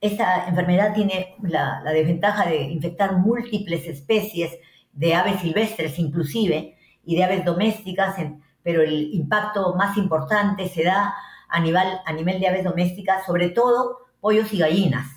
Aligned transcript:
Esta 0.00 0.46
enfermedad 0.46 0.94
tiene 0.94 1.34
la, 1.42 1.82
desventaja 1.92 2.48
de 2.48 2.62
infectar 2.70 3.16
múltiples 3.16 3.84
especies 3.84 4.52
de 4.92 5.14
aves 5.16 5.40
silvestres 5.40 5.98
inclusive 5.98 6.76
y 7.04 7.16
de 7.16 7.24
aves 7.24 7.44
domésticas, 7.44 8.14
pero 8.62 8.80
el 8.82 9.12
impacto 9.12 9.74
más 9.74 9.96
importante 9.96 10.68
se 10.68 10.84
da 10.84 11.14
a 11.48 11.60
nivel, 11.60 11.88
a 12.06 12.12
nivel 12.12 12.38
de 12.38 12.46
aves 12.46 12.62
domésticas, 12.62 13.26
sobre 13.26 13.48
todo 13.48 13.98
pollos 14.20 14.52
y 14.52 14.58
gallinas. 14.58 15.08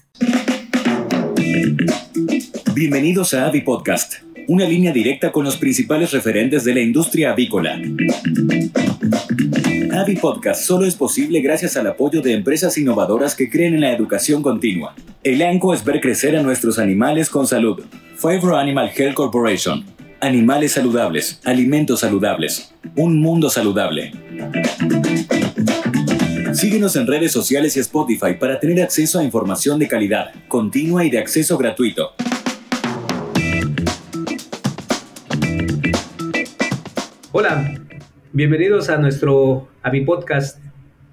Bienvenidos 2.73 3.35
a 3.35 3.45
Avi 3.45 3.61
Podcast, 3.61 4.23
una 4.47 4.65
línea 4.65 4.91
directa 4.91 5.31
con 5.31 5.45
los 5.45 5.57
principales 5.57 6.11
referentes 6.11 6.63
de 6.63 6.73
la 6.73 6.81
industria 6.81 7.33
avícola. 7.33 7.79
Avi 9.93 10.15
Podcast 10.15 10.63
solo 10.63 10.85
es 10.85 10.95
posible 10.95 11.41
gracias 11.41 11.75
al 11.75 11.85
apoyo 11.85 12.21
de 12.21 12.33
empresas 12.33 12.77
innovadoras 12.77 13.35
que 13.35 13.49
creen 13.49 13.73
en 13.73 13.81
la 13.81 13.91
educación 13.91 14.41
continua. 14.41 14.95
El 15.21 15.41
ANCO 15.41 15.73
es 15.73 15.83
ver 15.83 15.99
crecer 15.99 16.37
a 16.37 16.41
nuestros 16.41 16.79
animales 16.79 17.29
con 17.29 17.45
salud. 17.45 17.83
Favor 18.15 18.55
Animal 18.55 18.89
Health 18.95 19.15
Corporation. 19.15 19.83
Animales 20.21 20.73
saludables, 20.73 21.41
alimentos 21.43 21.99
saludables, 21.99 22.73
un 22.95 23.19
mundo 23.19 23.49
saludable. 23.49 24.13
Síguenos 26.53 26.95
en 26.95 27.07
redes 27.07 27.33
sociales 27.33 27.75
y 27.75 27.81
Spotify 27.81 28.35
para 28.39 28.59
tener 28.59 28.81
acceso 28.81 29.19
a 29.19 29.23
información 29.23 29.77
de 29.77 29.87
calidad, 29.87 30.31
continua 30.47 31.03
y 31.03 31.09
de 31.09 31.19
acceso 31.19 31.57
gratuito. 31.57 32.11
Hola, 37.33 37.73
Bienvenidos 38.33 38.87
a 38.87 38.97
nuestro 38.97 39.67
AVI 39.81 40.05
Podcast, 40.05 40.57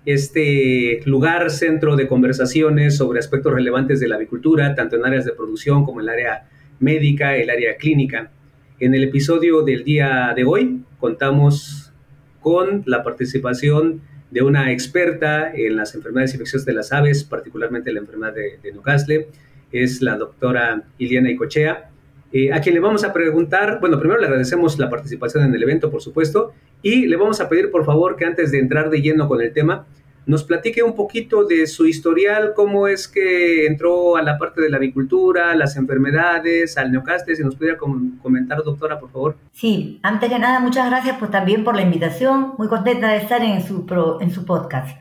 este 0.07 1.01
lugar, 1.05 1.51
centro 1.51 1.97
de 1.97 2.07
conversaciones 2.07 2.97
sobre 2.97 3.19
aspectos 3.19 3.53
relevantes 3.53 3.99
de 3.99 4.07
la 4.07 4.15
avicultura, 4.15 4.77
tanto 4.77 4.95
en 4.95 5.05
áreas 5.05 5.25
de 5.25 5.33
producción 5.33 5.85
como 5.85 6.01
en 6.01 6.05
el 6.05 6.11
área 6.11 6.49
médica, 6.79 7.35
el 7.35 7.51
área 7.51 7.77
clínica. 7.77 8.31
En 8.79 8.95
el 8.95 9.03
episodio 9.03 9.63
del 9.63 9.83
día 9.83 10.33
de 10.37 10.45
hoy 10.45 10.85
contamos 11.01 11.93
con 12.41 12.85
la 12.87 13.03
participación 13.03 14.01
de 14.31 14.43
una 14.43 14.71
experta 14.71 15.53
en 15.53 15.75
las 15.75 15.97
enfermedades 15.97 16.35
infecciosas 16.35 16.67
de 16.67 16.75
las 16.75 16.93
aves, 16.93 17.25
particularmente 17.25 17.93
la 17.93 17.99
enfermedad 17.99 18.35
de, 18.35 18.61
de 18.63 18.71
Newcastle, 18.71 19.27
es 19.73 20.03
la 20.03 20.17
doctora 20.17 20.85
Iliana 20.99 21.33
Icochea. 21.33 21.91
Eh, 22.33 22.53
a 22.53 22.61
quien 22.61 22.75
le 22.75 22.81
vamos 22.81 23.05
a 23.05 23.13
preguntar, 23.13 23.79
bueno, 23.81 23.99
primero 23.99 24.21
le 24.21 24.27
agradecemos 24.27 24.79
la 24.79 24.91
participación 24.91 25.45
en 25.45 25.55
el 25.55 25.63
evento, 25.63 25.91
por 25.91 26.03
supuesto, 26.03 26.53
y 26.83 27.07
le 27.07 27.17
vamos 27.17 27.41
a 27.41 27.49
pedir, 27.49 27.71
por 27.71 27.87
favor, 27.87 28.17
que 28.17 28.27
antes 28.27 28.53
de 28.53 28.59
entrar 28.59 28.91
de 28.91 29.01
lleno 29.01 29.29
con 29.29 29.41
el 29.41 29.53
tema, 29.53 29.87
nos 30.29 30.45
platique 30.45 30.83
un 30.83 30.95
poquito 30.95 31.45
de 31.45 31.67
su 31.67 31.87
historial, 31.87 32.53
cómo 32.55 32.87
es 32.87 33.09
que 33.09 33.65
entró 33.65 34.19
a 34.19 34.23
la 34.23 34.37
parte 34.37 34.61
de 34.61 34.69
la 34.69 34.77
avicultura, 34.77 35.55
las 35.55 35.75
enfermedades, 35.77 36.77
al 36.77 36.93
neocaste, 36.93 37.35
si 37.35 37.43
nos 37.43 37.57
pudiera 37.57 37.79
comentar, 37.79 38.63
doctora, 38.63 39.01
por 39.01 39.11
favor. 39.11 39.37
Sí, 39.53 39.99
antes 40.03 40.29
que 40.29 40.39
nada, 40.39 40.61
muchas 40.61 40.91
gracias 40.91 41.17
pues, 41.19 41.31
también 41.31 41.65
por 41.65 41.75
la 41.75 41.81
invitación, 41.81 42.53
muy 42.59 42.69
contenta 42.69 43.09
de 43.09 43.17
estar 43.17 43.43
en 43.43 43.67
su, 43.67 43.87
en 44.21 44.31
su 44.31 44.45
podcast, 44.45 45.01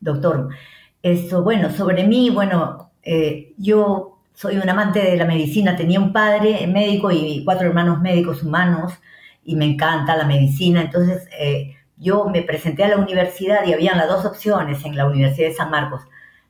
doctor. 0.00 0.48
Esto, 1.02 1.42
bueno, 1.42 1.68
sobre 1.70 2.06
mí, 2.06 2.30
bueno, 2.30 2.92
eh, 3.02 3.52
yo 3.58 4.11
soy 4.34 4.56
un 4.56 4.68
amante 4.68 5.00
de 5.00 5.16
la 5.16 5.24
medicina, 5.24 5.76
tenía 5.76 6.00
un 6.00 6.12
padre 6.12 6.66
médico 6.66 7.10
y 7.10 7.42
cuatro 7.44 7.66
hermanos 7.66 8.00
médicos 8.00 8.42
humanos 8.42 8.92
y 9.44 9.56
me 9.56 9.64
encanta 9.64 10.16
la 10.16 10.24
medicina, 10.24 10.82
entonces 10.82 11.28
eh, 11.38 11.76
yo 11.96 12.26
me 12.26 12.42
presenté 12.42 12.84
a 12.84 12.88
la 12.88 12.96
universidad 12.96 13.64
y 13.66 13.72
habían 13.72 13.98
las 13.98 14.08
dos 14.08 14.24
opciones 14.24 14.84
en 14.84 14.96
la 14.96 15.06
Universidad 15.06 15.48
de 15.48 15.54
San 15.54 15.70
Marcos, 15.70 16.02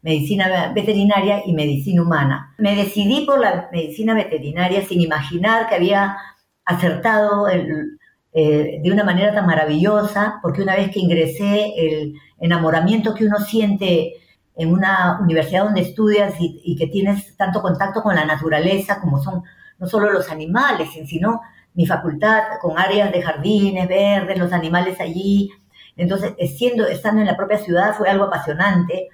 medicina 0.03 0.73
veterinaria 0.75 1.43
y 1.45 1.53
medicina 1.53 2.03
humana. 2.03 2.55
Me 2.59 2.75
decidí 2.75 3.25
por 3.27 3.39
la 3.41 3.69
medicina 3.73 4.15
veterinaria 4.15 4.83
sin 4.83 5.01
imaginar 5.01 5.69
que 5.69 5.75
había 5.75 6.17
acertado 6.65 7.49
eh, 7.49 8.81
de 8.83 8.93
una 8.93 9.05
manera 9.05 9.35
tan 9.35 9.47
maravillosa, 9.47 10.39
porque 10.43 10.63
una 10.63 10.77
vez 10.77 10.91
que 10.91 11.01
ingresé, 11.01 11.73
el 11.77 12.15
enamoramiento 12.41 13.15
que 13.15 13.27
uno 13.27 13.39
siente 13.39 14.15
en 14.57 14.73
una 14.73 15.19
universidad 15.21 15.65
donde 15.65 15.81
estudias 15.81 16.35
y, 16.39 16.77
que 16.77 16.87
tienes 16.87 17.37
tanto 17.37 17.63
contacto 17.63 18.03
con 18.03 18.15
la 18.15 18.25
naturaleza 18.25 19.01
como 19.01 19.23
son 19.23 19.43
no 19.79 19.87
solo 19.87 20.11
los 20.13 20.31
animales, 20.31 20.91
sino 21.07 21.41
mi 21.75 21.87
facultad 21.87 22.43
con 22.61 22.79
áreas 22.79 23.13
de 23.13 23.23
jardines 23.23 23.89
verdes, 23.89 24.39
los 24.39 24.53
animales 24.53 25.01
allí. 25.01 25.51
Entonces, 25.97 26.35
siendo, 26.57 26.87
estando 26.87 27.21
en 27.21 27.27
la 27.27 27.37
propia 27.37 27.59
ciudad 27.59 27.95
fue 27.97 28.09
algo 28.09 28.25
apasionante. 28.25 29.09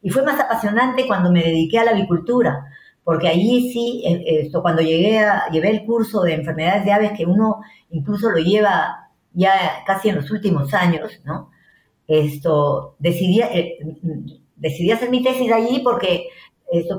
Y 0.00 0.10
fue 0.10 0.22
más 0.22 0.38
apasionante 0.38 1.06
cuando 1.06 1.30
me 1.32 1.42
dediqué 1.42 1.78
a 1.78 1.84
la 1.84 1.92
avicultura, 1.92 2.66
porque 3.04 3.28
allí 3.28 3.72
sí, 3.72 4.02
eh, 4.06 4.42
esto, 4.42 4.62
cuando 4.62 4.82
llegué 4.82 5.18
a, 5.20 5.48
llevé 5.50 5.70
el 5.70 5.84
curso 5.84 6.22
de 6.22 6.34
enfermedades 6.34 6.84
de 6.84 6.92
aves, 6.92 7.12
que 7.16 7.24
uno 7.26 7.60
incluso 7.90 8.30
lo 8.30 8.38
lleva 8.38 9.08
ya 9.32 9.52
casi 9.86 10.10
en 10.10 10.16
los 10.16 10.30
últimos 10.30 10.72
años, 10.74 11.20
¿no? 11.24 11.50
Esto, 12.06 12.96
decidí, 12.98 13.40
eh, 13.40 13.78
decidí 14.64 14.90
hacer 14.90 15.10
mi 15.10 15.22
tesis 15.22 15.52
allí 15.52 15.80
porque 15.84 16.28
esto 16.72 16.98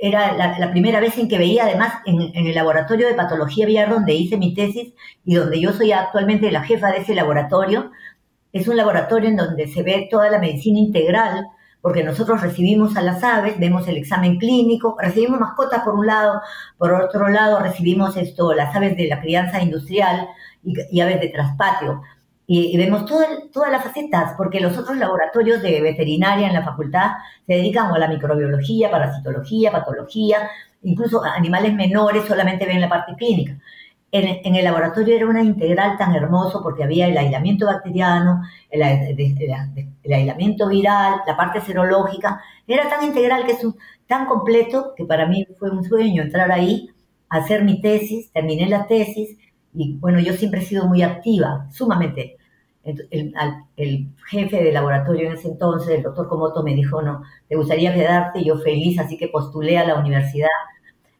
era 0.00 0.32
la, 0.32 0.70
primera 0.70 0.98
vez 0.98 1.18
en 1.18 1.28
que 1.28 1.38
veía, 1.38 1.64
además, 1.64 1.92
en, 2.06 2.34
el 2.34 2.54
laboratorio 2.54 3.06
de 3.06 3.14
patología 3.14 3.66
aviar 3.66 3.90
donde 3.90 4.14
hice 4.14 4.38
mi 4.38 4.54
tesis 4.54 4.94
y 5.24 5.34
donde 5.34 5.60
yo 5.60 5.72
soy 5.72 5.92
actualmente 5.92 6.50
la 6.50 6.64
jefa 6.64 6.90
de 6.90 6.98
ese 6.98 7.14
laboratorio. 7.14 7.92
Es 8.52 8.66
un 8.66 8.76
laboratorio 8.76 9.28
en 9.28 9.36
donde 9.36 9.68
se 9.68 9.82
ve 9.82 10.08
toda 10.10 10.30
la 10.30 10.38
medicina 10.38 10.78
integral, 10.78 11.46
porque 11.82 12.02
nosotros 12.02 12.40
recibimos 12.40 12.96
a 12.96 13.02
las 13.02 13.22
aves, 13.22 13.60
vemos 13.60 13.86
el 13.86 13.98
examen 13.98 14.38
clínico, 14.38 14.96
recibimos 14.98 15.38
mascotas 15.38 15.82
por 15.82 15.94
un 15.94 16.06
lado, 16.06 16.40
por 16.78 16.92
otro 16.94 17.28
lado 17.28 17.60
recibimos 17.60 18.16
esto, 18.16 18.54
las 18.54 18.74
aves 18.74 18.96
de 18.96 19.06
la 19.06 19.20
crianza 19.20 19.62
industrial 19.62 20.26
y, 20.64 20.74
y 20.90 21.00
aves 21.00 21.20
de 21.20 21.28
traspatio 21.28 22.00
y, 22.46 22.76
vemos 22.76 23.06
todas 23.06 23.72
las 23.72 23.82
facetas, 23.82 24.34
porque 24.36 24.60
los 24.60 24.76
otros 24.78 24.96
laboratorios 24.96 25.62
de 25.62 25.80
veterinaria 25.80 26.46
en 26.46 26.54
la 26.54 26.62
facultad 26.62 27.12
se 27.46 27.54
dedican 27.54 27.92
a 27.92 27.98
la 27.98 28.08
microbiología, 28.08 28.90
parasitología, 28.90 29.72
patología, 29.72 30.48
incluso 30.82 31.24
animales 31.24 31.74
menores 31.74 32.24
solamente 32.24 32.64
ven 32.64 32.80
la 32.80 32.88
parte 32.88 33.14
clínica. 33.16 33.58
En, 34.12 34.54
el 34.54 34.64
laboratorio 34.64 35.16
era 35.16 35.26
una 35.26 35.42
integral 35.42 35.98
tan 35.98 36.14
hermoso 36.14 36.62
porque 36.62 36.84
había 36.84 37.08
el 37.08 37.18
aislamiento 37.18 37.66
bacteriano, 37.66 38.42
el, 38.70 38.82
aislamiento 38.82 40.68
viral, 40.68 41.16
la 41.26 41.36
parte 41.36 41.60
serológica. 41.60 42.40
Era 42.66 42.88
tan 42.88 43.04
integral 43.04 43.44
que 43.44 43.52
es 43.52 43.66
tan 44.06 44.26
completo 44.26 44.94
que 44.96 45.04
para 45.04 45.26
mí 45.26 45.46
fue 45.58 45.70
un 45.70 45.84
sueño 45.84 46.22
entrar 46.22 46.50
ahí, 46.52 46.88
hacer 47.28 47.64
mi 47.64 47.80
tesis, 47.80 48.30
terminé 48.32 48.68
la 48.68 48.86
tesis 48.86 49.36
y 49.76 49.98
bueno, 49.98 50.20
yo 50.20 50.32
siempre 50.32 50.60
he 50.60 50.64
sido 50.64 50.86
muy 50.86 51.02
activa, 51.02 51.68
sumamente. 51.70 52.38
El, 52.82 53.34
el, 53.76 54.08
jefe 54.28 54.62
de 54.62 54.72
laboratorio 54.72 55.26
en 55.26 55.34
ese 55.34 55.48
entonces, 55.48 55.96
el 55.96 56.02
doctor 56.02 56.28
Komoto, 56.28 56.62
me 56.62 56.74
dijo, 56.74 57.02
no, 57.02 57.22
¿te 57.48 57.56
gustaría 57.56 57.92
quedarte? 57.92 58.44
Yo 58.44 58.58
feliz, 58.58 58.98
así 58.98 59.18
que 59.18 59.28
postulé 59.28 59.76
a 59.76 59.84
la 59.84 59.96
universidad 59.96 60.48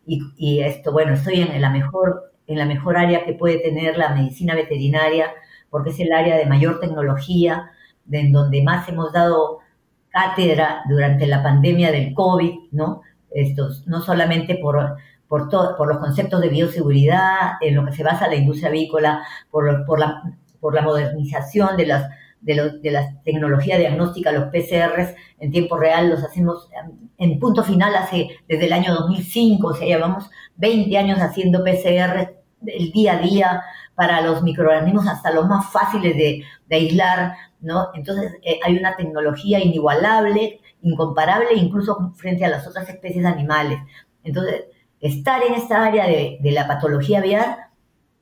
y, 0.06 0.22
y 0.36 0.60
esto, 0.60 0.92
bueno, 0.92 1.14
estoy 1.14 1.40
en 1.42 1.60
la, 1.60 1.70
mejor, 1.70 2.32
en 2.46 2.58
la 2.58 2.64
mejor 2.64 2.96
área 2.96 3.24
que 3.24 3.34
puede 3.34 3.58
tener 3.58 3.98
la 3.98 4.14
medicina 4.14 4.54
veterinaria, 4.54 5.32
porque 5.68 5.90
es 5.90 6.00
el 6.00 6.12
área 6.12 6.36
de 6.36 6.46
mayor 6.46 6.80
tecnología, 6.80 7.70
de 8.04 8.20
en 8.20 8.32
donde 8.32 8.62
más 8.62 8.88
hemos 8.88 9.12
dado 9.12 9.58
cátedra 10.08 10.82
durante 10.88 11.26
la 11.26 11.42
pandemia 11.42 11.90
del 11.90 12.14
COVID, 12.14 12.70
¿no? 12.70 13.02
Estos, 13.30 13.86
no 13.86 14.00
solamente 14.00 14.54
por 14.56 14.96
por, 15.28 15.48
por 15.48 15.88
los 15.88 15.98
conceptos 15.98 16.40
de 16.40 16.48
bioseguridad, 16.48 17.52
en 17.60 17.74
lo 17.74 17.84
que 17.84 17.92
se 17.92 18.04
basa 18.04 18.28
la 18.28 18.36
industria 18.36 18.68
avícola, 18.68 19.22
por, 19.50 19.84
por, 19.84 19.98
la, 19.98 20.22
por 20.60 20.74
la 20.74 20.82
modernización 20.82 21.76
de 21.76 21.86
las, 21.86 22.10
de, 22.40 22.78
de 22.80 22.90
la 22.90 23.20
tecnología 23.24 23.78
diagnóstica, 23.78 24.32
los 24.32 24.50
PCRs 24.50 25.14
en 25.38 25.50
tiempo 25.50 25.76
real 25.76 26.08
los 26.10 26.22
hacemos 26.22 26.68
en 27.18 27.38
punto 27.38 27.64
final 27.64 27.94
hace 27.96 28.28
desde 28.48 28.66
el 28.66 28.72
año 28.72 28.94
2005, 28.94 29.66
o 29.66 29.74
sea, 29.74 29.86
llevamos 29.86 30.30
20 30.56 30.96
años 30.98 31.18
haciendo 31.20 31.64
PCR 31.64 32.34
el 32.66 32.92
día 32.92 33.14
a 33.14 33.20
día 33.20 33.62
para 33.94 34.20
los 34.20 34.42
microorganismos 34.42 35.06
hasta 35.06 35.32
los 35.32 35.46
más 35.46 35.70
fáciles 35.70 36.16
de, 36.16 36.42
de 36.66 36.76
aislar, 36.76 37.34
¿no? 37.60 37.88
Entonces 37.94 38.34
eh, 38.42 38.60
hay 38.64 38.76
una 38.76 38.96
tecnología 38.96 39.58
inigualable, 39.58 40.60
incomparable 40.82 41.54
incluso 41.54 42.12
frente 42.16 42.44
a 42.44 42.48
las 42.48 42.66
otras 42.66 42.88
especies 42.88 43.24
animales. 43.24 43.78
Entonces, 44.22 44.64
estar 45.00 45.42
en 45.42 45.54
esta 45.54 45.84
área 45.84 46.06
de, 46.06 46.38
la 46.42 46.66
patología 46.66 47.18
aviar 47.18 47.68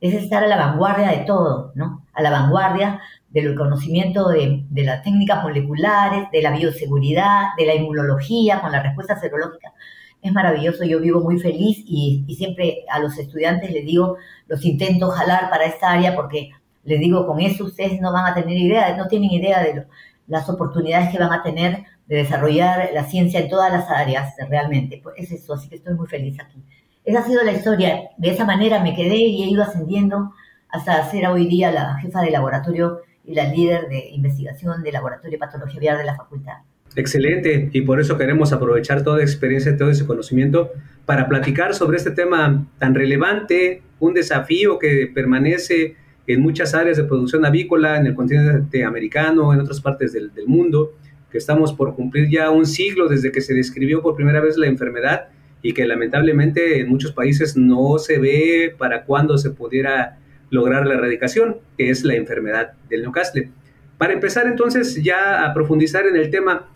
es 0.00 0.15
estar 0.15 0.44
a 0.44 0.47
la 0.47 0.56
vanguardia 0.56 1.09
de 1.11 1.25
todo, 1.25 1.73
¿no? 1.75 2.06
A 2.12 2.23
la 2.23 2.31
vanguardia 2.31 3.00
del 3.31 3.55
conocimiento 3.55 4.29
de, 4.29 4.65
las 4.71 5.03
técnicas 5.03 5.43
moleculares, 5.43 6.31
de 6.31 6.43
la 6.43 6.50
bioseguridad, 6.50 7.49
de 7.56 7.67
la 7.67 7.75
inmunología 7.75 8.61
con 8.61 8.73
la 8.73 8.82
respuesta 8.82 9.19
serológica. 9.19 9.73
Es 10.21 10.32
maravilloso, 10.32 10.85
yo 10.85 11.00
vivo 11.00 11.21
muy 11.21 11.38
feliz 11.38 11.82
y, 11.87 12.25
siempre 12.37 12.85
a 12.91 12.99
los 12.99 13.19
estudiantes 13.19 13.70
les 13.70 13.85
digo, 13.85 14.17
los 14.47 14.65
intento 14.65 15.11
jalar 15.11 15.50
para 15.50 15.67
esta 15.67 15.91
área 15.91 16.15
porque 16.15 16.50
les 16.85 17.00
digo, 17.00 17.27
con 17.27 17.41
eso 17.41 17.65
ustedes 17.65 18.00
no 18.00 18.12
van 18.12 18.27
a 18.27 18.35
tener 18.35 18.56
idea, 18.56 18.97
no 18.97 19.09
tienen 19.09 19.31
idea 19.31 19.62
de 19.62 19.87
las 20.27 20.49
oportunidades 20.49 21.11
que 21.11 21.19
van 21.19 21.32
a 21.32 21.43
tener 21.43 21.85
de 22.06 22.17
desarrollar 22.17 22.91
la 22.93 23.05
ciencia 23.05 23.41
en 23.41 23.49
todas 23.49 23.73
las 23.73 23.91
áreas, 23.91 24.35
realmente. 24.49 25.01
Pues 25.03 25.17
es 25.19 25.33
eso, 25.33 25.55
así 25.55 25.69
que 25.69 25.77
estoy 25.77 25.95
muy 25.95 26.06
feliz 26.06 26.39
aquí. 26.41 26.62
Esa 27.05 27.21
ha 27.21 27.25
sido 27.25 27.43
la 27.45 27.53
historia. 27.53 28.11
De 28.17 28.31
esa 28.31 28.45
manera 28.45 28.83
me 28.83 28.95
quedé 28.95 29.17
y 29.17 29.43
he 29.43 29.51
ido 29.51 29.62
ascendiendo 29.62 30.33
hasta 30.71 31.09
ser 31.11 31.27
hoy 31.27 31.47
día 31.47 31.71
la 31.71 31.99
jefa 31.99 32.23
de 32.23 32.31
laboratorio 32.31 33.01
y 33.25 33.35
la 33.35 33.49
líder 33.49 33.89
de 33.89 34.11
investigación 34.11 34.83
del 34.83 34.93
Laboratorio 34.93 35.33
de 35.33 35.39
Patología 35.39 35.81
Vial 35.81 35.99
de 35.99 36.05
la 36.05 36.17
facultad. 36.17 36.59
Excelente, 36.97 37.71
y 37.73 37.81
por 37.83 38.01
eso 38.01 38.17
queremos 38.17 38.53
aprovechar 38.53 39.03
toda 39.03 39.21
experiencia, 39.21 39.77
todo 39.77 39.91
ese 39.91 40.06
conocimiento 40.06 40.71
para 41.06 41.29
platicar 41.29 41.75
sobre 41.75 41.97
este 41.97 42.12
tema 42.12 42.67
tan 42.79 42.95
relevante, 42.95 43.83
un 43.99 44.15
desafío 44.15 44.79
que 44.79 45.11
permanece 45.12 45.97
en 46.27 46.41
muchas 46.41 46.75
áreas 46.75 46.97
de 46.97 47.05
producción 47.05 47.45
avícola, 47.45 47.97
en 47.97 48.06
el 48.06 48.15
continente 48.15 48.85
americano, 48.85 49.53
en 49.53 49.61
otras 49.61 49.81
partes 49.81 50.12
del, 50.12 50.33
del 50.33 50.47
mundo, 50.47 50.93
que 51.34 51.38
estamos 51.38 51.72
por 51.72 51.96
cumplir 51.96 52.31
ya 52.31 52.52
un 52.52 52.64
siglo 52.64 53.08
desde 53.08 53.32
que 53.32 53.40
se 53.40 53.54
describió 53.54 54.02
por 54.02 54.14
primera 54.14 54.40
vez 54.40 54.56
la 54.56 54.69
enfermedad 54.69 55.31
y 55.62 55.72
que 55.72 55.84
lamentablemente 55.84 56.78
en 56.78 56.88
muchos 56.88 57.10
países 57.10 57.56
no 57.56 57.98
se 57.98 58.20
ve 58.20 58.72
para 58.78 59.04
cuándo 59.04 59.36
se 59.36 59.50
pudiera 59.50 60.20
lograr 60.50 60.86
la 60.86 60.94
erradicación, 60.94 61.56
que 61.76 61.90
es 61.90 62.04
la 62.04 62.14
enfermedad 62.14 62.75
del 62.88 63.02
Newcastle. 63.02 63.50
Para 63.98 64.12
empezar 64.12 64.46
entonces 64.46 65.02
ya 65.02 65.44
a 65.44 65.52
profundizar 65.52 66.06
en 66.06 66.14
el 66.14 66.31
tema, 66.31 66.69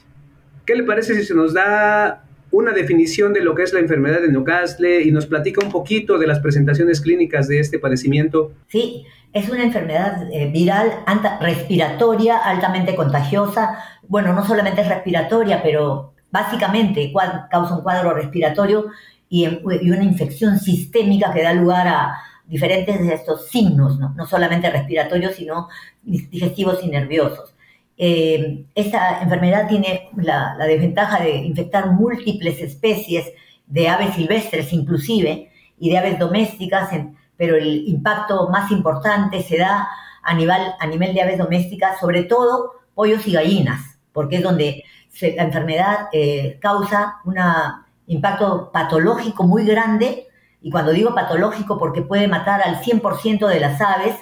¿qué 0.67 0.75
le 0.75 0.83
parece 0.83 1.15
si 1.15 1.23
se 1.23 1.37
nos 1.37 1.55
da 1.55 2.25
una 2.59 2.73
definición 2.73 3.33
de 3.33 3.41
lo 3.41 3.55
que 3.55 3.63
es 3.63 3.73
la 3.73 3.81
enfermedad 3.81 4.21
de 4.21 4.29
Newcastle 4.29 5.03
y 5.03 5.11
nos 5.11 5.27
platica 5.27 5.65
un 5.65 5.71
poquito 5.71 6.19
de 6.19 6.27
las 6.27 6.41
presentaciones 6.41 7.01
clínicas 7.01 7.49
de 7.49 7.61
este 7.61 7.79
padecimiento? 7.79 8.53
Sí, 8.69 9.07
es 9.33 9.49
una 9.49 9.63
enfermedad 9.63 10.29
eh, 10.33 10.51
viral 10.51 10.91
respiratoria 11.41 12.39
altamente 12.39 12.95
contagiosa. 12.95 13.79
Bueno, 14.09 14.33
no 14.33 14.45
solamente 14.47 14.81
es 14.81 14.89
respiratoria, 14.89 15.63
pero 15.63 16.15
básicamente 16.31 17.13
causa 17.51 17.77
un 17.77 17.83
cuadro 17.83 18.13
respiratorio 18.13 18.87
y, 19.29 19.47
y 19.47 19.91
una 19.91 20.05
infección 20.05 20.59
sistémica 20.59 21.33
que 21.33 21.43
da 21.43 21.53
lugar 21.53 21.89
a, 21.89 22.19
diferentes 22.49 22.99
de 22.99 23.15
estos 23.15 23.49
signos, 23.49 23.99
no, 23.99 24.27
solamente 24.27 24.71
respiratorios, 24.71 25.35
sino 25.35 25.69
digestivos 26.03 26.83
y 26.83 26.89
nerviosos. 26.89 27.55
Eh, 28.01 28.65
esta 28.77 29.21
enfermedad 29.21 29.69
tiene 29.69 30.09
la, 30.17 30.57
desventaja 30.57 31.21
de 31.21 31.37
infectar 31.39 31.91
múltiples 31.91 32.61
especies 32.61 33.27
de 33.67 33.89
aves 33.89 34.15
silvestres 34.15 34.73
inclusive 34.73 35.51
y 35.79 35.91
de 35.91 35.99
aves 35.99 36.19
domésticas, 36.19 36.91
pero 37.37 37.57
el 37.57 37.89
impacto 37.89 38.49
más 38.49 38.71
importante 38.71 39.43
se 39.43 39.59
da 39.59 39.89
a 40.23 40.35
nivel, 40.35 41.15
de 41.15 41.23
aves 41.23 41.39
domésticas, 41.39 41.99
sobre 41.99 42.23
todo 42.25 42.73
pollos 42.95 43.27
y 43.27 43.33
gallinas, 43.33 43.99
porque 44.13 44.37
es 44.37 44.43
donde 44.43 44.85
la 45.21 45.43
enfermedad 45.43 46.09
eh, 46.13 46.59
causa 46.61 47.17
un 47.25 47.37
impacto 48.07 48.71
patológico 48.73 49.45
muy 49.45 49.65
grande 49.65 50.29
y 50.61 50.71
cuando 50.71 50.93
digo 50.93 51.15
patológico, 51.15 51.79
porque 51.79 52.03
puede 52.03 52.29
matar 52.29 52.63
al 52.63 52.81
100% 52.81 53.47
de 53.47 53.61
las 53.61 53.81
aves. 53.81 54.17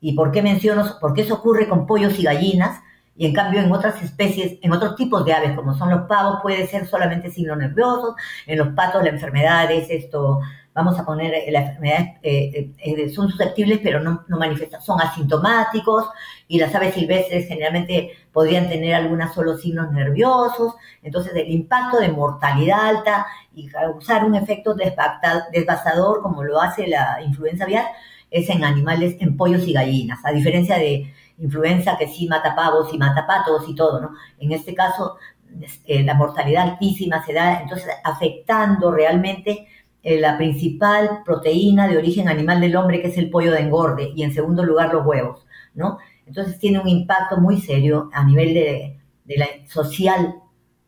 ¿Y 0.00 0.14
por 0.14 0.32
qué 0.32 0.42
menciono? 0.42 0.84
Porque 1.00 1.22
eso 1.22 1.34
ocurre 1.34 1.68
con 1.68 1.86
pollos 1.86 2.18
y 2.18 2.24
gallinas. 2.24 2.80
Y 3.18 3.26
en 3.26 3.34
cambio 3.34 3.60
en 3.60 3.72
otras 3.72 4.00
especies, 4.00 4.58
en 4.62 4.72
otros 4.72 4.94
tipos 4.94 5.24
de 5.24 5.32
aves, 5.32 5.56
como 5.56 5.76
son 5.76 5.90
los 5.90 6.02
pavos, 6.02 6.38
puede 6.40 6.68
ser 6.68 6.86
solamente 6.86 7.30
signos 7.30 7.58
nerviosos. 7.58 8.14
En 8.46 8.58
los 8.58 8.68
patos 8.68 9.02
la 9.02 9.10
enfermedad 9.10 9.68
es 9.72 9.90
esto, 9.90 10.40
vamos 10.72 10.96
a 11.00 11.04
poner, 11.04 11.34
eh, 11.34 11.50
la 11.50 11.62
enfermedad, 11.62 12.16
eh, 12.22 12.70
eh, 12.78 13.08
son 13.10 13.28
susceptibles 13.28 13.80
pero 13.82 13.98
no, 13.98 14.24
no 14.28 14.38
manifiestan, 14.38 14.80
son 14.82 15.00
asintomáticos 15.00 16.08
y 16.46 16.60
las 16.60 16.72
aves 16.72 16.94
silvestres 16.94 17.48
generalmente 17.48 18.12
podrían 18.32 18.68
tener 18.68 18.94
algunos 18.94 19.34
solo 19.34 19.56
signos 19.56 19.90
nerviosos. 19.90 20.74
Entonces 21.02 21.32
el 21.34 21.50
impacto 21.50 21.98
de 21.98 22.10
mortalidad 22.10 22.86
alta 22.86 23.26
y 23.52 23.66
causar 23.66 24.24
un 24.24 24.36
efecto 24.36 24.76
devastador 24.76 26.22
como 26.22 26.44
lo 26.44 26.60
hace 26.60 26.86
la 26.86 27.20
influenza 27.24 27.64
aviar 27.64 27.86
es 28.30 28.48
en 28.50 28.64
animales, 28.64 29.16
en 29.20 29.36
pollos 29.36 29.66
y 29.66 29.72
gallinas, 29.72 30.20
a 30.24 30.32
diferencia 30.32 30.78
de 30.78 31.12
influenza 31.38 31.96
que 31.96 32.08
sí 32.08 32.26
mata 32.26 32.54
pavos 32.54 32.92
y 32.92 32.98
mata 32.98 33.26
patos 33.26 33.64
y 33.68 33.74
todo, 33.74 34.00
¿no? 34.00 34.10
En 34.38 34.52
este 34.52 34.74
caso, 34.74 35.16
este, 35.60 36.02
la 36.02 36.14
mortalidad 36.14 36.70
altísima 36.70 37.24
se 37.24 37.32
da 37.32 37.60
entonces 37.62 37.88
afectando 38.04 38.90
realmente 38.90 39.66
eh, 40.02 40.20
la 40.20 40.36
principal 40.36 41.22
proteína 41.24 41.88
de 41.88 41.96
origen 41.96 42.28
animal 42.28 42.60
del 42.60 42.76
hombre, 42.76 43.00
que 43.00 43.08
es 43.08 43.18
el 43.18 43.30
pollo 43.30 43.52
de 43.52 43.60
engorde, 43.60 44.12
y 44.14 44.22
en 44.22 44.32
segundo 44.32 44.64
lugar 44.64 44.92
los 44.92 45.06
huevos, 45.06 45.46
¿no? 45.74 45.98
Entonces 46.26 46.58
tiene 46.58 46.78
un 46.78 46.88
impacto 46.88 47.38
muy 47.38 47.60
serio 47.60 48.10
a 48.12 48.24
nivel 48.24 48.54
de, 48.54 48.94
la 49.36 49.46
social 49.66 50.36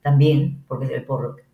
también, 0.02 0.64
porque 0.66 1.04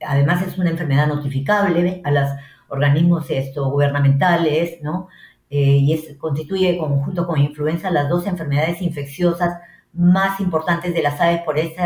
además 0.07 0.47
es 0.47 0.59
una 0.59 0.71
enfermedad 0.71 1.09
notificable 1.09 2.01
a 2.05 2.11
los 2.11 2.31
organismos 2.69 3.31
esto, 3.31 3.71
gubernamentales, 3.71 4.81
¿no? 4.83 5.09
Eh, 5.49 5.79
y 5.79 5.93
es, 5.93 6.17
constituye 6.19 6.79
junto 6.79 7.27
con 7.27 7.41
influenza 7.41 7.91
las 7.91 8.09
dos 8.09 8.27
enfermedades 8.27 8.83
infecciosas 8.83 9.61
más 9.93 10.41
importantes 10.41 10.93
de 10.93 11.03
las 11.03 11.21
aves 11.21 11.43
por 11.43 11.59
ese 11.59 11.83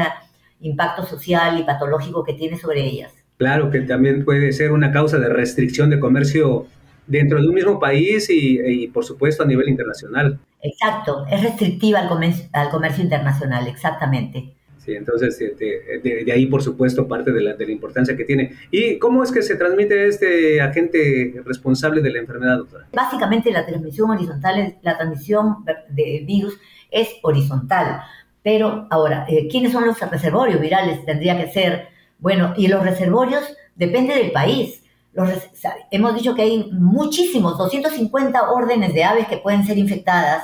impacto 0.60 1.04
social 1.04 1.58
y 1.58 1.64
patológico 1.64 2.24
que 2.24 2.34
tiene 2.34 2.56
sobre 2.56 2.84
ellas. 2.84 3.12
Claro 3.36 3.70
que 3.70 3.80
también 3.80 4.24
puede 4.24 4.52
ser 4.52 4.72
una 4.72 4.92
causa 4.92 5.18
de 5.18 5.28
restricción 5.28 5.88
de 5.90 5.98
comercio 5.98 6.66
dentro 7.06 7.40
de 7.40 7.48
un 7.48 7.54
mismo 7.54 7.80
país 7.80 8.28
y, 8.30 8.86
por 8.88 9.04
supuesto 9.04 9.42
a 9.42 9.46
nivel 9.46 9.68
internacional. 9.68 10.38
Exacto, 10.62 11.24
es 11.30 11.42
restrictiva 11.42 12.00
al 12.00 12.08
comercio, 12.08 12.46
al 12.52 12.68
comercio 12.68 13.02
internacional, 13.02 13.66
exactamente. 13.66 14.54
Sí, 14.84 14.94
entonces 14.94 15.38
de, 15.38 16.32
ahí 16.32 16.46
por 16.46 16.62
supuesto 16.62 17.06
parte 17.06 17.32
de 17.32 17.42
la, 17.42 17.54
de 17.54 17.66
la, 17.66 17.72
importancia 17.72 18.16
que 18.16 18.24
tiene. 18.24 18.54
¿Y 18.70 18.98
cómo 18.98 19.22
es 19.22 19.30
que 19.30 19.42
se 19.42 19.56
transmite 19.56 20.06
este 20.08 20.62
agente 20.62 21.34
responsable 21.44 22.00
de 22.00 22.10
la 22.10 22.20
enfermedad, 22.20 22.56
doctora? 22.56 22.86
Básicamente 22.90 23.52
la 23.52 23.66
transmisión 23.66 24.10
horizontal, 24.10 24.78
la 24.80 24.96
transmisión 24.96 25.66
del 25.90 26.24
virus 26.24 26.58
es 26.90 27.10
horizontal. 27.22 28.00
Pero 28.42 28.86
ahora, 28.88 29.26
eh, 29.28 29.48
¿quiénes 29.50 29.72
son 29.72 29.86
los 29.86 30.00
reservorios 30.00 30.58
virales? 30.58 31.04
Tendría 31.04 31.36
que 31.36 31.52
ser, 31.52 31.88
bueno, 32.18 32.54
y 32.56 32.68
los 32.68 32.82
reservorios 32.82 33.54
depende 33.74 34.14
del 34.14 34.32
país. 34.32 34.82
Los, 35.12 35.28
hemos 35.90 36.14
dicho 36.14 36.34
que 36.34 36.42
hay 36.42 36.70
muchísimos, 36.72 37.58
250 37.58 38.50
órdenes 38.50 38.94
de 38.94 39.04
aves 39.04 39.28
que 39.28 39.36
pueden 39.36 39.66
ser 39.66 39.76
infectadas, 39.76 40.42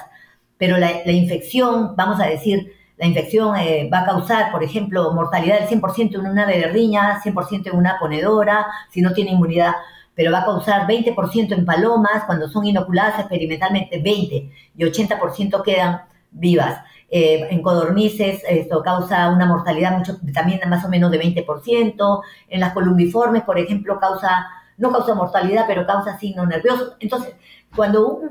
pero 0.58 0.76
la 0.76 1.10
infección, 1.10 1.96
vamos 1.96 2.20
a 2.20 2.26
decir, 2.26 2.72
la 2.96 3.06
infección 3.06 3.56
eh, 3.56 3.88
va 3.92 4.00
a 4.00 4.06
causar, 4.06 4.50
por 4.50 4.62
ejemplo, 4.62 5.12
mortalidad 5.12 5.60
del 5.60 5.68
100% 5.68 6.14
en 6.14 6.26
una 6.26 6.44
ave 6.44 6.58
de 6.58 6.68
riña, 6.68 7.20
100% 7.22 7.68
en 7.68 7.76
una 7.76 7.98
ponedora, 7.98 8.66
si 8.90 9.02
no 9.02 9.12
tiene 9.12 9.32
inmunidad, 9.32 9.74
pero 10.14 10.32
va 10.32 10.40
a 10.40 10.44
causar 10.44 10.86
20% 10.86 11.52
en 11.52 11.66
palomas 11.66 12.24
cuando 12.24 12.48
son 12.48 12.64
inoculadas 12.64 13.20
experimentalmente, 13.20 14.00
20 14.00 14.50
y 14.76 14.84
80% 14.84 15.62
quedan 15.62 16.02
vivas. 16.30 16.80
Eh, 17.08 17.46
en 17.50 17.62
codornices 17.62 18.42
esto 18.48 18.82
causa 18.82 19.30
una 19.30 19.46
mortalidad 19.46 19.96
mucho, 19.96 20.16
también 20.34 20.60
más 20.68 20.84
o 20.84 20.88
menos 20.88 21.10
de 21.10 21.20
20%. 21.20 22.22
En 22.48 22.60
las 22.60 22.72
columbiformes, 22.72 23.42
por 23.42 23.58
ejemplo, 23.58 24.00
causa, 24.00 24.46
no 24.78 24.90
causa 24.90 25.14
mortalidad, 25.14 25.66
pero 25.68 25.86
causa 25.86 26.18
signos 26.18 26.48
nerviosos. 26.48 26.96
Entonces, 26.98 27.36
cuando 27.74 28.22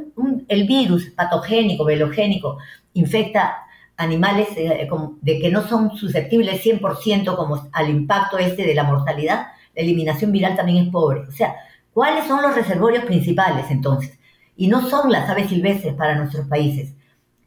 el 0.48 0.66
virus 0.66 1.12
patogénico, 1.12 1.86
velogénico, 1.86 2.58
infecta 2.94 3.65
animales 3.98 4.50
eh, 4.58 4.88
de 5.22 5.40
que 5.40 5.52
no 5.52 5.68
son 5.68 5.96
susceptibles 5.96 6.64
100% 6.64 7.36
como 7.36 7.68
al 7.72 7.90
impacto 7.90 8.38
este 8.38 8.66
de 8.66 8.74
la 8.74 8.84
mortalidad, 8.84 9.48
la 9.76 9.82
eliminación 9.82 10.32
viral 10.32 10.56
también 10.56 10.86
es 10.86 10.92
pobre. 10.92 11.22
O 11.22 11.32
sea, 11.32 11.56
¿cuáles 11.94 12.26
son 12.26 12.42
los 12.42 12.56
reservorios 12.56 13.06
principales 13.06 13.66
entonces? 13.70 14.18
Y 14.56 14.68
no 14.68 14.90
son 14.90 15.12
las 15.12 15.30
aves 15.30 15.50
silvestres 15.50 15.94
para 15.96 16.16
nuestros 16.16 16.48
países. 16.48 16.94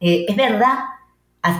Eh, 0.00 0.26
es 0.28 0.36
verdad 0.36 0.78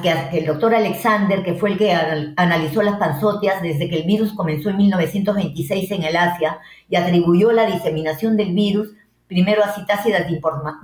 que 0.02 0.38
el 0.38 0.47
doctor 0.47 0.75
Alexander, 0.75 1.42
que 1.42 1.54
fue 1.54 1.71
el 1.71 1.78
que 1.78 1.92
analizó 2.37 2.83
las 2.83 2.99
panzotias 2.99 3.62
desde 3.62 3.88
que 3.88 3.97
el 3.97 4.07
virus 4.07 4.35
comenzó 4.35 4.71
en 4.71 4.76
1926 4.76 5.90
en 5.92 6.02
el 6.02 6.16
Asia 6.16 6.59
y 6.88 6.97
atribuyó 6.97 7.52
la 7.52 7.64
diseminación 7.64 8.37
del 8.37 8.52
virus 8.52 8.90
primero 9.26 9.62
a 9.64 9.75
citácidas 9.75 10.26
de, 10.28 10.40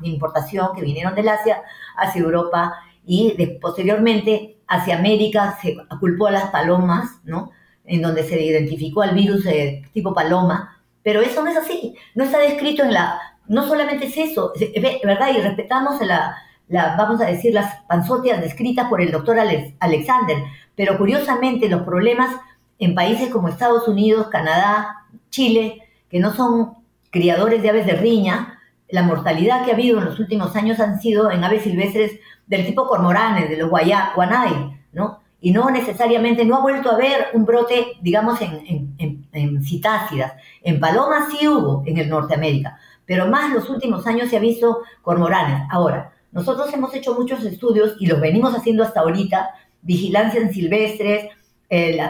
importación 0.09 0.69
que 0.75 0.83
vinieron 0.83 1.15
del 1.15 1.29
Asia 1.29 1.63
hacia 1.97 2.23
Europa 2.23 2.75
y 3.07 3.35
posteriormente 3.61 4.59
hacia 4.67 4.99
América 4.99 5.59
se 5.61 5.77
culpó 6.01 6.29
a 6.29 6.33
las 6.33 6.51
palomas, 6.51 7.21
¿no? 7.25 7.51
En 7.85 8.03
donde 8.03 8.25
se 8.25 8.43
identificó 8.43 9.03
al 9.03 9.15
virus 9.15 9.45
tipo 9.93 10.15
paloma, 10.15 10.83
pero 11.03 11.21
eso 11.21 11.43
no 11.43 11.51
es 11.51 11.57
así, 11.57 11.95
no 12.15 12.25
está 12.25 12.39
descrito 12.39 12.83
en 12.83 12.95
la, 12.95 13.21
no 13.47 13.67
solamente 13.69 14.07
es 14.07 14.17
eso, 14.17 14.53
¿verdad? 15.05 15.29
Y 15.37 15.41
respetamos 15.41 16.01
la, 16.01 16.37
la 16.69 16.97
vamos 16.97 17.21
a 17.21 17.27
decir, 17.27 17.53
las 17.53 17.83
panzotias 17.87 18.41
descritas 18.41 18.89
por 18.89 19.03
el 19.03 19.13
doctor 19.13 19.37
Alexander, 19.81 20.39
pero 20.75 20.97
curiosamente 20.97 21.69
los 21.69 21.83
problemas 21.83 22.35
en 22.79 22.95
países 22.95 23.29
como 23.29 23.49
Estados 23.49 23.87
Unidos, 23.87 24.29
Canadá, 24.29 25.05
Chile, 25.31 25.83
que 26.09 26.19
no 26.19 26.33
son 26.35 26.75
criadores 27.11 27.63
de 27.63 27.71
aves 27.71 27.87
de 27.87 27.95
riña, 27.95 28.59
la 28.89 29.03
mortalidad 29.03 29.65
que 29.65 29.71
ha 29.71 29.75
habido 29.75 29.99
en 29.99 30.05
los 30.05 30.19
últimos 30.19 30.57
años 30.57 30.81
han 30.81 31.01
sido 31.01 31.31
en 31.31 31.45
aves 31.45 31.63
silvestres 31.63 32.13
del 32.47 32.67
tipo 32.67 32.87
cormoranes, 32.87 33.49
de 33.49 33.57
los 33.57 33.71
guanay, 33.71 34.79
¿no? 34.93 35.25
y 35.45 35.51
no 35.51 35.69
necesariamente, 35.69 36.47
no 36.47 36.57
ha 36.57 36.63
vuelto 36.63 36.91
a 36.91 36.95
haber 36.95 37.27
un 37.35 37.45
brote, 37.45 37.99
digamos, 38.01 38.41
en, 38.41 38.95
en, 38.97 39.27
en, 39.31 39.63
citácidas. 39.63 40.33
En 40.63 40.81
palomas 40.81 41.31
sí 41.31 41.47
hubo 41.47 41.83
en 41.85 41.99
el 41.99 42.09
Norteamérica, 42.09 42.79
pero 43.05 43.27
más 43.27 43.53
los 43.53 43.69
últimos 43.69 44.07
años 44.07 44.31
se 44.31 44.39
ha 44.39 44.41
visto 44.41 44.79
cormoranes. 45.03 45.69
Ahora, 45.71 46.15
nosotros 46.33 46.73
hemos 46.73 46.95
hecho 46.95 47.15
muchos 47.15 47.45
estudios 47.45 47.95
y 48.01 48.07
los 48.07 48.23
venimos 48.23 48.57
haciendo 48.57 48.85
hasta 48.85 49.01
ahorita, 49.01 49.51
vigilancia 49.83 50.41
en 50.41 50.51
silvestres, 50.51 51.29
eh, 51.69 52.01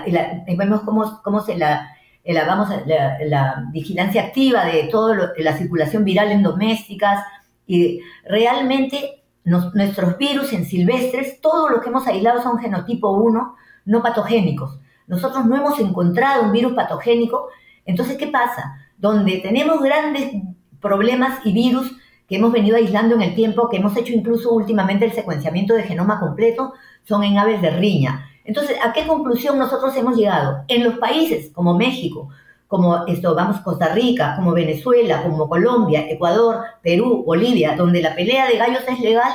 vemos 0.56 0.82
cómo, 0.82 1.20
cómo 1.24 1.40
se 1.40 1.58
la, 1.58 1.88
la, 2.24 2.44
vamos 2.44 2.68
la, 2.86 3.18
la, 3.24 3.64
vigilancia 3.72 4.22
activa 4.22 4.64
de 4.64 4.84
toda 4.84 5.32
la 5.36 5.56
circulación 5.56 6.04
viral 6.04 6.30
en 6.30 6.44
domésticas 6.44 7.24
y 7.66 7.98
realmente 8.24 9.23
nuestros 9.44 10.16
virus 10.16 10.52
en 10.52 10.64
silvestres, 10.64 11.40
todo 11.40 11.68
lo 11.68 11.80
que 11.80 11.90
hemos 11.90 12.06
aislado 12.06 12.42
son 12.42 12.58
genotipo 12.58 13.10
1, 13.10 13.56
no 13.84 14.02
patogénicos. 14.02 14.78
Nosotros 15.06 15.44
no 15.44 15.56
hemos 15.56 15.78
encontrado 15.78 16.44
un 16.44 16.52
virus 16.52 16.72
patogénico. 16.72 17.48
Entonces, 17.84 18.16
¿qué 18.16 18.28
pasa? 18.28 18.76
Donde 18.96 19.38
tenemos 19.38 19.82
grandes 19.82 20.32
problemas 20.80 21.40
y 21.44 21.52
virus 21.52 21.92
que 22.26 22.36
hemos 22.36 22.52
venido 22.52 22.76
aislando 22.76 23.14
en 23.14 23.22
el 23.22 23.34
tiempo, 23.34 23.68
que 23.68 23.76
hemos 23.76 23.96
hecho 23.96 24.14
incluso 24.14 24.52
últimamente 24.52 25.04
el 25.04 25.12
secuenciamiento 25.12 25.74
de 25.74 25.82
genoma 25.82 26.18
completo, 26.18 26.72
son 27.04 27.22
en 27.22 27.36
aves 27.36 27.60
de 27.60 27.70
riña. 27.70 28.26
Entonces, 28.44 28.78
¿a 28.82 28.92
qué 28.92 29.06
conclusión 29.06 29.58
nosotros 29.58 29.94
hemos 29.96 30.16
llegado? 30.16 30.64
En 30.68 30.84
los 30.84 30.98
países 30.98 31.50
como 31.52 31.76
México, 31.76 32.30
como 32.74 33.06
esto, 33.06 33.36
vamos, 33.36 33.60
Costa 33.60 33.94
Rica, 33.94 34.34
como 34.34 34.50
Venezuela, 34.50 35.22
como 35.22 35.48
Colombia, 35.48 36.10
Ecuador, 36.10 36.64
Perú, 36.82 37.22
Bolivia, 37.24 37.76
donde 37.76 38.02
la 38.02 38.16
pelea 38.16 38.48
de 38.48 38.56
gallos 38.56 38.82
es 38.88 38.98
legal, 38.98 39.32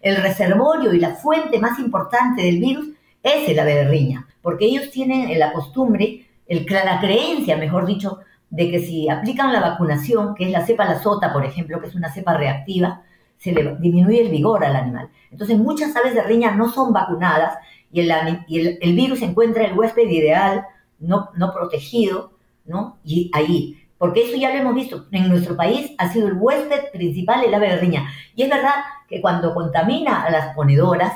el 0.00 0.16
reservorio 0.16 0.94
y 0.94 0.98
la 0.98 1.10
fuente 1.10 1.58
más 1.58 1.78
importante 1.78 2.40
del 2.40 2.58
virus 2.58 2.88
es 3.22 3.46
el 3.46 3.58
ave 3.58 3.74
de 3.74 3.88
riña, 3.88 4.26
porque 4.40 4.64
ellos 4.64 4.90
tienen 4.90 5.38
la 5.38 5.52
costumbre, 5.52 6.26
el, 6.46 6.64
la 6.64 6.98
creencia, 6.98 7.58
mejor 7.58 7.84
dicho, 7.84 8.20
de 8.48 8.70
que 8.70 8.78
si 8.78 9.06
aplican 9.10 9.52
la 9.52 9.60
vacunación, 9.60 10.34
que 10.34 10.44
es 10.44 10.50
la 10.50 10.64
cepa 10.64 10.86
la 10.86 10.98
sota, 10.98 11.30
por 11.30 11.44
ejemplo, 11.44 11.82
que 11.82 11.88
es 11.88 11.94
una 11.94 12.10
cepa 12.10 12.38
reactiva, 12.38 13.02
se 13.36 13.52
le 13.52 13.76
disminuye 13.76 14.22
el 14.22 14.30
vigor 14.30 14.64
al 14.64 14.76
animal. 14.76 15.10
Entonces, 15.30 15.58
muchas 15.58 15.94
aves 15.94 16.14
de 16.14 16.22
riña 16.22 16.52
no 16.52 16.70
son 16.70 16.94
vacunadas 16.94 17.58
y 17.92 18.00
el, 18.00 18.10
y 18.48 18.60
el, 18.60 18.78
el 18.80 18.94
virus 18.94 19.20
encuentra 19.20 19.66
el 19.66 19.78
huésped 19.78 20.08
ideal, 20.08 20.64
no, 21.00 21.28
no 21.34 21.52
protegido, 21.52 22.37
¿no? 22.68 22.98
Y 23.02 23.30
ahí, 23.34 23.76
porque 23.98 24.22
eso 24.22 24.36
ya 24.36 24.50
lo 24.50 24.60
hemos 24.60 24.74
visto, 24.74 25.06
en 25.10 25.28
nuestro 25.28 25.56
país 25.56 25.92
ha 25.98 26.12
sido 26.12 26.28
el 26.28 26.34
huésped 26.34 26.92
principal 26.92 27.44
el 27.44 27.54
ave 27.54 27.76
riña. 27.78 28.08
Y 28.36 28.42
es 28.42 28.50
verdad 28.50 28.74
que 29.08 29.20
cuando 29.20 29.54
contamina 29.54 30.22
a 30.22 30.30
las 30.30 30.54
ponedoras, 30.54 31.12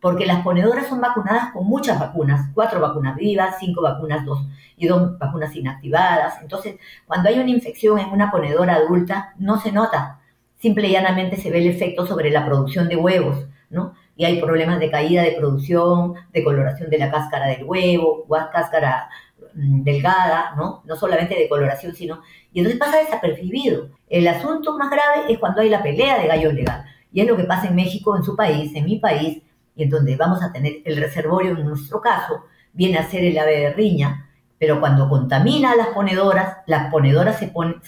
porque 0.00 0.26
las 0.26 0.42
ponedoras 0.42 0.86
son 0.86 1.00
vacunadas 1.00 1.52
con 1.52 1.66
muchas 1.66 1.98
vacunas, 1.98 2.50
cuatro 2.54 2.80
vacunas 2.80 3.16
vivas, 3.16 3.56
cinco 3.58 3.82
vacunas, 3.82 4.24
dos 4.24 4.46
y 4.76 4.86
dos 4.86 5.18
vacunas 5.18 5.54
inactivadas. 5.56 6.40
Entonces, 6.42 6.76
cuando 7.06 7.28
hay 7.28 7.38
una 7.38 7.50
infección 7.50 7.98
en 7.98 8.10
una 8.10 8.30
ponedora 8.30 8.74
adulta, 8.74 9.34
no 9.38 9.58
se 9.58 9.72
nota, 9.72 10.20
simple 10.58 10.88
y 10.88 10.92
llanamente 10.92 11.36
se 11.36 11.50
ve 11.50 11.58
el 11.58 11.68
efecto 11.68 12.06
sobre 12.06 12.30
la 12.30 12.44
producción 12.44 12.88
de 12.88 12.96
huevos, 12.96 13.46
¿no? 13.70 13.94
Y 14.16 14.24
hay 14.24 14.40
problemas 14.40 14.78
de 14.78 14.90
caída 14.90 15.22
de 15.22 15.32
producción, 15.32 16.14
de 16.32 16.44
coloración 16.44 16.88
de 16.90 16.98
la 16.98 17.10
cáscara 17.10 17.46
del 17.48 17.64
huevo, 17.64 18.24
o 18.28 18.50
cáscara 18.52 19.08
delgada, 19.54 20.54
¿no? 20.56 20.82
No 20.84 20.96
solamente 20.96 21.34
de 21.34 21.48
coloración, 21.48 21.94
sino... 21.94 22.20
Y 22.52 22.60
entonces 22.60 22.78
pasa 22.78 22.98
desapercibido. 22.98 23.88
El 24.08 24.28
asunto 24.28 24.76
más 24.76 24.90
grave 24.90 25.32
es 25.32 25.38
cuando 25.38 25.60
hay 25.60 25.68
la 25.68 25.82
pelea 25.82 26.18
de 26.20 26.28
gallos 26.28 26.54
legal. 26.54 26.84
Y 27.12 27.20
es 27.20 27.26
lo 27.26 27.36
que 27.36 27.44
pasa 27.44 27.68
en 27.68 27.76
México, 27.76 28.16
en 28.16 28.24
su 28.24 28.36
país, 28.36 28.72
en 28.74 28.84
mi 28.84 28.98
país, 28.98 29.42
y 29.76 29.82
en 29.82 29.90
donde 29.90 30.16
vamos 30.16 30.42
a 30.42 30.52
tener 30.52 30.74
el 30.84 30.96
reservorio, 30.96 31.52
en 31.52 31.64
nuestro 31.64 32.00
caso, 32.00 32.44
viene 32.72 32.98
a 32.98 33.08
ser 33.08 33.24
el 33.24 33.38
ave 33.38 33.58
de 33.58 33.72
riña, 33.72 34.28
pero 34.58 34.80
cuando 34.80 35.08
contamina 35.08 35.72
a 35.72 35.76
las 35.76 35.88
ponedoras, 35.88 36.58
las 36.66 36.90
ponedoras 36.90 37.38
se, 37.38 37.48
ponen, 37.48 37.80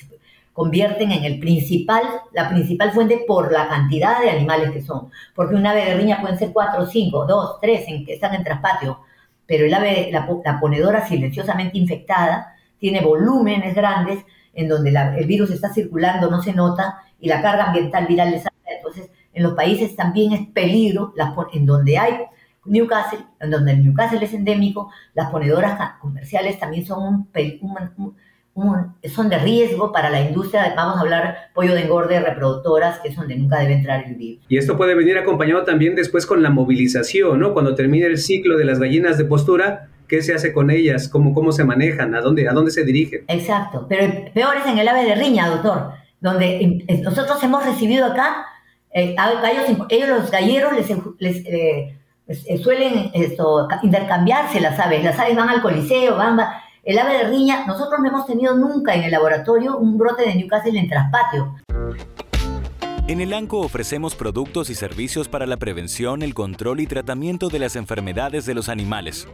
convierten 0.52 1.12
en 1.12 1.24
el 1.24 1.38
principal, 1.38 2.02
la 2.32 2.48
principal 2.48 2.92
fuente 2.92 3.24
por 3.26 3.52
la 3.52 3.68
cantidad 3.68 4.20
de 4.20 4.30
animales 4.30 4.70
que 4.70 4.82
son. 4.82 5.10
Porque 5.34 5.54
un 5.54 5.66
ave 5.66 5.84
de 5.84 5.96
riña 5.96 6.20
pueden 6.20 6.38
ser 6.38 6.52
cuatro, 6.52 6.86
cinco, 6.86 7.26
dos, 7.26 7.58
tres, 7.60 7.84
en, 7.88 8.04
que 8.04 8.14
están 8.14 8.34
en 8.34 8.44
traspatio 8.44 9.00
pero 9.46 9.64
el 9.64 9.74
ave, 9.74 10.10
la, 10.12 10.60
ponedora 10.60 11.06
silenciosamente 11.06 11.78
infectada 11.78 12.54
tiene 12.78 13.00
volúmenes 13.00 13.74
grandes 13.74 14.24
en 14.52 14.68
donde 14.68 14.90
el 14.90 15.26
virus 15.26 15.50
está 15.50 15.72
circulando, 15.72 16.30
no 16.30 16.42
se 16.42 16.52
nota, 16.52 17.02
y 17.20 17.28
la 17.28 17.42
carga 17.42 17.66
ambiental 17.66 18.06
viral 18.06 18.30
le 18.30 18.38
sale. 18.38 18.56
Entonces, 18.64 19.10
en 19.32 19.42
los 19.42 19.54
países 19.54 19.94
también 19.94 20.32
es 20.32 20.46
peligro, 20.48 21.12
las, 21.14 21.34
en 21.52 21.66
donde 21.66 21.98
hay 21.98 22.14
Newcastle, 22.64 23.20
en 23.40 23.50
donde 23.50 23.72
el 23.72 23.84
Newcastle 23.84 24.24
es 24.24 24.34
endémico, 24.34 24.90
las 25.14 25.30
ponedoras 25.30 25.78
comerciales 26.00 26.58
también 26.58 26.84
son 26.84 27.02
un, 27.02 27.28
un, 27.96 28.16
son 29.14 29.28
de 29.28 29.38
riesgo 29.38 29.92
para 29.92 30.08
la 30.08 30.20
industria, 30.20 30.72
vamos 30.74 30.96
a 30.96 31.00
hablar 31.00 31.36
pollo 31.54 31.74
de 31.74 31.82
engorde, 31.82 32.18
reproductoras, 32.20 33.00
que 33.00 33.08
es 33.08 33.16
donde 33.16 33.36
nunca 33.36 33.58
debe 33.58 33.74
entrar 33.74 34.04
el 34.06 34.14
virus. 34.14 34.44
Y 34.48 34.56
esto 34.56 34.76
puede 34.76 34.94
venir 34.94 35.18
acompañado 35.18 35.64
también 35.64 35.94
después 35.94 36.24
con 36.24 36.42
la 36.42 36.50
movilización, 36.50 37.38
¿no? 37.38 37.52
Cuando 37.52 37.74
termine 37.74 38.06
el 38.06 38.18
ciclo 38.18 38.56
de 38.56 38.64
las 38.64 38.78
gallinas 38.78 39.18
de 39.18 39.26
postura, 39.26 39.88
¿qué 40.08 40.22
se 40.22 40.32
hace 40.34 40.52
con 40.52 40.70
ellas? 40.70 41.08
¿Cómo, 41.08 41.34
cómo 41.34 41.52
se 41.52 41.64
manejan? 41.64 42.14
¿A 42.14 42.20
dónde, 42.20 42.48
¿A 42.48 42.52
dónde 42.52 42.70
se 42.70 42.84
dirigen? 42.84 43.24
Exacto, 43.28 43.86
pero 43.88 44.12
peor 44.32 44.56
es 44.56 44.66
en 44.66 44.78
el 44.78 44.88
ave 44.88 45.04
de 45.04 45.14
riña, 45.16 45.48
doctor, 45.48 45.90
donde 46.20 46.84
nosotros 47.02 47.42
hemos 47.42 47.64
recibido 47.64 48.06
acá, 48.06 48.46
eh, 48.90 49.14
ellos 49.90 50.08
los 50.08 50.30
galleros 50.30 50.72
les, 51.18 51.36
eh, 51.44 51.98
eh, 52.26 52.58
suelen 52.58 53.10
esto, 53.12 53.68
intercambiarse 53.82 54.60
las 54.60 54.78
aves, 54.80 55.04
las 55.04 55.18
aves 55.18 55.36
van 55.36 55.50
al 55.50 55.60
coliseo, 55.60 56.16
van 56.16 56.38
el 56.86 57.00
ave 57.00 57.18
de 57.18 57.24
riña, 57.24 57.66
nosotros 57.66 57.98
no 58.00 58.08
hemos 58.08 58.26
tenido 58.26 58.54
nunca 58.54 58.94
en 58.94 59.02
el 59.02 59.10
laboratorio 59.10 59.76
un 59.76 59.98
brote 59.98 60.22
de 60.22 60.36
Newcastle 60.36 60.78
en 60.78 60.88
traspatio. 60.88 61.56
En 63.08 63.20
el 63.20 63.34
ANCO 63.34 63.58
ofrecemos 63.58 64.14
productos 64.14 64.70
y 64.70 64.76
servicios 64.76 65.28
para 65.28 65.46
la 65.46 65.56
prevención, 65.56 66.22
el 66.22 66.32
control 66.32 66.78
y 66.78 66.86
tratamiento 66.86 67.48
de 67.48 67.58
las 67.58 67.74
enfermedades 67.74 68.46
de 68.46 68.54
los 68.54 68.68
animales. 68.68 69.26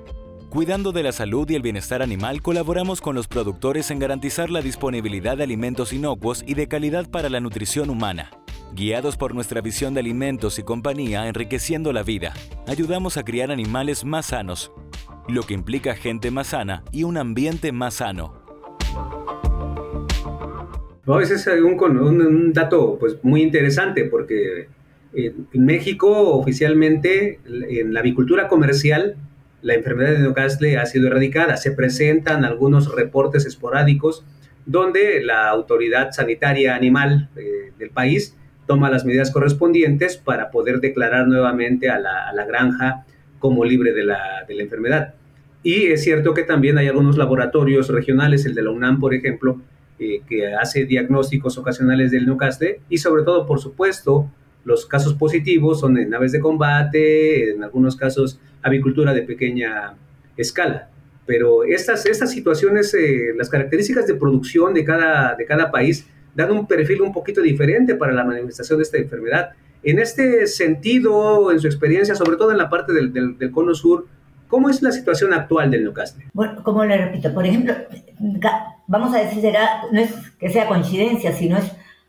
Cuidando 0.49 0.93
de 0.93 1.03
la 1.03 1.13
salud 1.13 1.49
y 1.51 1.55
el 1.55 1.63
bienestar 1.63 2.03
animal, 2.03 2.41
colaboramos 2.41 3.03
con 3.03 3.15
los 3.15 3.29
productores 3.29 3.91
en 3.91 3.99
garantizar 3.99 4.49
la 4.49 4.63
disponibilidad 4.63 5.37
de 5.37 5.45
alimentos 5.45 5.93
inocuos 5.93 6.43
y 6.47 6.55
de 6.55 6.69
calidad 6.69 7.11
para 7.11 7.29
la 7.29 7.41
nutrición 7.41 7.91
humana. 7.91 8.31
Guiados 8.75 9.19
por 9.19 9.35
nuestra 9.35 9.61
visión 9.61 9.93
de 9.93 10.01
alimentos 10.01 10.59
y 10.59 10.63
compañía 10.63 11.27
enriqueciendo 11.29 11.93
la 11.93 12.03
vida, 12.03 12.33
ayudamos 12.67 13.19
a 13.19 13.23
criar 13.23 13.51
animales 13.51 14.05
más 14.05 14.27
sanos, 14.27 14.73
lo 15.29 15.43
que 15.43 15.55
implica 15.55 15.95
gente 15.95 16.31
más 16.31 16.49
sana 16.49 16.83
y 16.91 17.05
un 17.05 17.17
ambiente 17.17 17.73
más 17.73 17.95
sano. 17.95 18.35
ese 21.21 21.35
es 21.35 21.47
un, 21.47 22.53
dato 22.53 22.99
pues, 22.99 23.17
muy 23.23 23.43
interesante 23.43 24.05
porque 24.05 24.69
en 25.15 25.65
México 25.65 26.35
oficialmente 26.37 27.39
en 27.47 27.93
la 27.93 28.01
avicultura 28.01 28.49
comercial 28.49 29.17
la 29.61 29.75
enfermedad 29.75 30.13
de 30.13 30.19
Newcastle 30.21 30.77
ha 30.77 30.87
sido 30.87 31.07
erradicada. 31.07 31.57
Se 31.57 31.71
presentan 31.71 32.45
algunos 32.45 32.93
reportes 32.95 33.47
esporádicos 33.47 34.25
donde 34.67 35.23
la 35.23 35.49
autoridad 35.49 36.11
sanitaria 36.13 36.75
animal 36.75 37.31
eh, 37.37 37.73
del 37.79 37.91
país 37.91 38.37
toma 38.67 38.91
las 38.91 39.05
medidas 39.05 39.31
correspondientes 39.31 40.17
para 40.17 40.51
poder 40.51 40.81
declarar 40.81 41.29
nuevamente 41.29 41.91
a 41.91 41.99
la 41.99 42.45
granja 42.47 43.05
como 43.43 43.65
libre 43.65 43.93
de 43.93 44.05
la, 44.05 44.45
de 44.47 44.55
la 44.55 44.63
enfermedad. 44.63 45.15
Y 45.65 45.87
es 45.87 46.05
cierto 46.05 46.33
que 46.33 46.45
también 46.45 46.79
hay 46.79 46.87
algunos 46.87 47.17
laboratorios 47.17 47.89
regionales, 47.89 48.47
el 48.47 48.55
de 48.55 48.63
la 48.63 48.71
UNAM, 48.71 49.01
por 49.01 49.15
ejemplo, 49.15 49.61
eh, 49.99 50.23
que 50.29 50.55
hace 50.55 50.85
diagnósticos 50.85 51.59
ocasionales 51.59 52.13
del 52.13 52.25
Newcastle 52.25 52.81
y 52.89 52.99
sobre 52.99 53.25
todo, 53.25 53.45
por 53.45 53.59
supuesto, 53.59 54.31
los 54.65 54.87
casos 54.87 55.15
positivos 55.15 55.81
son 55.81 55.99
en 55.99 56.11
naves 56.11 56.31
de 56.31 56.39
combate, 56.39 57.51
en 57.51 57.65
algunos 57.65 57.97
casos 57.97 58.39
avicultura 58.63 59.13
de 59.13 59.23
pequeña 59.23 59.95
escala. 60.37 60.89
Pero 61.27 61.65
estas, 61.65 62.07
estas 62.07 62.31
situaciones, 62.31 62.95
eh, 62.95 63.33
las 63.37 63.49
características 63.49 64.07
de 64.07 64.15
producción 64.15 64.73
de 64.73 64.85
cada, 64.85 65.35
de 65.35 65.45
cada 65.47 65.73
país 65.73 66.07
dan 66.33 66.53
un 66.53 66.69
perfil 66.69 67.03
un 67.03 67.13
poquito 67.13 67.43
diferente 67.43 67.97
para 67.97 68.13
la 68.13 68.25
manifestación 68.25 68.79
de 68.79 68.85
esta 68.85 68.99
enfermedad. 68.99 69.51
En 69.83 69.99
este 69.99 70.47
sentido, 70.47 71.51
en 71.51 71.61
su 71.61 71.67
experiencia, 71.67 72.15
sobre 72.15 72.37
todo 72.37 72.53
en 72.53 72.59
la 72.59 72.69
parte 72.69 72.93
del, 72.93 73.13
del, 73.13 73.51
cono 73.51 73.75
sur, 73.75 74.07
¿cómo 74.49 74.71
es 74.71 74.81
la 74.83 74.93
situación 74.93 75.33
actual 75.33 75.71
del 75.71 75.85
Newcastle? 75.85 76.25
Bueno, 76.33 76.63
como 76.63 76.85
le 76.85 76.97
repito, 76.97 77.35
por 77.35 77.47
ejemplo, 77.47 77.75
vamos 78.87 79.15
a 79.15 79.19
decir, 79.19 79.41
será, 79.41 79.83
no 79.91 80.01
es 80.01 80.13
que 80.39 80.51
sea 80.51 80.69
coincidencia, 80.69 81.33
sino 81.33 81.57
es 81.57 81.65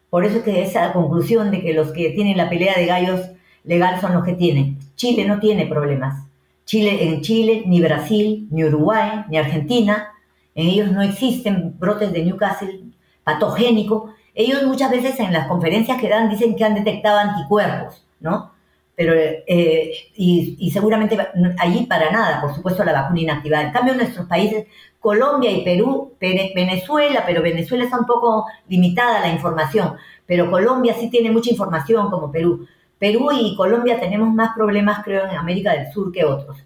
por 0.09 0.25
eso 0.25 0.43
que 0.43 0.61
esa 0.61 0.93
conclusión 0.93 1.49
de 1.49 1.61
que 1.61 1.73
los 1.73 1.91
que 1.91 2.11
tienen 2.11 2.37
la 2.37 2.49
pelea 2.49 2.75
de 2.77 2.85
gallos 2.85 3.21
legal 3.63 3.99
son 3.99 4.13
los 4.13 4.23
que 4.23 4.33
tienen. 4.33 4.77
Chile 4.95 5.25
no 5.25 5.39
tiene 5.39 5.65
problemas. 5.65 6.27
Chile, 6.65 7.09
en 7.09 7.21
Chile, 7.21 7.63
ni 7.65 7.81
Brasil, 7.81 8.47
ni 8.51 8.63
Uruguay, 8.63 9.25
ni 9.29 9.37
Argentina, 9.37 10.09
en 10.55 10.67
ellos 10.67 10.91
no 10.91 11.01
existen 11.01 11.75
brotes 11.79 12.13
de 12.13 12.23
Newcastle 12.23 12.81
patogénico 13.23 14.13
ellos 14.35 14.63
muchas 14.63 14.91
veces 14.91 15.19
en 15.19 15.33
las 15.33 15.47
conferencias 15.47 15.99
que 15.99 16.09
dan 16.09 16.29
dicen 16.29 16.55
que 16.55 16.63
han 16.63 16.75
detectado 16.75 17.19
anticuerpos, 17.19 18.05
¿no? 18.19 18.53
pero 18.95 19.13
eh, 19.15 19.91
y, 20.15 20.69
seguramente 20.71 21.17
allí 21.57 21.85
para 21.85 22.11
nada, 22.11 22.41
por 22.41 22.53
supuesto, 22.53 22.83
la 22.83 22.93
vacuna 22.93 23.21
inactivada. 23.21 23.63
En 23.63 23.73
cambio, 23.73 23.95
nuestros 23.95 24.27
países, 24.27 24.67
Colombia 24.99 25.51
y 25.51 25.63
Perú, 25.63 26.13
Venezuela, 26.19 27.23
pero 27.25 27.41
Venezuela 27.41 27.85
está 27.85 27.99
un 27.99 28.05
poco 28.05 28.45
limitada 28.67 29.19
la 29.19 29.29
información, 29.29 29.95
pero 30.25 30.49
Colombia 30.49 30.93
sí 30.93 31.09
tiene 31.09 31.31
mucha 31.31 31.49
información 31.49 32.09
como 32.09 32.31
Perú. 32.31 32.67
Perú 32.99 33.31
y 33.33 33.55
Colombia 33.55 33.99
tenemos 33.99 34.33
más 34.33 34.55
problemas, 34.55 35.03
creo, 35.03 35.25
en 35.25 35.35
América 35.35 35.73
del 35.73 35.91
Sur 35.91 36.11
que 36.11 36.23
otros. 36.23 36.57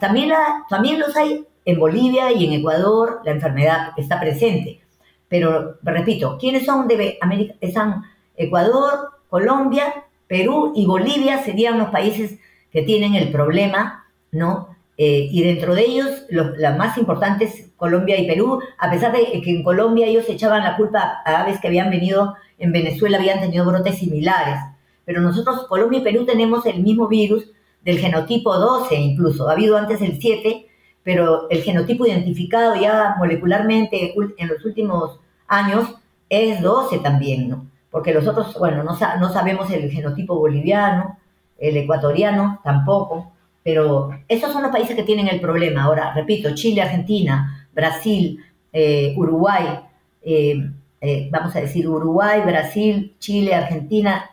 También, 0.00 0.32
también 0.68 0.98
los 0.98 1.16
hay 1.16 1.46
en 1.64 1.78
Bolivia 1.78 2.32
y 2.32 2.44
en 2.44 2.52
Ecuador, 2.54 3.20
la 3.24 3.30
enfermedad 3.30 3.92
está 3.96 4.20
presente. 4.20 4.80
Pero, 5.28 5.76
repito, 5.82 6.38
¿quiénes 6.38 6.64
son 6.64 6.88
de 6.88 7.18
América? 7.20 7.54
Están 7.60 8.04
Ecuador, 8.36 9.10
Colombia, 9.28 10.04
Perú 10.26 10.72
y 10.74 10.86
Bolivia 10.86 11.42
serían 11.42 11.78
los 11.78 11.90
países 11.90 12.38
que 12.70 12.82
tienen 12.82 13.14
el 13.14 13.30
problema, 13.30 14.06
¿no? 14.30 14.76
Eh, 14.96 15.28
y 15.30 15.42
dentro 15.42 15.74
de 15.74 15.82
ellos, 15.82 16.24
los, 16.28 16.58
las 16.58 16.76
más 16.76 16.98
importantes, 16.98 17.70
Colombia 17.76 18.18
y 18.18 18.26
Perú, 18.26 18.60
a 18.78 18.90
pesar 18.90 19.12
de 19.12 19.40
que 19.40 19.50
en 19.50 19.62
Colombia 19.62 20.06
ellos 20.06 20.28
echaban 20.28 20.64
la 20.64 20.76
culpa 20.76 21.22
a 21.24 21.42
aves 21.42 21.60
que 21.60 21.68
habían 21.68 21.90
venido 21.90 22.34
en 22.58 22.72
Venezuela, 22.72 23.18
habían 23.18 23.40
tenido 23.40 23.64
brotes 23.64 23.98
similares. 23.98 24.58
Pero 25.04 25.20
nosotros, 25.20 25.66
Colombia 25.68 26.00
y 26.00 26.02
Perú, 26.02 26.26
tenemos 26.26 26.66
el 26.66 26.82
mismo 26.82 27.06
virus 27.06 27.50
del 27.82 27.98
genotipo 27.98 28.58
12 28.58 28.94
incluso. 28.96 29.48
Ha 29.48 29.52
habido 29.52 29.76
antes 29.76 30.02
el 30.02 30.20
7, 30.20 30.66
pero 31.08 31.48
el 31.48 31.62
genotipo 31.62 32.06
identificado 32.06 32.78
ya 32.78 33.14
molecularmente 33.16 34.14
en 34.36 34.46
los 34.46 34.62
últimos 34.62 35.18
años 35.46 35.94
es 36.28 36.60
12 36.60 36.98
también, 36.98 37.48
¿no? 37.48 37.66
Porque 37.90 38.12
los 38.12 38.26
otros, 38.26 38.54
bueno, 38.58 38.82
no, 38.82 38.92
no 38.92 39.32
sabemos 39.32 39.70
el 39.70 39.90
genotipo 39.90 40.38
boliviano, 40.38 41.16
el 41.56 41.78
ecuatoriano 41.78 42.60
tampoco, 42.62 43.32
pero 43.64 44.10
esos 44.28 44.52
son 44.52 44.64
los 44.64 44.70
países 44.70 44.94
que 44.94 45.02
tienen 45.02 45.28
el 45.28 45.40
problema. 45.40 45.84
Ahora, 45.84 46.12
repito, 46.12 46.54
Chile, 46.54 46.82
Argentina, 46.82 47.66
Brasil, 47.72 48.44
eh, 48.70 49.14
Uruguay, 49.16 49.80
eh, 50.20 50.70
eh, 51.00 51.28
vamos 51.32 51.56
a 51.56 51.62
decir 51.62 51.88
Uruguay, 51.88 52.42
Brasil, 52.44 53.14
Chile, 53.18 53.54
Argentina, 53.54 54.30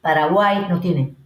Paraguay, 0.00 0.68
no 0.70 0.80
tienen, 0.80 1.18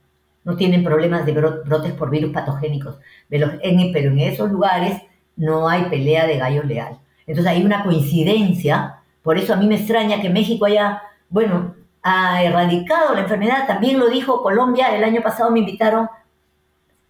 no 0.44 0.56
tienen 0.56 0.84
problemas 0.84 1.24
de 1.24 1.32
brotes 1.32 1.92
por 1.92 2.10
virus 2.10 2.32
patogénicos, 2.32 2.98
pero 3.28 3.52
en 3.60 4.18
esos 4.18 4.50
lugares 4.50 5.00
no 5.36 5.68
hay 5.68 5.84
pelea 5.84 6.26
de 6.26 6.38
gallos 6.38 6.64
leal. 6.64 6.98
Entonces 7.26 7.52
hay 7.52 7.64
una 7.64 7.84
coincidencia, 7.84 8.96
por 9.22 9.38
eso 9.38 9.54
a 9.54 9.56
mí 9.56 9.66
me 9.66 9.76
extraña 9.76 10.20
que 10.20 10.30
México 10.30 10.64
haya, 10.64 11.02
bueno, 11.28 11.74
ha 12.02 12.42
erradicado 12.42 13.14
la 13.14 13.20
enfermedad, 13.20 13.66
también 13.66 13.98
lo 13.98 14.08
dijo 14.08 14.42
Colombia, 14.42 14.94
el 14.94 15.04
año 15.04 15.22
pasado 15.22 15.50
me 15.50 15.60
invitaron, 15.60 16.08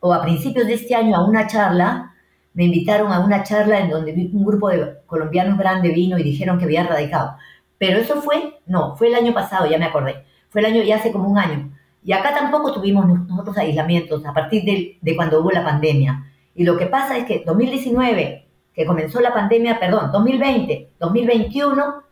o 0.01 0.13
a 0.13 0.23
principios 0.23 0.67
de 0.67 0.75
este 0.75 0.95
año, 0.95 1.17
a 1.17 1.27
una 1.27 1.47
charla, 1.47 2.15
me 2.55 2.65
invitaron 2.65 3.11
a 3.13 3.21
una 3.21 3.43
charla 3.43 3.81
en 3.81 3.89
donde 3.89 4.13
un 4.13 4.45
grupo 4.45 4.69
de 4.69 4.99
colombianos 5.07 5.57
grande 5.57 5.89
vino 5.89 6.19
y 6.19 6.23
dijeron 6.23 6.59
que 6.59 6.65
había 6.65 6.83
erradicado. 6.83 7.37
Pero 7.79 7.99
eso 7.99 8.21
fue, 8.21 8.61
no, 8.67 8.95
fue 8.97 9.09
el 9.09 9.15
año 9.15 9.33
pasado, 9.33 9.67
ya 9.67 9.79
me 9.79 9.87
acordé, 9.87 10.25
fue 10.51 10.61
el 10.61 10.67
año 10.67 10.83
ya 10.83 10.97
hace 10.97 11.13
como 11.13 11.29
un 11.29 11.39
año. 11.39 11.71
Y 12.05 12.13
acá 12.13 12.35
tampoco 12.35 12.73
tuvimos 12.73 13.07
nosotros 13.29 13.57
aislamientos 13.57 14.25
a 14.27 14.33
partir 14.33 14.65
de, 14.65 14.99
de 15.01 15.17
cuando 15.17 15.41
hubo 15.41 15.51
la 15.51 15.65
pandemia. 15.65 16.27
Y 16.55 16.65
lo 16.65 16.77
que 16.77 16.87
pasa 16.87 17.17
es 17.17 17.25
que 17.25 17.43
2019, 17.47 18.47
que 18.75 18.87
comenzó 18.87 19.21
la 19.21 19.33
pandemia, 19.33 19.79
perdón, 19.79 20.11
2020, 20.13 20.91
2021, 20.99 22.03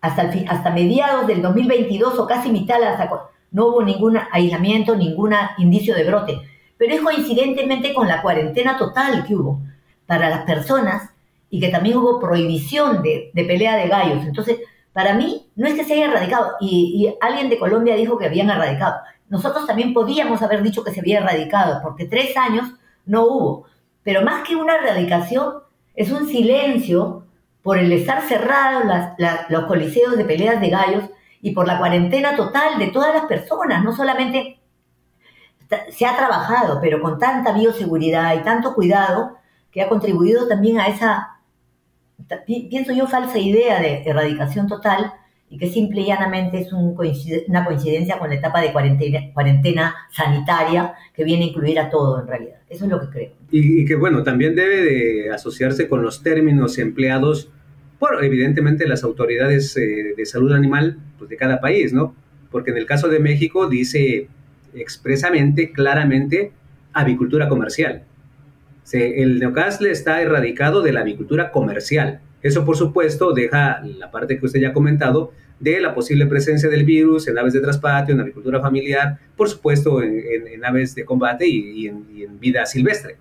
hasta, 0.00 0.22
el, 0.22 0.48
hasta 0.48 0.70
mediados 0.70 1.26
del 1.26 1.40
2022 1.40 2.18
o 2.18 2.26
casi 2.26 2.50
mitad, 2.50 2.78
no 3.52 3.68
hubo 3.68 3.82
ningún 3.82 4.18
aislamiento, 4.32 4.96
ningún 4.96 5.32
indicio 5.58 5.94
de 5.94 6.04
brote. 6.04 6.40
Pero 6.76 6.94
es 6.94 7.00
coincidentemente 7.00 7.94
con 7.94 8.08
la 8.08 8.20
cuarentena 8.20 8.76
total 8.76 9.24
que 9.24 9.34
hubo 9.34 9.62
para 10.06 10.28
las 10.28 10.44
personas 10.44 11.10
y 11.48 11.60
que 11.60 11.68
también 11.68 11.96
hubo 11.96 12.20
prohibición 12.20 13.02
de, 13.02 13.30
de 13.32 13.44
pelea 13.44 13.76
de 13.76 13.88
gallos. 13.88 14.24
Entonces, 14.26 14.58
para 14.94 15.12
mí, 15.14 15.50
no 15.56 15.66
es 15.66 15.74
que 15.74 15.84
se 15.84 15.94
haya 15.94 16.06
erradicado, 16.06 16.52
y, 16.60 17.12
alguien 17.20 17.50
de 17.50 17.58
Colombia 17.58 17.96
dijo 17.96 18.16
que 18.16 18.26
habían 18.26 18.48
erradicado. 18.48 18.94
Nosotros 19.28 19.66
también 19.66 19.92
podíamos 19.92 20.40
haber 20.40 20.62
dicho 20.62 20.84
que 20.84 20.92
se 20.92 21.00
había 21.00 21.18
erradicado, 21.18 21.80
porque 21.82 22.06
tres 22.06 22.36
años 22.36 22.72
no 23.04 23.24
hubo. 23.24 23.66
Pero 24.04 24.22
más 24.22 24.46
que 24.46 24.54
una 24.54 24.76
erradicación, 24.76 25.54
es 25.96 26.12
un 26.12 26.28
silencio 26.28 27.24
por 27.62 27.78
el 27.78 27.90
estar 27.92 28.22
cerrados 28.22 28.84
los 29.48 29.64
coliseos 29.64 30.16
de 30.16 30.24
peleas 30.24 30.60
de 30.60 30.70
gallos 30.70 31.04
y 31.42 31.50
por 31.50 31.66
la 31.66 31.78
cuarentena 31.78 32.36
total 32.36 32.78
de 32.78 32.88
todas 32.88 33.12
las 33.14 33.24
personas. 33.24 33.82
No 33.82 33.96
solamente 33.96 34.60
se 35.90 36.06
ha 36.06 36.16
trabajado, 36.16 36.78
pero 36.80 37.00
con 37.00 37.18
tanta 37.18 37.52
bioseguridad 37.52 38.34
y 38.36 38.44
tanto 38.44 38.74
cuidado 38.74 39.38
que 39.72 39.82
ha 39.82 39.88
contribuido 39.88 40.46
también 40.46 40.78
a 40.78 40.86
esa 40.86 41.33
pienso 42.46 42.92
yo, 42.92 43.06
falsa 43.06 43.38
idea 43.38 43.80
de 43.80 44.02
erradicación 44.04 44.66
total 44.66 45.12
y 45.50 45.58
que 45.58 45.68
simple 45.68 46.00
y 46.00 46.06
llanamente 46.06 46.58
es 46.58 46.72
una 46.72 47.64
coincidencia 47.64 48.18
con 48.18 48.28
la 48.28 48.36
etapa 48.36 48.60
de 48.60 48.72
cuarentena, 48.72 49.94
sanitaria 50.10 50.94
que 51.14 51.24
viene 51.24 51.44
a 51.44 51.48
incluir 51.48 51.78
a 51.78 51.90
todo 51.90 52.20
en 52.20 52.26
realidad. 52.26 52.56
Eso 52.68 52.86
es 52.86 52.90
lo 52.90 53.00
que 53.00 53.08
creo. 53.08 53.32
Y, 53.50 53.84
que 53.84 53.94
bueno, 53.94 54.22
también 54.22 54.56
debe 54.56 54.82
de 54.82 55.30
asociarse 55.30 55.88
con 55.88 56.02
los 56.02 56.22
términos 56.22 56.78
empleados 56.78 57.50
por 57.98 58.24
evidentemente 58.24 58.88
las 58.88 59.04
autoridades 59.04 59.76
eh, 59.76 60.14
de 60.16 60.26
salud 60.26 60.52
animal 60.52 60.98
pues, 61.18 61.30
de 61.30 61.36
cada 61.36 61.60
país, 61.60 61.92
¿no? 61.92 62.14
Porque 62.50 62.70
en 62.70 62.78
el 62.78 62.86
caso 62.86 63.08
de 63.08 63.20
México 63.20 63.68
dice 63.68 64.28
expresamente, 64.74 65.70
claramente, 65.72 66.52
avicultura 66.92 67.48
comercial 67.48 68.02
el 68.92 69.38
neocastle 69.38 69.90
está 69.90 70.20
erradicado 70.20 70.82
de 70.82 70.92
la 70.92 71.00
avicultura 71.00 71.50
comercial. 71.50 72.20
Eso, 72.42 72.64
por 72.64 72.76
supuesto, 72.76 73.32
deja 73.32 73.80
la 73.80 74.10
parte 74.10 74.38
que 74.38 74.44
usted 74.44 74.60
ya 74.60 74.68
ha 74.68 74.72
comentado 74.72 75.32
de 75.60 75.80
la 75.80 75.94
posible 75.94 76.26
presencia 76.26 76.68
del 76.68 76.84
virus 76.84 77.26
en 77.26 77.38
aves 77.38 77.54
de 77.54 77.60
traspatio, 77.60 78.14
en 78.14 78.20
avicultura 78.20 78.60
familiar, 78.60 79.18
por 79.34 79.48
supuesto, 79.48 80.02
en, 80.02 80.62
aves 80.64 80.94
de 80.94 81.04
combate 81.04 81.46
y, 81.46 81.86
en, 81.86 82.38
vida 82.38 82.66
silvestre. 82.66 83.16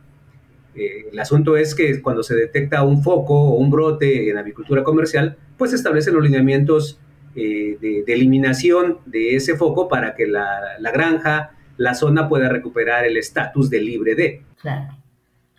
Eh, 0.75 1.05
el 1.11 1.19
asunto 1.19 1.55
es 1.55 1.73
que 1.73 2.01
cuando 2.01 2.23
se 2.23 2.35
detecta 2.35 2.83
un 2.83 3.01
foco 3.01 3.33
o 3.33 3.55
un 3.55 3.69
brote 3.69 4.29
en 4.29 4.37
avicultura 4.37 4.83
comercial, 4.83 5.37
pues 5.57 5.71
se 5.71 5.77
establecen 5.77 6.15
los 6.15 6.23
lineamientos 6.23 6.99
eh, 7.35 7.77
de, 7.79 8.03
eliminación 8.07 8.97
de 9.05 9.35
ese 9.35 9.55
foco 9.55 9.87
para 9.87 10.15
que 10.15 10.27
la, 10.27 10.77
la 10.79 10.91
granja, 10.91 11.51
la 11.77 11.93
zona 11.93 12.27
pueda 12.27 12.49
recuperar 12.49 13.05
el 13.05 13.15
estatus 13.15 13.69
de 13.69 13.79
libre 13.79 14.15
de. 14.15 14.41
Claro. 14.59 15.02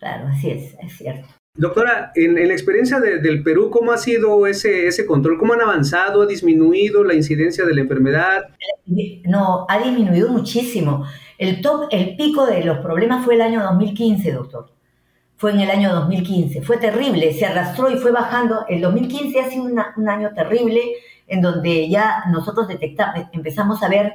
Claro, 0.05 0.27
así 0.27 0.51
es, 0.51 0.75
es 0.83 0.97
cierto. 0.99 1.27
Doctora, 1.55 2.11
en, 2.13 2.35
la 2.35 2.53
experiencia 2.53 2.99
del 2.99 3.41
Perú, 3.41 3.71
¿cómo 3.71 3.91
ha 3.91 3.97
sido 3.97 4.45
ese, 4.45 4.85
ese 4.85 5.07
control? 5.07 5.39
¿Cómo 5.39 5.53
han 5.53 5.61
avanzado? 5.61 6.21
¿Ha 6.21 6.25
disminuido 6.27 7.03
la 7.03 7.15
incidencia 7.15 7.65
de 7.65 7.73
la 7.73 7.81
enfermedad? 7.81 8.43
No, 9.23 9.65
ha 9.67 9.79
disminuido 9.79 10.29
muchísimo. 10.29 11.07
El 11.39 11.59
top, 11.59 11.87
el 11.89 12.15
pico 12.15 12.45
de 12.45 12.63
los 12.63 12.77
problemas 12.81 13.25
fue 13.25 13.33
el 13.33 13.41
año 13.41 13.63
2015, 13.63 14.31
doctor. 14.31 14.69
Fue 15.37 15.53
en 15.53 15.61
el 15.61 15.71
año 15.71 15.91
2015. 15.91 16.61
Fue 16.61 16.77
terrible, 16.77 17.33
se 17.33 17.47
arrastró 17.47 17.89
y 17.89 17.97
fue 17.97 18.11
bajando. 18.11 18.63
El 18.69 18.81
2015 18.81 19.39
ha 19.39 19.49
sido 19.49 19.63
un 19.63 20.07
año 20.07 20.35
terrible 20.35 20.81
en 21.25 21.41
donde 21.41 21.89
ya 21.89 22.25
nosotros 22.31 22.67
detectamos, 22.67 23.25
empezamos 23.33 23.81
a 23.81 23.89
ver 23.89 24.13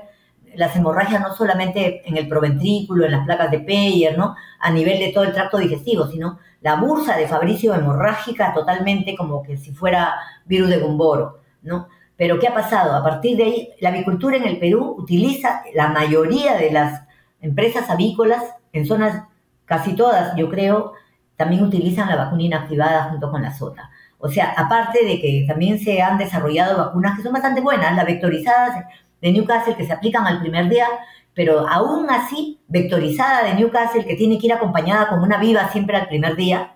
las 0.54 0.74
hemorragias 0.76 1.20
no 1.20 1.34
solamente 1.34 2.02
en 2.08 2.16
el 2.16 2.28
proventrículo, 2.28 3.04
en 3.04 3.12
las 3.12 3.24
placas 3.24 3.50
de 3.50 3.60
Peyer, 3.60 4.16
¿no? 4.16 4.34
A 4.58 4.70
nivel 4.70 4.98
de 4.98 5.12
todo 5.12 5.24
el 5.24 5.32
tracto 5.32 5.58
digestivo, 5.58 6.06
sino 6.06 6.38
la 6.60 6.76
bursa 6.76 7.16
de 7.16 7.26
Fabricio 7.26 7.74
hemorrágica 7.74 8.52
totalmente 8.52 9.16
como 9.16 9.42
que 9.42 9.56
si 9.56 9.72
fuera 9.72 10.14
virus 10.44 10.68
de 10.68 10.78
Gumboro, 10.78 11.40
¿no? 11.62 11.88
Pero 12.16 12.38
¿qué 12.38 12.48
ha 12.48 12.54
pasado? 12.54 12.94
A 12.94 13.02
partir 13.02 13.36
de 13.36 13.44
ahí, 13.44 13.68
la 13.80 13.88
avicultura 13.88 14.36
en 14.36 14.46
el 14.46 14.58
Perú 14.58 14.94
utiliza 14.98 15.62
la 15.74 15.88
mayoría 15.88 16.56
de 16.56 16.70
las 16.70 17.02
empresas 17.40 17.88
avícolas 17.88 18.42
en 18.72 18.84
zonas, 18.84 19.24
casi 19.64 19.96
todas, 19.96 20.36
yo 20.36 20.50
creo, 20.50 20.92
también 21.36 21.64
utilizan 21.64 22.08
la 22.08 22.16
vacuna 22.16 22.42
inactivada 22.42 23.04
junto 23.04 23.30
con 23.30 23.40
la 23.40 23.54
sota. 23.54 23.90
O 24.18 24.28
sea, 24.28 24.52
aparte 24.54 25.02
de 25.02 25.18
que 25.18 25.46
también 25.48 25.78
se 25.78 26.02
han 26.02 26.18
desarrollado 26.18 26.76
vacunas 26.76 27.16
que 27.16 27.22
son 27.22 27.32
bastante 27.32 27.62
buenas, 27.62 27.96
las 27.96 28.04
vectorizadas 28.04 28.84
de 29.20 29.32
Newcastle 29.32 29.76
que 29.76 29.86
se 29.86 29.92
aplican 29.92 30.26
al 30.26 30.40
primer 30.40 30.68
día, 30.68 30.86
pero 31.34 31.68
aún 31.68 32.10
así, 32.10 32.60
vectorizada 32.68 33.44
de 33.44 33.54
Newcastle, 33.54 34.04
que 34.04 34.16
tiene 34.16 34.38
que 34.38 34.46
ir 34.46 34.52
acompañada 34.52 35.08
con 35.08 35.22
una 35.22 35.38
viva 35.38 35.68
siempre 35.70 35.96
al 35.96 36.08
primer 36.08 36.36
día, 36.36 36.74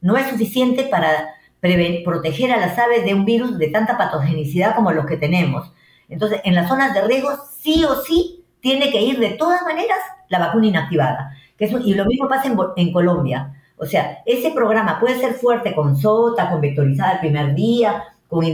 no 0.00 0.16
es 0.16 0.28
suficiente 0.28 0.84
para 0.84 1.34
proteger 2.04 2.52
a 2.52 2.56
las 2.56 2.78
aves 2.78 3.04
de 3.04 3.14
un 3.14 3.24
virus 3.24 3.58
de 3.58 3.68
tanta 3.68 3.98
patogenicidad 3.98 4.74
como 4.74 4.92
los 4.92 5.06
que 5.06 5.16
tenemos. 5.16 5.72
Entonces, 6.08 6.40
en 6.44 6.54
las 6.54 6.68
zonas 6.68 6.94
de 6.94 7.02
riesgo, 7.02 7.30
sí 7.58 7.84
o 7.84 7.96
sí, 7.96 8.44
tiene 8.60 8.90
que 8.90 9.00
ir 9.02 9.18
de 9.18 9.30
todas 9.30 9.62
maneras 9.62 9.98
la 10.28 10.38
vacuna 10.38 10.66
inactivada. 10.66 11.32
Que 11.56 11.66
y 11.66 11.94
lo 11.94 12.06
mismo 12.06 12.28
pasa 12.28 12.48
en, 12.48 12.56
en 12.76 12.92
Colombia. 12.92 13.54
O 13.76 13.86
sea, 13.86 14.22
ese 14.26 14.50
programa 14.50 14.98
puede 15.00 15.18
ser 15.18 15.34
fuerte 15.34 15.74
con 15.74 15.96
sota, 15.96 16.50
con 16.50 16.60
vectorizada 16.60 17.12
el 17.12 17.20
primer 17.20 17.54
día, 17.54 18.04
con, 18.28 18.44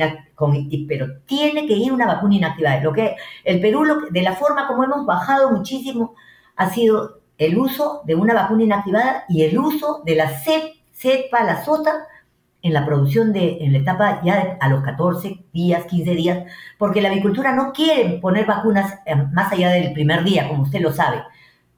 pero 0.89 1.07
tiene 1.27 1.67
que 1.67 1.75
ir 1.75 1.93
una 1.93 2.07
vacuna 2.07 2.37
inactivada. 2.37 2.81
Lo 2.83 2.93
que 2.93 3.17
el 3.45 3.61
Perú, 3.61 3.85
de 4.11 4.23
la 4.23 4.35
forma 4.35 4.67
como 4.67 4.85
hemos 4.85 5.07
bajado 5.07 5.51
muchísimo 5.51 6.15
ha 6.57 6.71
sido 6.71 7.21
el 7.39 7.59
uso 7.59 8.03
de 8.05 8.15
una 8.15 8.35
vacuna 8.35 8.65
inactivada 8.65 9.25
y 9.29 9.43
el 9.43 9.59
uso 9.59 10.03
de 10.05 10.17
la 10.17 10.29
cepa, 10.29 11.45
la 11.45 11.65
sota, 11.65 12.07
en 12.63 12.73
la 12.73 12.85
producción 12.85 13.33
de, 13.33 13.59
en 13.61 13.73
la 13.73 13.79
etapa 13.79 14.21
ya 14.25 14.57
a 14.61 14.69
los 14.69 14.83
14 14.83 15.45
días, 15.53 15.85
15 15.85 16.11
días, 16.17 16.53
porque 16.79 17.01
la 17.01 17.11
avicultura 17.11 17.53
no 17.53 17.73
quiere 17.73 18.19
poner 18.19 18.45
vacunas 18.45 18.99
eh, 19.07 19.15
más 19.33 19.53
allá 19.53 19.71
del 19.71 19.93
primer 19.93 20.25
día, 20.25 20.49
como 20.49 20.65
usted 20.65 20.81
lo 20.81 20.93
sabe. 20.93 21.23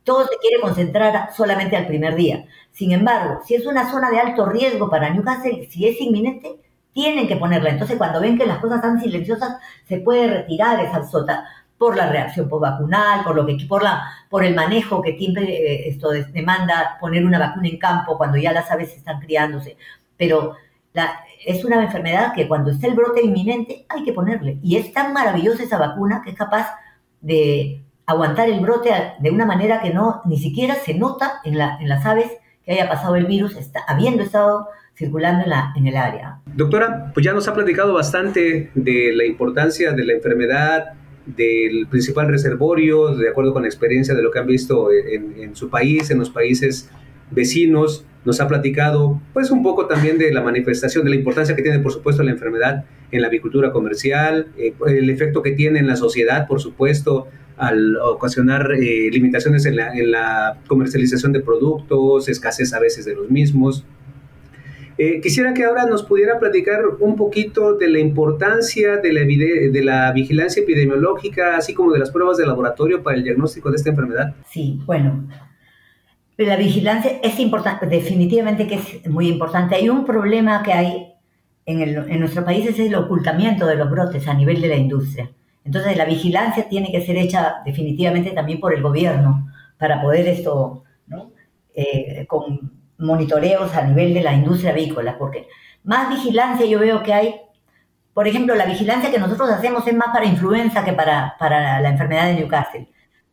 Todo 0.03 0.27
se 0.27 0.39
quiere 0.41 0.63
concentrar 0.63 1.31
solamente 1.35 1.77
al 1.77 1.87
primer 1.87 2.15
día. 2.15 2.47
Sin 2.73 2.93
embargo, 2.93 3.41
si 3.45 3.55
es 3.55 3.67
una 3.67 3.91
zona 3.91 4.11
de 4.11 4.19
alto 4.19 4.47
riesgo 4.47 4.89
para 4.89 5.11
Newcastle, 5.11 5.69
si 5.71 5.87
es 5.87 6.01
inminente, 6.01 6.57
tienen 6.93 7.29
que 7.29 7.37
ponerla. 7.37 7.71
Entonces, 7.71 7.97
cuando 7.97 8.21
ven 8.21 8.39
que 8.39 8.47
las 8.47 8.59
cosas 8.59 8.77
están 8.77 9.01
silenciosas, 9.01 9.59
se 9.87 9.99
puede 9.99 10.29
retirar 10.29 10.81
esa 10.81 11.05
sota 11.05 11.45
por 11.79 11.97
la 11.97 12.09
reacción 12.11 12.49
vacunal, 12.51 13.23
por 13.23 13.37
lo 13.37 13.47
que 13.47 13.57
por 13.69 13.83
la 13.83 14.03
por 14.29 14.45
el 14.45 14.55
manejo 14.55 15.01
que 15.01 15.17
siempre 15.17 15.45
eh, 15.45 15.89
esto 15.89 16.11
demanda 16.11 16.99
poner 17.01 17.25
una 17.25 17.39
vacuna 17.39 17.69
en 17.69 17.79
campo 17.79 18.19
cuando 18.19 18.37
ya 18.37 18.53
las 18.53 18.71
aves 18.71 18.95
están 18.97 19.21
criándose. 19.21 19.77
Pero 20.17 20.57
es 21.47 21.65
una 21.65 21.83
enfermedad 21.83 22.33
que 22.35 22.49
cuando 22.49 22.71
está 22.73 22.89
el 22.89 22.95
brote 22.95 23.23
inminente 23.23 23.87
hay 23.89 24.05
que 24.05 24.13
ponerle. 24.13 24.59
Y 24.63 24.77
es 24.77 24.93
tan 24.93 25.13
maravillosa 25.13 25.63
esa 25.63 25.79
vacuna 25.79 26.23
que 26.25 26.31
es 26.31 26.37
capaz 26.37 26.75
de 27.21 27.83
aguantar 28.07 28.49
el 28.49 28.61
brote 28.61 28.91
de 29.19 29.31
una 29.31 29.47
manera 29.47 29.81
que 29.81 29.91
no 29.93 30.23
ni 30.25 30.39
siquiera 30.39 30.75
se 30.75 30.95
nota 30.95 31.41
en, 31.45 31.61
en 31.61 31.89
las 31.89 32.05
aves 32.05 32.33
que 32.65 32.73
haya 32.73 32.89
pasado 32.89 33.17
el 33.17 33.27
virus, 33.27 33.57
está, 33.57 33.81
habiendo 33.87 34.23
estado 34.23 34.69
circulando 34.99 35.45
en, 35.45 35.51
la, 35.51 35.73
el 35.77 35.97
área. 35.97 36.41
Doctora, 36.55 37.13
pues 37.15 37.25
ya 37.25 37.33
nos 37.33 37.47
ha 37.47 37.55
platicado 37.55 37.95
bastante 37.95 38.71
de 38.75 39.13
la 39.15 39.25
importancia 39.25 39.93
de 39.93 40.05
la 40.05 40.13
enfermedad, 40.13 40.87
del 41.25 41.87
principal 41.89 42.29
reservorio, 42.29 43.15
de 43.15 43.29
acuerdo 43.29 43.53
con 43.53 43.63
la 43.63 43.69
experiencia 43.69 44.15
de 44.15 44.23
lo 44.23 44.31
que 44.31 44.41
han 44.41 44.47
visto 44.47 44.89
en, 44.91 45.55
su 45.55 45.71
país, 45.71 46.11
en 46.11 46.19
los 46.19 46.31
países 46.31 46.91
vecinos 47.31 48.05
nos 48.25 48.41
ha 48.41 48.49
platicado 48.49 49.21
pues 49.33 49.51
un 49.51 49.63
poco 49.63 49.87
también 49.87 50.19
de 50.19 50.33
la 50.33 50.43
manifestación, 50.43 51.05
de 51.05 51.11
la 51.11 51.17
importancia 51.17 51.55
que 51.55 51.63
tiene 51.63 51.79
por 51.79 51.93
supuesto 51.93 52.23
la 52.23 52.31
enfermedad 52.31 52.85
en 53.11 53.21
la 53.21 53.29
avicultura 53.29 53.71
comercial, 53.71 54.49
eh, 54.57 54.75
el 54.87 55.09
efecto 55.11 55.43
que 55.43 55.53
tiene 55.53 55.79
en 55.79 55.87
la 55.87 55.97
sociedad 55.97 56.47
por 56.47 56.61
supuesto 56.61 57.29
al 57.57 57.97
ocasionar 57.97 58.73
eh, 58.73 59.11
limitaciones 59.11 59.67
en 59.67 59.77
la, 59.77 60.59
comercialización 60.67 61.33
de 61.33 61.41
productos, 61.41 62.29
escasez 62.29 62.73
a 62.73 62.81
veces 62.81 63.05
de 63.05 63.15
los 63.15 63.31
mismos. 63.31 63.85
Eh, 65.01 65.21
quisiera 65.21 65.55
que 65.55 65.65
ahora 65.65 65.87
nos 65.87 66.03
pudiera 66.03 66.41
platicar 66.41 66.81
un 66.99 67.15
poquito 67.15 67.75
de 67.75 67.89
la 67.89 68.01
importancia 68.01 68.97
de 68.97 69.13
la, 69.13 70.11
vigilancia 70.11 70.61
epidemiológica, 70.61 71.57
así 71.57 71.73
como 71.73 71.93
de 71.93 72.01
las 72.01 72.11
pruebas 72.11 72.37
de 72.37 72.45
laboratorio 72.45 73.01
para 73.01 73.17
el 73.17 73.23
diagnóstico 73.23 73.71
de 73.71 73.77
esta 73.77 73.91
enfermedad. 73.91 74.35
Sí, 74.51 74.81
bueno, 74.85 75.29
la 76.37 76.57
vigilancia 76.57 77.21
es 77.23 77.39
importante, 77.39 77.87
definitivamente 77.87 78.67
que 78.67 78.75
es 78.75 79.09
muy 79.09 79.29
importante. 79.29 79.77
Hay 79.77 79.89
un 79.89 80.05
problema 80.05 80.65
que 80.65 80.73
hay 80.73 81.15
en, 81.65 81.81
el, 81.81 81.97
en 81.97 82.19
nuestro 82.19 82.45
país, 82.45 82.67
es 82.67 82.81
el 82.81 82.97
ocultamiento 82.97 83.67
de 83.67 83.77
los 83.77 83.89
brotes 83.89 84.27
a 84.27 84.35
nivel 84.35 84.61
de 84.61 84.69
la 84.69 84.77
industria. 84.77 85.31
Entonces 85.65 85.97
la 85.97 86.07
vigilancia 86.07 86.69
tiene 86.69 86.91
que 86.91 87.07
ser 87.07 87.17
hecha 87.19 87.57
definitivamente 87.65 88.33
también 88.33 88.59
por 88.59 88.75
el 88.75 88.83
gobierno 88.83 89.49
para 89.79 90.03
poder 90.03 90.27
esto, 90.27 90.83
¿no? 91.07 91.31
Eh, 91.73 92.27
monitoreos 92.99 93.75
a 93.75 93.83
nivel 93.83 94.15
de 94.15 94.23
la 94.23 94.35
industria 94.35 94.73
avícola, 94.73 95.17
porque 95.19 95.49
más 95.85 96.09
vigilancia 96.11 96.67
yo 96.67 96.81
veo 96.81 97.03
que 97.03 97.15
hay, 97.15 97.41
por 98.13 98.27
ejemplo, 98.27 98.55
la 98.55 98.67
vigilancia 98.67 99.11
que 99.11 99.19
nosotros 99.19 99.51
hacemos 99.51 99.87
es 99.87 99.95
más 99.95 100.09
para 100.09 100.27
influenza 100.27 100.85
que 100.85 100.93
para, 100.93 101.37
para 101.39 101.81
la 101.81 101.89
enfermedad 101.89 102.27
de 102.27 102.35
Newcastle 102.35 102.89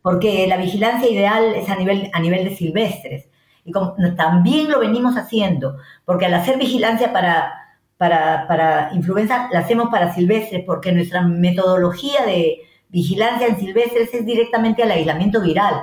porque 0.06 0.46
la 0.46 0.56
vigilancia 0.56 1.10
ideal 1.10 1.56
es 1.56 1.68
a 1.68 1.74
nivel, 1.74 2.08
a 2.12 2.20
nivel 2.20 2.44
de 2.44 2.54
silvestres. 2.54 3.28
Y 3.64 3.72
como, 3.72 3.96
también 4.16 4.70
lo 4.70 4.78
venimos 4.78 5.16
haciendo, 5.16 5.78
porque 6.04 6.26
al 6.26 6.34
hacer 6.34 6.58
vigilancia 6.58 7.12
para, 7.12 7.52
para, 7.96 8.46
para 8.46 8.90
influenza, 8.94 9.48
la 9.50 9.58
hacemos 9.58 9.88
para 9.90 10.14
silvestres, 10.14 10.62
porque 10.64 10.92
nuestra 10.92 11.22
metodología 11.22 12.24
de 12.24 12.58
vigilancia 12.88 13.48
en 13.48 13.58
silvestres 13.58 14.14
es 14.14 14.24
directamente 14.24 14.84
al 14.84 14.92
aislamiento 14.92 15.40
viral. 15.40 15.74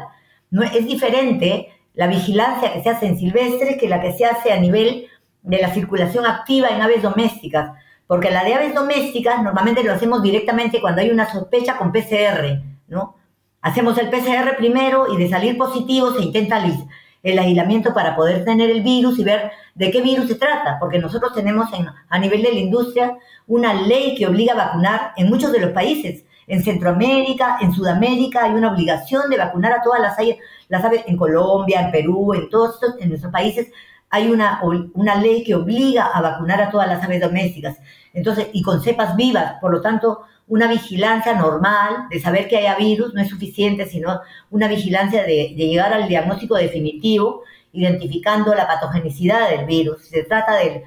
No, 0.51 0.63
es 0.63 0.87
diferente 0.87 1.72
la 1.93 2.08
vigilancia 2.08 2.73
que 2.73 2.82
se 2.82 2.89
hace 2.89 3.08
en 3.08 3.17
silvestres 3.17 3.77
que 3.77 3.88
la 3.88 4.01
que 4.01 4.13
se 4.13 4.25
hace 4.25 4.51
a 4.51 4.60
nivel 4.60 5.08
de 5.41 5.62
la 5.62 5.73
circulación 5.73 6.25
activa 6.25 6.69
en 6.69 6.82
aves 6.82 7.01
domésticas, 7.01 7.71
porque 8.08 8.32
la 8.32 8.43
de 8.43 8.53
aves 8.53 8.73
domésticas 8.73 9.41
normalmente 9.43 9.84
lo 9.84 9.93
hacemos 9.93 10.21
directamente 10.21 10.82
cuando 10.82 11.01
hay 11.01 11.10
una 11.10 11.32
sospecha 11.32 11.77
con 11.77 11.91
PCR, 11.91 12.62
¿no? 12.88 13.15
Hacemos 13.62 13.97
el 13.97 14.10
PCR 14.10 14.58
primero 14.58 15.13
y 15.13 15.17
de 15.17 15.29
salir 15.29 15.58
positivo 15.58 16.12
se 16.12 16.21
intenta 16.21 16.62
el 17.23 17.39
aislamiento 17.39 17.93
para 17.93 18.15
poder 18.15 18.43
tener 18.43 18.69
el 18.69 18.82
virus 18.82 19.17
y 19.19 19.23
ver 19.23 19.51
de 19.75 19.89
qué 19.89 20.01
virus 20.01 20.27
se 20.27 20.36
trata, 20.36 20.77
porque 20.79 20.99
nosotros 20.99 21.34
tenemos 21.34 21.69
a 22.10 22.19
nivel 22.19 22.41
de 22.41 22.51
la 22.51 22.60
industria 22.60 23.17
una 23.47 23.73
ley 23.73 24.15
que 24.15 24.27
obliga 24.27 24.53
a 24.53 24.67
vacunar 24.67 25.13
en 25.15 25.29
muchos 25.29 25.51
de 25.53 25.60
los 25.60 25.71
países. 25.71 26.25
En 26.45 26.62
Centroamérica, 26.62 27.58
en 27.62 27.73
Sudamérica 27.73 28.43
hay 28.43 28.51
una 28.51 28.73
obligación 28.73 29.29
de 29.29 29.38
vacunar 29.38 29.71
a 29.71 29.82
todas 29.82 30.01
las 30.01 30.19
aves, 30.19 30.38
las 30.73 30.83
aves 30.83 31.03
en 31.05 31.17
Colombia, 31.17 31.81
en 31.81 31.91
Perú, 31.91 32.33
en 32.33 32.49
todos 32.49 32.73
estos, 32.73 32.99
en 32.99 33.09
nuestros 33.09 33.31
países 33.31 33.71
hay 34.09 34.31
una, 34.31 34.59
una 34.95 35.15
ley 35.15 35.43
que 35.43 35.53
obliga 35.53 36.07
a 36.07 36.19
vacunar 36.19 36.62
a 36.62 36.71
todas 36.71 36.88
las 36.88 37.03
aves 37.03 37.21
domésticas. 37.21 37.77
Entonces, 38.12 38.47
y 38.53 38.63
con 38.63 38.81
cepas 38.81 39.15
vivas, 39.15 39.55
por 39.62 39.71
lo 39.71 39.81
tanto, 39.81 40.23
una 40.47 40.67
vigilancia 40.67 41.36
normal 41.36 42.07
de 42.09 42.19
saber 42.19 42.47
que 42.47 42.57
haya 42.57 42.75
virus 42.75 43.13
no 43.13 43.21
es 43.21 43.29
suficiente, 43.29 43.86
sino 43.86 44.21
una 44.49 44.67
vigilancia 44.67 45.23
de, 45.23 45.49
llegar 45.55 45.93
al 45.93 46.07
diagnóstico 46.07 46.55
definitivo, 46.55 47.43
identificando 47.71 48.55
la 48.55 48.65
patogenicidad 48.65 49.51
del 49.51 49.65
virus. 49.67 50.07
Se 50.07 50.23
trata 50.23 50.55
de, 50.55 50.83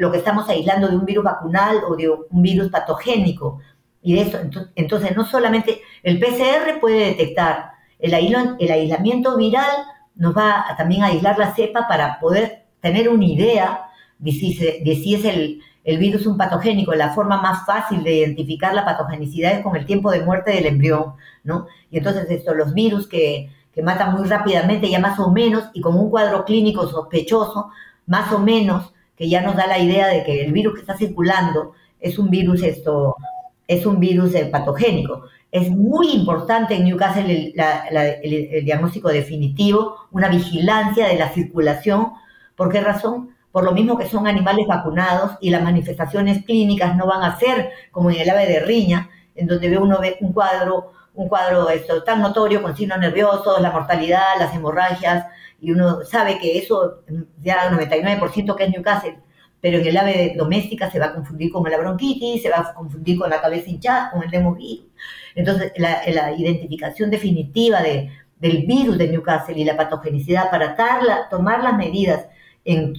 lo 0.00 0.10
que 0.10 0.18
estamos 0.18 0.48
aislando 0.48 0.88
de 0.88 0.96
un 0.96 1.04
virus 1.04 1.24
vacunal 1.24 1.82
o 1.88 1.94
de 1.94 2.08
un 2.08 2.42
virus 2.42 2.68
patogénico. 2.68 3.60
Y 4.02 4.14
de 4.14 4.22
eso, 4.22 4.38
entonces, 4.74 5.16
no 5.16 5.24
solamente 5.24 5.82
el 6.02 6.18
PCR 6.18 6.80
puede 6.80 7.06
detectar, 7.06 7.79
el, 8.02 8.14
el 8.58 8.70
aislamiento 8.70 9.36
viral 9.36 9.70
nos 10.16 10.36
va 10.36 10.70
a 10.70 10.76
también 10.76 11.02
a 11.02 11.06
aislar 11.06 11.38
la 11.38 11.54
cepa 11.54 11.88
para 11.88 12.18
poder 12.20 12.64
tener 12.80 13.08
una 13.08 13.24
idea 13.24 13.86
de 14.18 14.32
si 14.32 15.14
es 15.14 15.24
el, 15.24 15.62
el 15.84 15.98
virus 15.98 16.26
un 16.26 16.36
patogénico, 16.36 16.94
la 16.94 17.10
forma 17.14 17.40
más 17.40 17.64
fácil 17.64 18.02
de 18.04 18.16
identificar 18.16 18.74
la 18.74 18.84
patogenicidad 18.84 19.52
es 19.52 19.62
con 19.62 19.76
el 19.76 19.86
tiempo 19.86 20.10
de 20.10 20.22
muerte 20.22 20.50
del 20.50 20.66
embrión, 20.66 21.14
¿no? 21.42 21.66
Y 21.90 21.98
entonces 21.98 22.26
esto, 22.30 22.54
los 22.54 22.74
virus 22.74 23.08
que, 23.08 23.50
que 23.72 23.82
matan 23.82 24.14
muy 24.14 24.28
rápidamente, 24.28 24.90
ya 24.90 24.98
más 24.98 25.18
o 25.18 25.30
menos, 25.30 25.64
y 25.72 25.80
con 25.80 25.96
un 25.96 26.10
cuadro 26.10 26.44
clínico 26.44 26.86
sospechoso, 26.86 27.70
más 28.06 28.30
o 28.32 28.38
menos, 28.38 28.92
que 29.16 29.28
ya 29.28 29.42
nos 29.42 29.56
da 29.56 29.66
la 29.66 29.78
idea 29.78 30.08
de 30.08 30.24
que 30.24 30.44
el 30.44 30.52
virus 30.52 30.74
que 30.74 30.80
está 30.80 30.96
circulando 30.96 31.72
es 31.98 32.18
un 32.18 32.30
virus 32.30 32.62
esto, 32.62 33.16
es 33.66 33.86
un 33.86 34.00
virus 34.00 34.34
eh, 34.34 34.46
patogénico. 34.46 35.24
Es 35.50 35.70
muy 35.70 36.12
importante 36.12 36.74
en 36.74 36.84
Newcastle 36.84 37.54
el 38.22 38.64
diagnóstico 38.64 39.08
definitivo, 39.08 39.96
una 40.12 40.28
vigilancia 40.28 41.08
de 41.08 41.16
la 41.16 41.30
circulación. 41.30 42.12
¿Por 42.54 42.70
qué 42.70 42.80
razón? 42.80 43.34
por 43.52 43.64
lo 43.64 43.72
mismo 43.72 43.98
que 43.98 44.08
son 44.08 44.26
animales 44.26 44.66
vacunados 44.66 45.32
y 45.40 45.50
las 45.50 45.62
manifestaciones 45.62 46.44
clínicas 46.44 46.96
no 46.96 47.06
van 47.06 47.22
a 47.22 47.38
ser 47.38 47.70
como 47.90 48.10
en 48.10 48.20
el 48.20 48.30
ave 48.30 48.46
de 48.46 48.60
riña, 48.60 49.10
en 49.34 49.46
donde 49.46 49.68
ve 49.68 49.78
uno 49.78 50.00
ve 50.00 50.16
un 50.20 50.32
cuadro, 50.32 50.92
un 51.14 51.28
cuadro 51.28 51.68
esto, 51.68 52.02
tan 52.02 52.20
notorio 52.22 52.62
con 52.62 52.76
signos 52.76 52.98
nerviosos, 52.98 53.60
la 53.60 53.72
mortalidad, 53.72 54.38
las 54.38 54.54
hemorragias, 54.54 55.26
y 55.60 55.72
uno 55.72 56.04
sabe 56.04 56.38
que 56.38 56.58
eso 56.58 57.02
ya 57.42 57.70
99% 57.70 58.54
que 58.54 58.64
es 58.64 58.70
Newcastle, 58.70 59.18
pero 59.60 59.78
en 59.78 59.86
el 59.86 59.96
ave 59.96 60.34
doméstica 60.36 60.90
se 60.90 60.98
va 60.98 61.06
a 61.06 61.14
confundir 61.14 61.52
con 61.52 61.68
la 61.70 61.78
bronquitis, 61.78 62.42
se 62.42 62.50
va 62.50 62.58
a 62.58 62.74
confundir 62.74 63.18
con 63.18 63.28
la 63.30 63.40
cabeza 63.40 63.68
hinchada, 63.68 64.10
con 64.10 64.22
el 64.22 64.30
demovirus. 64.30 64.86
Entonces, 65.34 65.72
la, 65.76 66.32
identificación 66.32 67.10
definitiva 67.10 67.82
de, 67.82 68.10
del 68.38 68.66
virus 68.66 68.98
de 68.98 69.08
Newcastle 69.08 69.58
y 69.58 69.64
la 69.64 69.76
patogenicidad 69.76 70.50
para 70.50 70.76
tomar 71.28 71.62
las 71.62 71.76
medidas 71.76 72.26
en, 72.64 72.94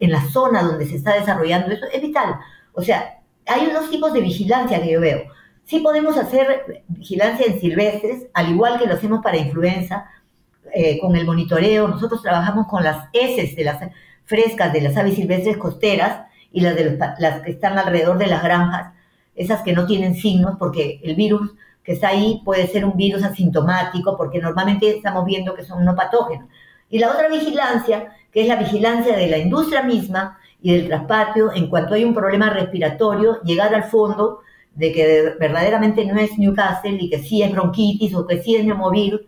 la 0.00 0.22
zona 0.30 0.62
donde 0.62 0.86
se 0.86 0.96
está 0.96 1.14
desarrollando 1.14 1.70
eso 1.72 1.86
es 1.92 2.00
vital. 2.02 2.36
O 2.72 2.82
sea, 2.82 3.20
hay 3.46 3.66
unos 3.66 3.90
tipos 3.90 4.12
de 4.12 4.20
vigilancia 4.20 4.82
que 4.82 4.92
yo 4.92 5.00
veo. 5.00 5.24
Sí 5.64 5.80
podemos 5.80 6.16
hacer 6.16 6.84
vigilancia 6.88 7.46
en 7.46 7.60
silvestres, 7.60 8.26
al 8.34 8.50
igual 8.50 8.78
que 8.78 8.86
lo 8.86 8.94
hacemos 8.94 9.20
para 9.22 9.36
influenza, 9.36 10.08
eh, 10.72 10.98
con 11.00 11.16
el 11.16 11.24
monitoreo. 11.24 11.88
Nosotros 11.88 12.22
trabajamos 12.22 12.66
con 12.68 12.84
las 12.84 13.08
heces 13.12 13.56
de 13.56 13.64
las 13.64 13.80
frescas 14.26 14.72
de 14.72 14.82
las 14.82 14.96
aves 14.96 15.14
silvestres 15.14 15.56
costeras 15.56 16.26
y 16.52 16.60
las, 16.60 16.76
de 16.76 16.98
las 17.18 17.42
que 17.42 17.50
están 17.50 17.78
alrededor 17.78 18.18
de 18.18 18.26
las 18.26 18.42
granjas, 18.42 18.92
esas 19.34 19.62
que 19.62 19.72
no 19.72 19.86
tienen 19.86 20.14
signos, 20.14 20.56
porque 20.58 21.00
el 21.02 21.14
virus 21.14 21.54
que 21.82 21.92
está 21.92 22.08
ahí 22.08 22.42
puede 22.44 22.66
ser 22.66 22.84
un 22.84 22.96
virus 22.96 23.22
asintomático, 23.22 24.16
porque 24.16 24.40
normalmente 24.40 24.90
estamos 24.90 25.24
viendo 25.24 25.54
que 25.54 25.64
son 25.64 25.84
no 25.84 25.94
patógenos. 25.94 26.48
Y 26.90 26.98
la 26.98 27.10
otra 27.10 27.28
vigilancia 27.28 28.12
que 28.36 28.42
es 28.42 28.48
la 28.48 28.56
vigilancia 28.56 29.16
de 29.16 29.28
la 29.28 29.38
industria 29.38 29.82
misma 29.82 30.38
y 30.60 30.70
del 30.72 30.88
traspatio 30.88 31.54
en 31.54 31.70
cuanto 31.70 31.94
hay 31.94 32.04
un 32.04 32.12
problema 32.12 32.50
respiratorio, 32.50 33.40
llegar 33.44 33.74
al 33.74 33.84
fondo 33.84 34.40
de 34.74 34.92
que 34.92 35.34
verdaderamente 35.40 36.04
no 36.04 36.20
es 36.20 36.36
Newcastle 36.36 36.98
y 37.00 37.08
que 37.08 37.20
sí 37.20 37.42
es 37.42 37.50
bronquitis 37.50 38.14
o 38.14 38.26
que 38.26 38.42
sí 38.42 38.54
es 38.54 38.66
neumovirus, 38.66 39.22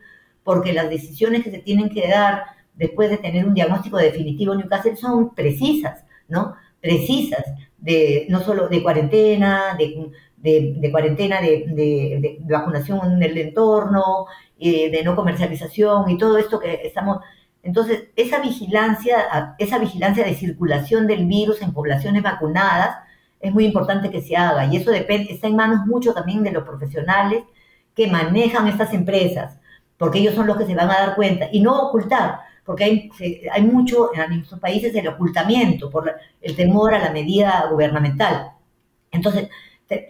porque 0.45 0.75
las 0.75 0.91
decisiones 0.91 1.43
que 1.43 1.51
se 1.51 1.61
tienen 1.61 1.89
que 1.89 2.07
dar 2.07 2.45
después 2.79 3.11
de 3.11 3.19
tener 3.19 3.45
un 3.45 3.55
diagnóstico 3.55 3.99
definitivo 3.99 4.53
en 4.53 4.61
Newcastle 4.61 4.97
son 4.97 5.35
precisas, 5.35 6.05
¿no? 6.29 6.55
Precisas, 6.81 7.45
de, 7.77 8.27
no 8.29 8.41
solo 8.41 8.69
de 8.69 8.83
cuarentena, 8.83 9.77
de, 9.77 10.91
cuarentena, 10.91 11.41
de, 11.41 12.39
vacunación 12.49 13.13
en 13.13 13.23
el 13.23 13.37
entorno, 13.39 14.27
eh, 14.59 14.91
de 14.91 15.03
no 15.03 15.17
comercialización 15.17 16.09
y 16.11 16.19
todo 16.19 16.39
esto 16.39 16.59
que 16.59 16.81
estamos... 16.85 17.19
Entonces, 17.63 18.05
esa 18.15 18.41
vigilancia, 18.41 19.55
esa 19.59 19.79
vigilancia 19.79 20.25
de 20.25 20.35
circulación 20.35 21.07
del 21.07 21.27
virus 21.27 21.61
en 21.61 21.73
poblaciones 21.73 22.23
vacunadas 22.23 22.97
es 23.41 23.53
muy 23.53 23.65
importante 23.65 24.11
que 24.11 24.23
se 24.23 24.37
haga 24.37 24.67
y 24.67 24.77
eso 24.77 24.91
depende, 24.91 25.33
está 25.33 25.49
en 25.49 25.57
manos 25.57 25.87
mucho 25.87 26.15
también 26.15 26.43
de 26.43 26.53
los 26.53 26.65
profesionales 26.65 27.43
que 27.95 28.07
manejan 28.07 28.69
estas 28.69 28.95
empresas, 28.95 29.59
porque 29.97 30.21
ellos 30.21 30.35
son 30.35 30.47
los 30.47 30.57
que 30.57 30.67
se 30.67 30.75
van 30.75 30.91
a 30.91 30.99
dar 30.99 31.17
cuenta 31.17 31.49
y 31.51 31.61
no 31.61 31.89
ocultar, 31.89 32.41
porque 32.69 32.85
hay, 32.85 33.11
hay 33.51 33.63
mucho 33.63 34.11
en 34.15 34.29
nuestros 34.37 34.61
países 34.61 34.95
el 34.95 35.09
ocultamiento 35.09 35.89
por 35.89 36.15
el 36.43 36.55
temor 36.55 36.93
a 36.93 36.99
la 36.99 37.11
medida 37.11 37.67
gubernamental. 37.71 38.53
Entonces, 39.11 39.49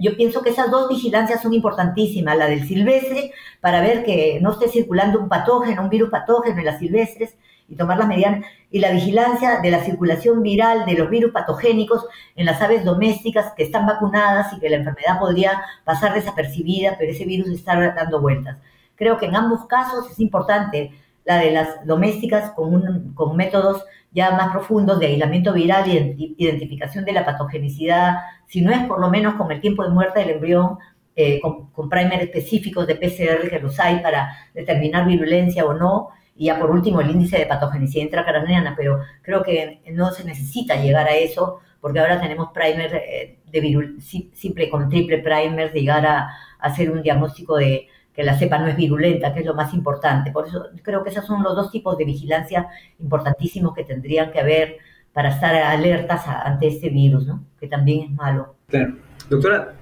yo 0.01 0.17
pienso 0.17 0.43
que 0.43 0.51
esas 0.51 0.69
dos 0.69 0.89
vigilancias 0.89 1.41
son 1.41 1.55
importantísimas, 1.55 2.37
la 2.37 2.49
del 2.49 2.67
silvestre, 2.67 3.31
para 3.61 3.81
ver 3.81 4.05
que 4.05 4.41
no 4.43 4.51
esté 4.51 4.69
circulando 4.69 5.21
un 5.21 5.29
patógeno, 5.29 5.83
un 5.83 5.89
virus 5.89 6.11
patógeno 6.11 6.59
en 6.59 6.65
las 6.65 6.81
silvestres, 6.81 7.37
y 7.69 7.77
tomar 7.77 7.97
las 7.97 8.09
medidas, 8.09 8.45
y 8.73 8.81
la 8.81 8.91
vigilancia 8.91 9.61
de 9.61 9.71
la 9.71 9.85
circulación 9.85 10.43
viral 10.43 10.85
de 10.85 10.95
los 10.95 11.09
virus 11.09 11.31
patogénicos 11.31 12.07
en 12.35 12.45
las 12.45 12.61
aves 12.61 12.85
domésticas 12.85 13.53
que 13.57 13.63
están 13.63 13.87
vacunadas 13.87 14.53
y 14.53 14.59
que 14.59 14.69
la 14.69 14.79
enfermedad 14.79 15.21
podría 15.21 15.63
pasar 15.85 16.13
desapercibida, 16.13 16.97
pero 16.99 17.13
ese 17.13 17.25
virus 17.25 17.51
está 17.51 17.79
dando 17.95 18.21
vueltas. 18.21 18.57
Creo 18.97 19.17
que 19.17 19.27
en 19.27 19.37
ambos 19.37 19.65
casos 19.67 20.11
es 20.11 20.19
importante 20.19 20.91
la 21.29 21.37
de 21.37 21.51
las 21.51 21.87
domésticas 21.87 22.53
con, 22.53 23.13
con 23.13 23.37
métodos 23.37 23.85
ya 24.11 24.31
más 24.31 24.51
profundos 24.51 24.99
de 24.99 25.09
aislamiento 25.09 25.53
viral 25.53 25.87
y 25.87 26.35
identificación 26.39 27.05
de 27.05 27.13
la 27.13 27.27
patogenicidad, 27.27 28.17
si 28.47 28.63
no 28.63 28.73
es 28.73 28.83
por 28.87 28.99
lo 28.99 29.11
menos 29.11 29.35
con 29.35 29.53
el 29.53 29.61
tiempo 29.61 29.85
de 29.85 29.91
muerte 29.91 30.21
del 30.21 30.31
embrión, 30.31 30.79
eh, 31.15 31.39
con, 31.43 31.71
con 31.71 31.91
primer 31.91 32.23
específicos 32.23 32.87
de 32.87 32.95
PCR 32.95 33.51
que 33.51 33.59
los 33.61 33.79
hay 33.79 34.01
para 34.01 34.31
determinar 34.55 35.07
virulencia 35.07 35.67
o 35.67 35.75
no, 35.75 36.09
y 36.35 36.47
ya 36.47 36.59
por 36.59 36.71
último 36.71 37.03
el 37.03 37.11
índice 37.11 37.37
de 37.37 37.45
patogenicidad 37.45 38.05
intracraneana, 38.05 38.73
pero 38.75 39.01
creo 39.21 39.43
que 39.43 39.83
no 39.93 40.11
se 40.13 40.25
necesita 40.25 40.77
llegar 40.77 41.07
a 41.09 41.15
eso, 41.15 41.61
porque 41.83 42.01
ahora 42.01 42.23
tenemos 42.23 42.53
primer 42.55 42.95
eh, 42.95 43.39
de 43.45 43.61
virul 43.61 44.01
simple 44.01 44.71
con 44.71 44.89
triple 44.89 45.19
primer, 45.19 45.75
llegar 45.75 46.07
a, 46.07 46.31
hacer 46.59 46.91
un 46.91 47.03
diagnóstico 47.03 47.57
de 47.57 47.87
que 48.19 48.25
la 48.25 48.37
cepa 48.37 48.59
no 48.59 48.67
es 48.67 48.77
virulenta, 48.77 49.33
que 49.33 49.39
es 49.39 49.47
lo 49.47 49.55
más 49.55 49.73
importante. 49.73 50.33
Por 50.33 50.49
eso 50.49 50.71
creo 50.83 51.05
que 51.05 51.11
esos 51.11 51.25
son 51.25 51.41
los 51.45 51.55
dos 51.55 51.71
tipos 51.71 51.97
de 51.97 52.05
vigilancia 52.05 52.67
importantísimos 52.99 53.73
que 53.73 53.85
tendrían 53.85 54.33
que 54.33 54.41
haber 54.41 54.79
para 55.13 55.29
estar 55.29 55.55
alertas 55.55 56.23
ante 56.27 56.67
este 56.67 56.89
virus, 56.89 57.29
¿no? 57.29 57.45
que 57.61 57.69
también 57.69 58.07
es 58.07 58.11
malo. 58.11 58.57
Claro. 58.67 58.97
Doctora, 59.31 59.73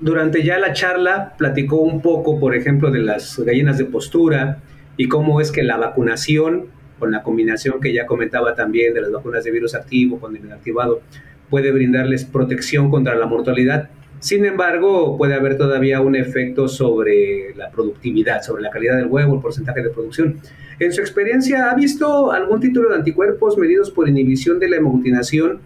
durante 0.00 0.42
ya 0.42 0.58
la 0.58 0.72
charla 0.72 1.34
platicó 1.36 1.82
un 1.82 2.00
poco, 2.00 2.40
por 2.40 2.56
ejemplo, 2.56 2.90
de 2.90 3.00
las 3.00 3.38
gallinas 3.38 3.76
de 3.76 3.84
postura, 3.84 4.62
y 4.96 5.06
cómo 5.08 5.42
es 5.42 5.52
que 5.52 5.62
la 5.62 5.76
vacunación, 5.76 6.68
con 6.98 7.10
la 7.10 7.22
combinación 7.22 7.78
que 7.78 7.92
ya 7.92 8.06
comentaba 8.06 8.54
también 8.54 8.94
de 8.94 9.02
las 9.02 9.12
vacunas 9.12 9.44
de 9.44 9.50
virus 9.50 9.74
activo 9.74 10.18
con 10.18 10.34
el 10.34 10.42
inactivado, 10.42 11.02
puede 11.50 11.70
brindarles 11.72 12.24
protección 12.24 12.90
contra 12.90 13.14
la 13.16 13.26
mortalidad. 13.26 13.90
Sin 14.22 14.44
embargo, 14.44 15.16
puede 15.18 15.34
haber 15.34 15.58
todavía 15.58 16.00
un 16.00 16.14
efecto 16.14 16.68
sobre 16.68 17.56
la 17.56 17.70
productividad, 17.70 18.40
sobre 18.42 18.62
la 18.62 18.70
calidad 18.70 18.96
del 18.96 19.08
huevo, 19.08 19.34
el 19.34 19.40
porcentaje 19.40 19.82
de 19.82 19.90
producción. 19.90 20.38
En 20.78 20.92
su 20.92 21.00
experiencia, 21.00 21.68
¿ha 21.68 21.74
visto 21.74 22.30
algún 22.30 22.60
título 22.60 22.90
de 22.90 22.94
anticuerpos 22.94 23.58
medidos 23.58 23.90
por 23.90 24.08
inhibición 24.08 24.60
de 24.60 24.68
la 24.68 24.76
hemoglutinación 24.76 25.58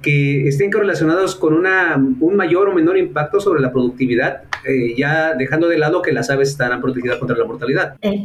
que 0.00 0.48
estén 0.48 0.70
correlacionados 0.72 1.36
con 1.36 1.52
una, 1.52 2.02
un 2.18 2.34
mayor 2.34 2.70
o 2.70 2.74
menor 2.74 2.96
impacto 2.96 3.40
sobre 3.40 3.60
la 3.60 3.70
productividad, 3.70 4.44
eh, 4.66 4.94
ya 4.96 5.34
dejando 5.34 5.68
de 5.68 5.76
lado 5.76 6.00
que 6.00 6.12
las 6.12 6.30
aves 6.30 6.48
están 6.48 6.80
protegidas 6.80 7.18
contra 7.18 7.36
la 7.36 7.44
mortalidad. 7.44 7.96
En, 8.00 8.24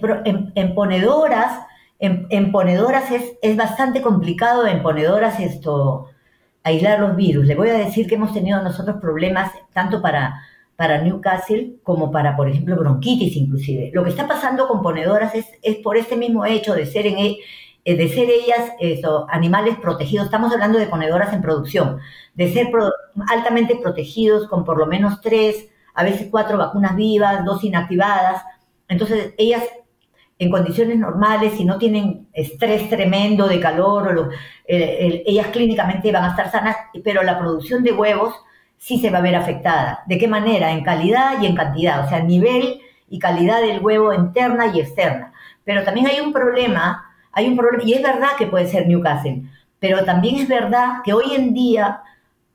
en, 0.56 0.76
ponedoras, 0.76 1.60
en, 2.00 2.52
ponedoras 2.54 3.12
es, 3.12 3.34
es, 3.42 3.58
bastante 3.58 4.02
complicado 4.02 4.66
en 4.66 4.82
ponedoras 4.82 5.42
esto 5.42 6.08
aislar 6.68 7.00
los 7.00 7.16
virus. 7.16 7.46
Le 7.46 7.56
voy 7.56 7.70
a 7.70 7.74
decir 7.78 8.08
que 8.08 8.16
hemos 8.16 8.34
tenido 8.34 8.62
nosotros 8.62 8.98
problemas 9.02 9.52
tanto 9.74 10.02
para, 10.02 10.42
para 10.76 11.02
Newcastle 11.02 11.76
como 11.84 12.12
para, 12.12 12.36
por 12.36 12.50
ejemplo, 12.50 12.76
bronquitis 12.76 13.36
inclusive. 13.36 13.92
Lo 13.94 14.04
que 14.04 14.10
está 14.12 14.28
pasando 14.28 14.68
con 14.68 14.82
ponedoras 14.82 15.34
es, 15.36 15.46
es 15.62 15.78
por 15.78 15.98
este 15.98 16.16
mismo 16.16 16.46
hecho 16.46 16.74
de 16.74 16.86
ser 16.86 17.08
en, 17.08 17.18
eh, 17.18 17.96
de 17.96 18.10
ser 18.10 18.30
ellas 18.30 18.72
eso, 18.80 19.28
animales 19.30 19.78
protegidos, 19.78 20.26
estamos 20.26 20.52
hablando 20.52 20.78
de 20.78 20.88
ponedoras 20.88 21.34
en 21.34 21.42
producción, 21.42 22.00
de 22.36 22.52
ser 22.52 22.68
altamente 23.30 23.78
protegidos 23.78 24.48
con 24.50 24.66
por 24.66 24.78
lo 24.78 24.88
menos 24.88 25.22
tres, 25.22 25.70
a 25.94 26.04
veces 26.04 26.28
cuatro 26.30 26.58
vacunas 26.58 26.96
vivas, 26.96 27.46
dos 27.46 27.64
inactivadas. 27.64 28.44
Entonces, 28.90 29.34
ellas 29.38 29.64
en 30.40 30.52
condiciones 30.52 30.98
normales, 30.98 31.54
si 31.58 31.66
no 31.66 31.78
tienen 31.78 32.28
estrés 32.34 32.90
tremendo 32.90 33.48
de 33.48 33.60
calor, 33.60 34.18
o 34.18 34.30
ellas 34.68 35.48
clínicamente 35.48 36.12
van 36.12 36.26
a 36.26 36.30
estar 36.30 36.52
sanas, 36.52 36.76
pero 37.04 37.24
la 37.24 37.40
producción 37.40 37.84
de 37.84 37.94
huevos 37.94 38.36
sí 38.78 39.00
se 39.00 39.10
va 39.10 39.18
a 39.18 39.22
ver 39.22 39.36
afectada. 39.36 40.04
¿De 40.06 40.18
qué 40.18 40.28
manera? 40.28 40.72
En 40.72 40.84
calidad 40.84 41.42
y 41.42 41.48
en 41.48 41.56
cantidad, 41.56 42.06
o 42.06 42.10
sea, 42.10 42.22
nivel 42.22 42.82
y 43.10 43.20
calidad 43.20 43.62
del 43.62 43.80
huevo 43.80 44.14
interna 44.14 44.68
y 44.68 44.80
externa. 44.80 45.34
Pero 45.64 45.84
también 45.84 46.08
hay 46.08 46.20
un 46.20 46.32
problema 46.32 47.04
hay 47.38 47.48
un 47.48 47.56
problema, 47.56 47.84
y 47.84 47.94
es 47.94 48.02
verdad 48.02 48.30
que 48.36 48.48
puede 48.48 48.66
ser 48.66 48.88
Newcastle, 48.88 49.44
pero 49.78 50.04
también 50.04 50.38
es 50.38 50.48
verdad 50.48 51.04
que 51.06 51.14
hoy 51.14 51.36
en 51.36 51.54
día 51.54 52.02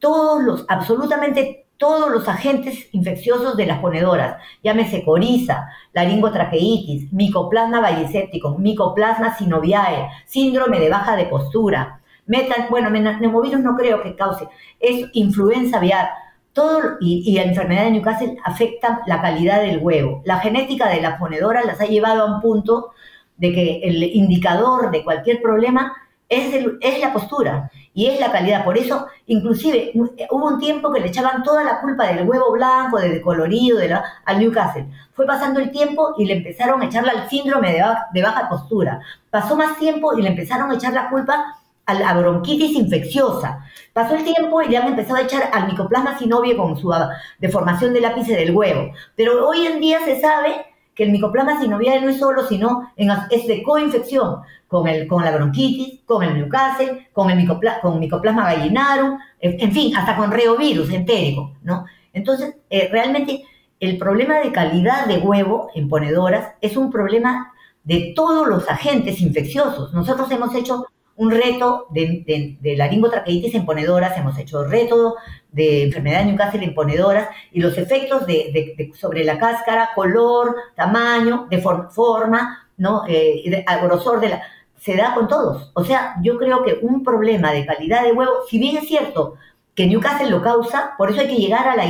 todos 0.01 0.42
los, 0.42 0.64
absolutamente 0.68 1.62
todos 1.83 2.12
los 2.12 2.29
agentes 2.29 2.88
infecciosos 2.92 3.57
de 3.57 3.66
las 3.66 3.81
ponedoras, 3.81 4.40
llámese 4.62 5.05
coriza, 5.05 5.68
laringotraqueitis, 5.92 7.12
micoplasma 7.12 7.81
bayeséptico, 7.81 8.57
micoplasma 8.57 9.37
sinoviae, 9.37 10.09
síndrome 10.25 10.79
de 10.79 10.88
baja 10.88 11.16
de 11.16 11.25
postura, 11.25 12.01
metal, 12.25 12.68
bueno, 12.71 12.88
neumovirus 12.88 13.59
no 13.59 13.75
creo 13.75 14.01
que 14.01 14.14
cause, 14.14 14.49
es 14.79 15.09
influenza 15.14 15.79
aviar, 15.79 16.11
todo 16.53 16.99
y, 17.01 17.35
la 17.35 17.42
enfermedad 17.42 17.87
de 17.87 17.90
Newcastle 17.90 18.37
afecta 18.45 19.03
la 19.09 19.21
calidad 19.21 19.61
del 19.61 19.79
huevo. 19.79 20.23
La 20.25 20.38
genética 20.38 20.88
de 20.88 21.01
las 21.01 21.18
ponedoras 21.18 21.64
las 21.64 21.81
ha 21.81 21.87
llevado 21.87 22.23
a 22.23 22.37
un 22.37 22.40
punto 22.40 22.92
de 23.38 23.53
que 23.53 23.81
el 23.83 24.05
indicador 24.05 24.92
de 24.92 25.03
cualquier 25.03 25.42
problema 25.42 25.97
es 26.29 27.01
la 27.01 27.12
postura 27.12 27.73
y 27.94 28.07
es 28.07 28.20
la 28.20 28.33
calidad. 28.33 28.64
Por 28.64 28.78
eso, 28.78 29.07
inclusive, 29.26 29.92
hubo 30.31 30.46
un 30.46 30.59
tiempo 30.59 30.92
que 30.92 31.00
le 31.00 31.09
echaban 31.09 31.42
toda 31.42 31.62
la 31.64 31.81
culpa 31.81 32.07
del 32.07 32.26
huevo 32.26 32.52
blanco, 32.52 32.98
del 32.98 33.20
colorido, 33.20 33.78
de 33.78 33.88
la, 33.88 34.05
al 34.24 34.38
Newcastle. 34.38 34.87
Fue 35.14 35.26
pasando 35.26 35.61
el 35.61 35.70
tiempo 35.70 36.14
y 36.18 36.24
le 36.24 36.35
empezaron 36.35 36.81
a 36.81 36.87
echarle 36.87 37.11
al 37.11 37.28
síndrome 37.28 37.72
de, 37.72 38.22
baja 38.22 38.48
postura. 38.48 39.00
Pasó 39.31 39.57
más 39.57 39.78
tiempo 39.78 40.16
y 40.18 40.22
le 40.22 40.31
empezaron 40.31 40.70
a 40.70 40.74
echar 40.74 40.92
la 40.92 41.11
culpa 41.11 41.59
a 41.85 41.94
la 41.94 42.14
bronquitis 42.14 42.76
infecciosa. 42.76 43.64
Pasó 43.92 44.14
el 44.14 44.24
tiempo 44.24 44.62
y 44.62 44.68
le 44.68 44.78
han 44.78 44.88
empezado 44.88 45.16
a 45.16 45.22
echar 45.22 45.50
al 45.52 45.66
micoplasma 45.66 46.18
sinovie 46.18 46.57
con 46.57 46.78
su 46.78 46.92
deformación 47.38 47.92
del 47.92 48.05
ápice 48.05 48.35
del 48.37 48.57
huevo. 48.57 48.92
Pero 49.16 49.48
hoy 49.48 49.66
en 49.66 49.81
día 49.81 49.98
se 50.05 50.20
sabe 50.20 50.71
que 50.94 51.05
el 51.05 51.12
micoplasma 51.12 51.61
sinovial 51.61 52.05
no 52.05 52.11
es 52.11 52.18
solo, 52.18 52.46
sino 52.46 52.92
en, 52.96 53.11
es 53.31 53.46
de 53.46 53.62
coinfección 53.62 54.40
con, 54.68 54.87
el, 54.88 55.07
con 55.07 55.24
la 55.24 55.33
bronquitis, 55.33 56.00
con 56.05 56.22
el 56.22 56.35
Newcastle, 56.35 57.09
con 57.12 57.31
el 57.31 57.46
con 57.81 57.98
micoplasma 57.98 58.44
gallinarum, 58.44 59.18
en, 59.40 59.72
fin, 59.72 59.96
hasta 59.96 60.16
con 60.16 60.31
reovirus 60.31 60.90
entérico, 60.90 61.57
¿no? 61.62 61.85
Entonces, 62.12 62.57
eh, 62.68 62.88
realmente 62.90 63.44
el 63.81 63.98
problema 63.98 64.38
de 64.38 64.52
calidad 64.52 65.07
de 65.07 65.18
huevo 65.18 65.70
en 65.74 65.88
ponedoras 65.88 66.55
es 66.61 66.76
un 66.76 66.90
problema 66.90 67.52
de 67.85 68.12
todos 68.14 68.46
los 68.46 68.68
agentes 68.68 69.20
infecciosos. 69.20 69.92
Nosotros 69.92 70.31
hemos 70.31 70.55
hecho 70.55 70.87
un 71.16 71.31
reto 71.31 71.87
de, 71.90 72.25
de, 72.27 72.57
de 72.61 72.77
laringotraqueitis 72.77 73.55
en 73.55 73.66
ponedoras, 73.66 74.16
hemos 74.16 74.38
hecho 74.38 74.64
reto 74.64 75.16
de 75.51 75.85
enfermedad 75.85 76.20
de 76.20 76.27
Newcastle 76.27 76.64
en 76.64 76.75
ponedoras 76.75 77.29
y 77.53 77.61
los 77.61 77.77
efectos 77.77 78.27
de, 78.27 78.90
sobre 78.98 79.25
la 79.25 79.38
cáscara, 79.38 79.90
color, 79.94 80.57
tamaño, 80.75 81.46
de 81.51 81.59
forma, 81.59 82.68
¿no? 82.79 83.05
Eh, 83.07 83.64
grosor 83.83 84.20
de 84.20 84.31
la... 84.31 84.42
Se 84.79 84.96
da 84.96 85.14
con 85.14 85.29
todos. 85.29 85.70
O 85.75 85.85
sea, 85.85 86.16
yo 86.22 86.38
creo 86.38 86.64
que 86.64 86.79
un 86.83 87.05
problema 87.05 87.53
de 87.53 87.64
calidad 87.64 88.03
de 88.03 88.12
huevo, 88.12 88.33
si 88.48 88.59
bien 88.59 88.79
es 88.79 88.88
cierto 88.88 89.37
que 89.75 89.87
Newcastle 89.87 90.31
lo 90.31 90.42
causa, 90.42 90.94
por 90.98 91.11
eso 91.11 91.20
hay 91.20 91.29
que 91.29 91.37
llegar 91.37 91.68
a 91.68 91.77
la, 91.77 91.87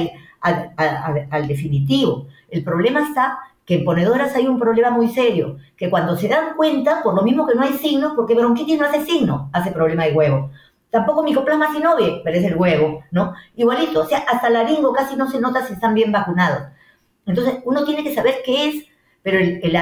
al 1.30 1.48
definitivo. 1.48 2.26
El 2.50 2.62
problema 2.62 3.00
está 3.08 3.38
que 3.64 3.76
en 3.76 3.84
ponedoras 3.84 4.34
hay 4.34 4.46
un 4.46 4.58
problema 4.58 4.90
muy 4.90 5.08
serio, 5.08 5.58
que 5.76 5.90
cuando 5.90 6.16
se 6.16 6.28
dan 6.28 6.56
cuenta, 6.56 7.02
por 7.02 7.14
lo 7.14 7.22
mismo 7.22 7.46
que 7.46 7.54
no 7.54 7.62
hay 7.62 7.74
signos, 7.74 8.12
porque 8.16 8.34
bronquitis 8.34 8.78
no 8.78 8.86
hace 8.86 9.04
signo, 9.04 9.50
hace 9.52 9.70
problema 9.70 10.04
de 10.04 10.12
huevo. 10.12 10.50
Tampoco 10.90 11.22
micoplasma 11.22 11.72
sinovie, 11.72 12.20
pero 12.24 12.36
es 12.36 12.44
el 12.44 12.56
huevo, 12.56 13.04
¿no? 13.10 13.34
Igualito, 13.56 14.02
o 14.02 14.06
sea, 14.06 14.18
hasta 14.18 14.50
laringo 14.50 14.92
casi 14.92 15.16
no 15.16 15.30
se 15.30 15.40
nota 15.40 15.64
si 15.66 15.74
están 15.74 15.94
bien 15.94 16.12
vacunados. 16.12 16.68
Entonces, 17.24 17.60
uno 17.64 17.84
tiene 17.84 18.02
que 18.02 18.14
saber 18.14 18.42
qué 18.44 18.68
es 18.68 18.86
pero 19.22 19.38
el, 19.38 19.76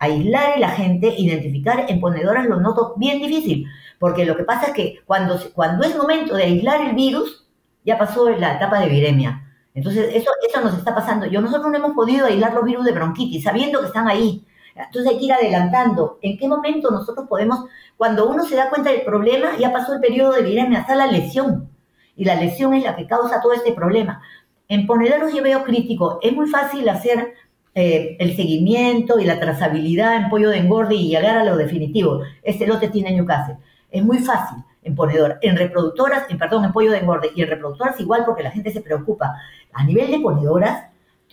aislar 0.00 0.52
a 0.52 0.58
la 0.58 0.70
gente, 0.70 1.14
identificar 1.16 1.84
en 1.88 2.00
ponedoras 2.00 2.46
lo 2.46 2.58
noto 2.58 2.94
bien 2.96 3.18
difícil, 3.18 3.66
porque 3.98 4.24
lo 4.24 4.36
que 4.36 4.44
pasa 4.44 4.68
es 4.68 4.72
que 4.72 5.00
cuando, 5.04 5.38
cuando 5.52 5.84
es 5.84 5.96
momento 5.96 6.34
de 6.34 6.44
aislar 6.44 6.80
el 6.80 6.94
virus, 6.94 7.46
ya 7.84 7.98
pasó 7.98 8.28
la 8.30 8.56
etapa 8.56 8.80
de 8.80 8.88
viremia. 8.88 9.44
Entonces, 9.78 10.10
eso, 10.12 10.32
eso 10.46 10.60
nos 10.60 10.76
está 10.76 10.92
pasando. 10.92 11.26
Yo, 11.26 11.40
nosotros 11.40 11.70
no 11.70 11.78
hemos 11.78 11.92
podido 11.92 12.26
aislar 12.26 12.52
los 12.52 12.64
virus 12.64 12.84
de 12.84 12.90
bronquitis, 12.90 13.44
sabiendo 13.44 13.80
que 13.80 13.86
están 13.86 14.08
ahí. 14.08 14.44
Entonces 14.74 15.12
hay 15.12 15.18
que 15.18 15.26
ir 15.26 15.32
adelantando. 15.32 16.18
¿En 16.20 16.36
qué 16.36 16.48
momento 16.48 16.90
nosotros 16.90 17.26
podemos, 17.28 17.64
cuando 17.96 18.28
uno 18.28 18.44
se 18.44 18.56
da 18.56 18.70
cuenta 18.70 18.90
del 18.90 19.02
problema, 19.02 19.56
ya 19.56 19.72
pasó 19.72 19.94
el 19.94 20.00
periodo 20.00 20.32
de 20.32 20.42
viremia, 20.42 20.80
está 20.80 20.96
la 20.96 21.06
lesión? 21.06 21.70
Y 22.16 22.24
la 22.24 22.34
lesión 22.34 22.74
es 22.74 22.82
la 22.82 22.96
que 22.96 23.06
causa 23.06 23.40
todo 23.40 23.52
este 23.52 23.72
problema. 23.72 24.20
En 24.66 24.84
ponederos 24.84 25.32
yo 25.32 25.44
veo 25.44 25.62
crítico. 25.62 26.18
Es 26.22 26.32
muy 26.32 26.48
fácil 26.48 26.88
hacer 26.88 27.34
eh, 27.76 28.16
el 28.18 28.34
seguimiento 28.34 29.20
y 29.20 29.26
la 29.26 29.38
trazabilidad 29.38 30.16
en 30.16 30.28
pollo 30.28 30.50
de 30.50 30.58
engorde 30.58 30.96
y 30.96 31.08
llegar 31.08 31.36
a 31.36 31.44
lo 31.44 31.56
definitivo. 31.56 32.22
Este 32.42 32.66
lote 32.66 32.88
tiene 32.88 33.12
Newcastle. 33.12 33.58
Es 33.92 34.04
muy 34.04 34.18
fácil 34.18 34.58
en 34.88 34.94
ponedor. 34.94 35.38
En 35.42 35.56
reproductoras, 35.56 36.24
en, 36.30 36.38
perdón, 36.38 36.64
en 36.64 36.72
pollo 36.72 36.90
de 36.90 36.98
engorde 36.98 37.30
y 37.34 37.42
en 37.42 37.48
reproductoras 37.48 38.00
igual 38.00 38.24
porque 38.24 38.42
la 38.42 38.50
gente 38.50 38.72
se 38.72 38.80
preocupa. 38.80 39.34
A 39.72 39.84
nivel 39.84 40.10
de 40.10 40.18
ponedoras, 40.18 40.86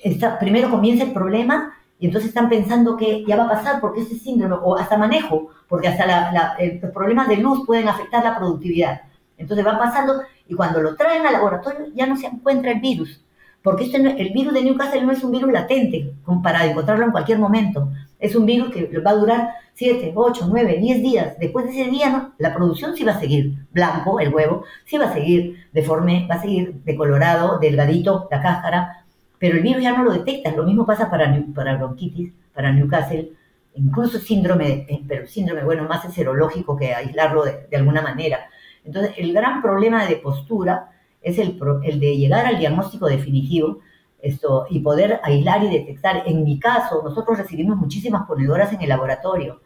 está, 0.03 0.37
primero 0.37 0.69
comienza 0.69 1.03
el 1.05 1.13
problema 1.13 1.73
y 1.97 2.07
entonces 2.07 2.29
están 2.29 2.49
pensando 2.49 2.97
que 2.97 3.23
ya 3.25 3.37
va 3.37 3.45
a 3.45 3.49
pasar 3.49 3.79
porque 3.79 4.01
ese 4.01 4.19
síndrome, 4.19 4.57
o 4.61 4.77
hasta 4.77 4.97
manejo, 4.97 5.49
porque 5.67 5.87
hasta 5.87 6.53
los 6.81 6.91
problemas 6.91 7.27
de 7.29 7.37
luz 7.37 7.65
pueden 7.65 7.87
afectar 7.87 8.23
la 8.23 8.37
productividad. 8.37 9.01
Entonces 9.37 9.65
va 9.65 9.79
pasando 9.79 10.21
y 10.47 10.53
cuando 10.53 10.81
lo 10.81 10.95
traen 10.95 11.25
al 11.25 11.33
laboratorio 11.33 11.87
ya 11.93 12.05
no 12.05 12.17
se 12.17 12.27
encuentra 12.27 12.71
el 12.71 12.81
virus, 12.81 13.24
porque 13.65 13.85
este 13.85 13.97
el 13.97 14.31
virus 14.31 14.53
de 14.53 14.61
Newcastle 14.61 15.01
no 15.01 15.11
es 15.11 15.23
un 15.23 15.31
virus 15.31 15.51
latente 15.51 16.13
para 16.43 16.67
encontrarlo 16.67 17.03
en 17.03 17.11
cualquier 17.11 17.39
momento. 17.39 17.89
Es 18.19 18.35
un 18.35 18.45
virus 18.45 18.71
que 18.71 18.99
va 18.99 19.09
a 19.09 19.15
durar 19.15 19.49
7, 19.73 20.13
8, 20.13 20.45
9, 20.47 20.77
10 20.79 21.01
días. 21.01 21.39
Después 21.39 21.65
de 21.65 21.71
ese 21.71 21.89
día, 21.89 22.29
la 22.37 22.53
producción 22.53 22.95
sí 22.95 23.03
va 23.03 23.13
a 23.13 23.19
seguir 23.19 23.55
blanco, 23.71 24.19
el 24.19 24.31
huevo, 24.31 24.65
sí 24.85 24.99
va 24.99 25.05
a 25.05 25.13
seguir 25.13 25.65
deforme, 25.73 26.27
va 26.29 26.35
a 26.35 26.41
seguir 26.41 26.75
decolorado, 26.83 27.57
delgadito, 27.57 28.27
la 28.29 28.39
cáscara, 28.39 29.03
pero 29.39 29.57
el 29.57 29.63
virus 29.63 29.81
ya 29.81 29.97
no 29.97 30.03
lo 30.03 30.13
detecta. 30.13 30.51
Lo 30.51 30.63
mismo 30.63 30.85
pasa 30.85 31.09
para, 31.09 31.35
para 31.55 31.75
bronquitis, 31.75 32.33
para 32.53 32.71
Newcastle, 32.71 33.31
incluso 33.73 34.19
síndrome, 34.19 34.85
eh, 34.87 35.01
pero 35.07 35.25
síndrome, 35.25 35.63
bueno, 35.63 35.85
más 35.85 36.05
es 36.05 36.13
serológico 36.13 36.77
que 36.77 36.93
aislarlo 36.93 37.43
de, 37.43 37.75
alguna 37.75 38.03
manera. 38.03 38.47
Entonces, 38.83 39.13
el 39.17 39.33
gran 39.33 39.63
problema 39.63 40.05
de 40.05 40.17
postura 40.17 40.91
es 41.25 41.37
el, 41.39 41.59
el 41.83 41.99
de 41.99 42.17
llegar 42.17 42.45
al 42.45 42.59
diagnóstico 42.59 43.07
definitivo 43.07 43.79
esto, 44.21 44.65
y 44.69 44.79
poder 44.79 45.19
aislar 45.23 45.63
y 45.63 45.69
detectar. 45.69 46.23
En 46.25 46.43
mi 46.43 46.59
caso, 46.59 47.01
nosotros 47.03 47.37
recibimos 47.37 47.77
muchísimas 47.77 48.25
ponedoras 48.25 48.71
en 48.73 48.81
el 48.81 48.89
laboratorio 48.89 49.61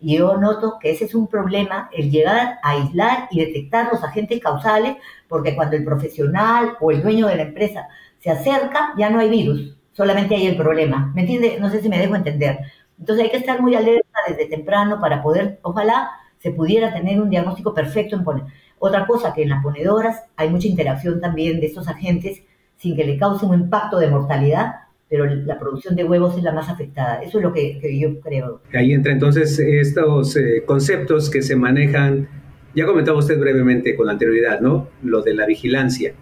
y 0.00 0.18
yo 0.18 0.36
noto 0.36 0.78
que 0.78 0.90
ese 0.90 1.06
es 1.06 1.14
un 1.14 1.28
problema, 1.28 1.88
el 1.92 2.10
llegar 2.10 2.58
a 2.62 2.70
aislar 2.70 3.28
y 3.30 3.40
detectar 3.40 3.88
los 3.90 4.04
agentes 4.04 4.38
causales, 4.40 4.96
porque 5.28 5.54
cuando 5.54 5.76
el 5.76 5.84
profesional 5.84 6.76
o 6.80 6.90
el 6.90 7.02
dueño 7.02 7.26
de 7.26 7.36
la 7.36 7.42
empresa 7.42 7.88
se 8.18 8.30
acerca, 8.30 8.92
ya 8.98 9.08
no 9.08 9.18
hay 9.18 9.30
virus, 9.30 9.76
solamente 9.92 10.34
hay 10.34 10.46
el 10.46 10.56
problema. 10.56 11.10
¿Me 11.14 11.22
entiende? 11.22 11.56
No 11.58 11.70
sé 11.70 11.80
si 11.80 11.88
me 11.88 11.98
dejo 11.98 12.16
entender. 12.16 12.58
Entonces 12.98 13.24
hay 13.24 13.30
que 13.30 13.38
estar 13.38 13.62
muy 13.62 13.74
alerta 13.74 14.18
desde 14.28 14.46
temprano 14.46 15.00
para 15.00 15.22
poder, 15.22 15.58
ojalá 15.62 16.10
se 16.38 16.50
pudiera 16.50 16.92
tener 16.92 17.20
un 17.20 17.30
diagnóstico 17.30 17.72
perfecto 17.72 18.14
en 18.14 18.24
poner. 18.24 18.44
Otra 18.78 19.06
cosa 19.06 19.32
que 19.32 19.42
en 19.42 19.50
las 19.50 19.62
ponedoras 19.62 20.24
hay 20.36 20.50
mucha 20.50 20.68
interacción 20.68 21.20
también 21.20 21.60
de 21.60 21.66
estos 21.66 21.88
agentes 21.88 22.42
sin 22.76 22.96
que 22.96 23.04
le 23.04 23.18
cause 23.18 23.46
un 23.46 23.54
impacto 23.54 23.98
de 23.98 24.08
mortalidad, 24.08 24.74
pero 25.08 25.24
la 25.26 25.58
producción 25.58 25.96
de 25.96 26.04
huevos 26.04 26.36
es 26.36 26.42
la 26.42 26.52
más 26.52 26.68
afectada. 26.68 27.22
Eso 27.22 27.38
es 27.38 27.44
lo 27.44 27.52
que, 27.52 27.78
yo 27.98 28.20
creo. 28.20 28.60
Ahí 28.74 28.92
entra 28.92 29.12
entonces 29.12 29.58
estos 29.58 30.36
eh, 30.36 30.64
conceptos 30.66 31.30
que 31.30 31.42
se 31.42 31.56
manejan, 31.56 32.28
ya 32.74 32.84
comentaba 32.84 33.18
usted 33.18 33.38
brevemente 33.38 33.96
con 33.96 34.08
anterioridad, 34.08 34.60
¿no? 34.60 34.88
Lo 35.02 35.22
de 35.22 35.34
la 35.34 35.46
vigilancia 35.46 36.14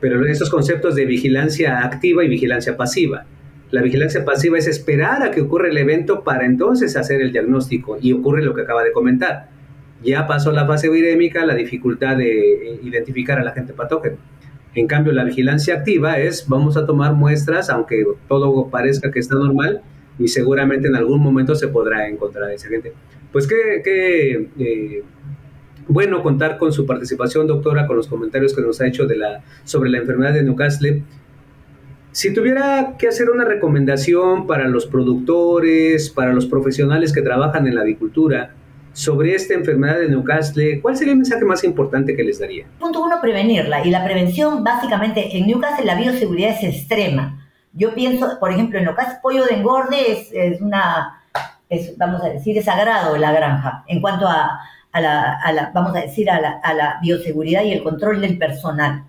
pero 0.00 0.24
esos 0.26 0.50
conceptos 0.50 0.94
de 0.94 1.04
vigilancia 1.04 1.84
activa 1.84 2.24
y 2.24 2.28
vigilancia 2.28 2.76
pasiva. 2.76 3.26
La 3.70 3.82
vigilancia 3.82 4.24
pasiva 4.24 4.58
es 4.58 4.66
esperar 4.66 5.22
a 5.22 5.30
que 5.30 5.42
ocurra 5.42 5.68
el 5.68 5.78
evento 5.78 6.24
para 6.24 6.46
entonces 6.46 6.96
hacer 6.96 7.20
el 7.20 7.30
diagnóstico 7.30 7.98
y 8.00 8.12
ocurre 8.12 8.42
lo 8.42 8.54
que 8.54 8.62
acaba 8.62 8.82
de 8.82 8.92
comentar. 8.92 9.50
Ya 10.02 10.26
pasó 10.26 10.52
la 10.52 10.66
fase 10.66 10.88
virémica, 10.88 11.44
la 11.44 11.54
dificultad 11.54 12.16
de 12.16 12.52
eh, 12.52 12.80
identificar 12.82 13.38
al 13.38 13.48
agente 13.48 13.72
patógeno. 13.72 14.16
En 14.74 14.86
cambio, 14.86 15.12
la 15.12 15.24
vigilancia 15.24 15.74
activa 15.74 16.18
es 16.18 16.46
vamos 16.48 16.76
a 16.76 16.86
tomar 16.86 17.14
muestras, 17.14 17.70
aunque 17.70 18.04
todo 18.28 18.68
parezca 18.68 19.10
que 19.10 19.18
está 19.18 19.34
normal, 19.34 19.82
y 20.18 20.28
seguramente 20.28 20.88
en 20.88 20.96
algún 20.96 21.20
momento 21.20 21.54
se 21.54 21.68
podrá 21.68 22.08
encontrar 22.08 22.50
ese 22.50 22.68
agente. 22.68 22.92
Pues 23.32 23.46
qué, 23.46 23.80
qué 23.82 24.48
eh, 24.58 25.02
bueno 25.88 26.22
contar 26.22 26.56
con 26.58 26.72
su 26.72 26.86
participación, 26.86 27.46
doctora, 27.46 27.86
con 27.86 27.96
los 27.96 28.06
comentarios 28.06 28.54
que 28.54 28.62
nos 28.62 28.80
ha 28.80 28.86
hecho 28.86 29.06
sobre 29.64 29.90
la 29.90 29.98
enfermedad 29.98 30.34
de 30.34 30.42
Newcastle. 30.44 31.02
Si 32.12 32.32
tuviera 32.32 32.96
que 32.98 33.08
hacer 33.08 33.30
una 33.30 33.44
recomendación 33.44 34.46
para 34.46 34.68
los 34.68 34.86
productores, 34.86 36.10
para 36.10 36.32
los 36.32 36.46
profesionales 36.46 37.12
que 37.12 37.22
trabajan 37.22 37.66
en 37.66 37.74
la 37.76 37.82
avicultura 37.82 38.54
sobre 38.92 39.34
esta 39.34 39.54
enfermedad 39.54 39.98
de 39.98 40.08
Newcastle, 40.08 40.80
¿cuál 40.80 40.96
sería 40.96 41.12
el 41.12 41.18
mensaje 41.18 41.44
más 41.44 41.64
importante 41.64 42.16
que 42.16 42.24
les 42.24 42.38
daría? 42.38 42.66
Punto 42.78 43.02
uno, 43.02 43.20
prevenirla. 43.20 43.84
Y 43.86 43.90
la 43.90 44.04
prevención, 44.04 44.64
básicamente, 44.64 45.36
en 45.36 45.46
Newcastle 45.46 45.84
la 45.84 45.94
bioseguridad 45.94 46.50
es 46.50 46.64
extrema. 46.64 47.48
Yo 47.72 47.94
pienso, 47.94 48.38
por 48.40 48.50
ejemplo, 48.50 48.78
en 48.78 48.88
es 48.88 48.94
pollo 49.22 49.44
de 49.44 49.54
engorde 49.54 50.12
es, 50.12 50.32
es 50.32 50.60
una, 50.60 51.22
es, 51.68 51.96
vamos 51.96 52.22
a 52.22 52.28
decir, 52.28 52.58
es 52.58 52.64
sagrado 52.64 53.16
la 53.16 53.32
granja. 53.32 53.84
En 53.86 54.00
cuanto 54.00 54.26
a, 54.28 54.60
la, 54.92 55.70
vamos 55.72 55.96
a 55.96 56.00
decir, 56.00 56.28
a 56.30 56.40
la, 56.40 56.98
bioseguridad 57.00 57.62
y 57.62 57.72
el 57.72 57.82
control 57.82 58.20
del 58.20 58.38
personal. 58.38 59.04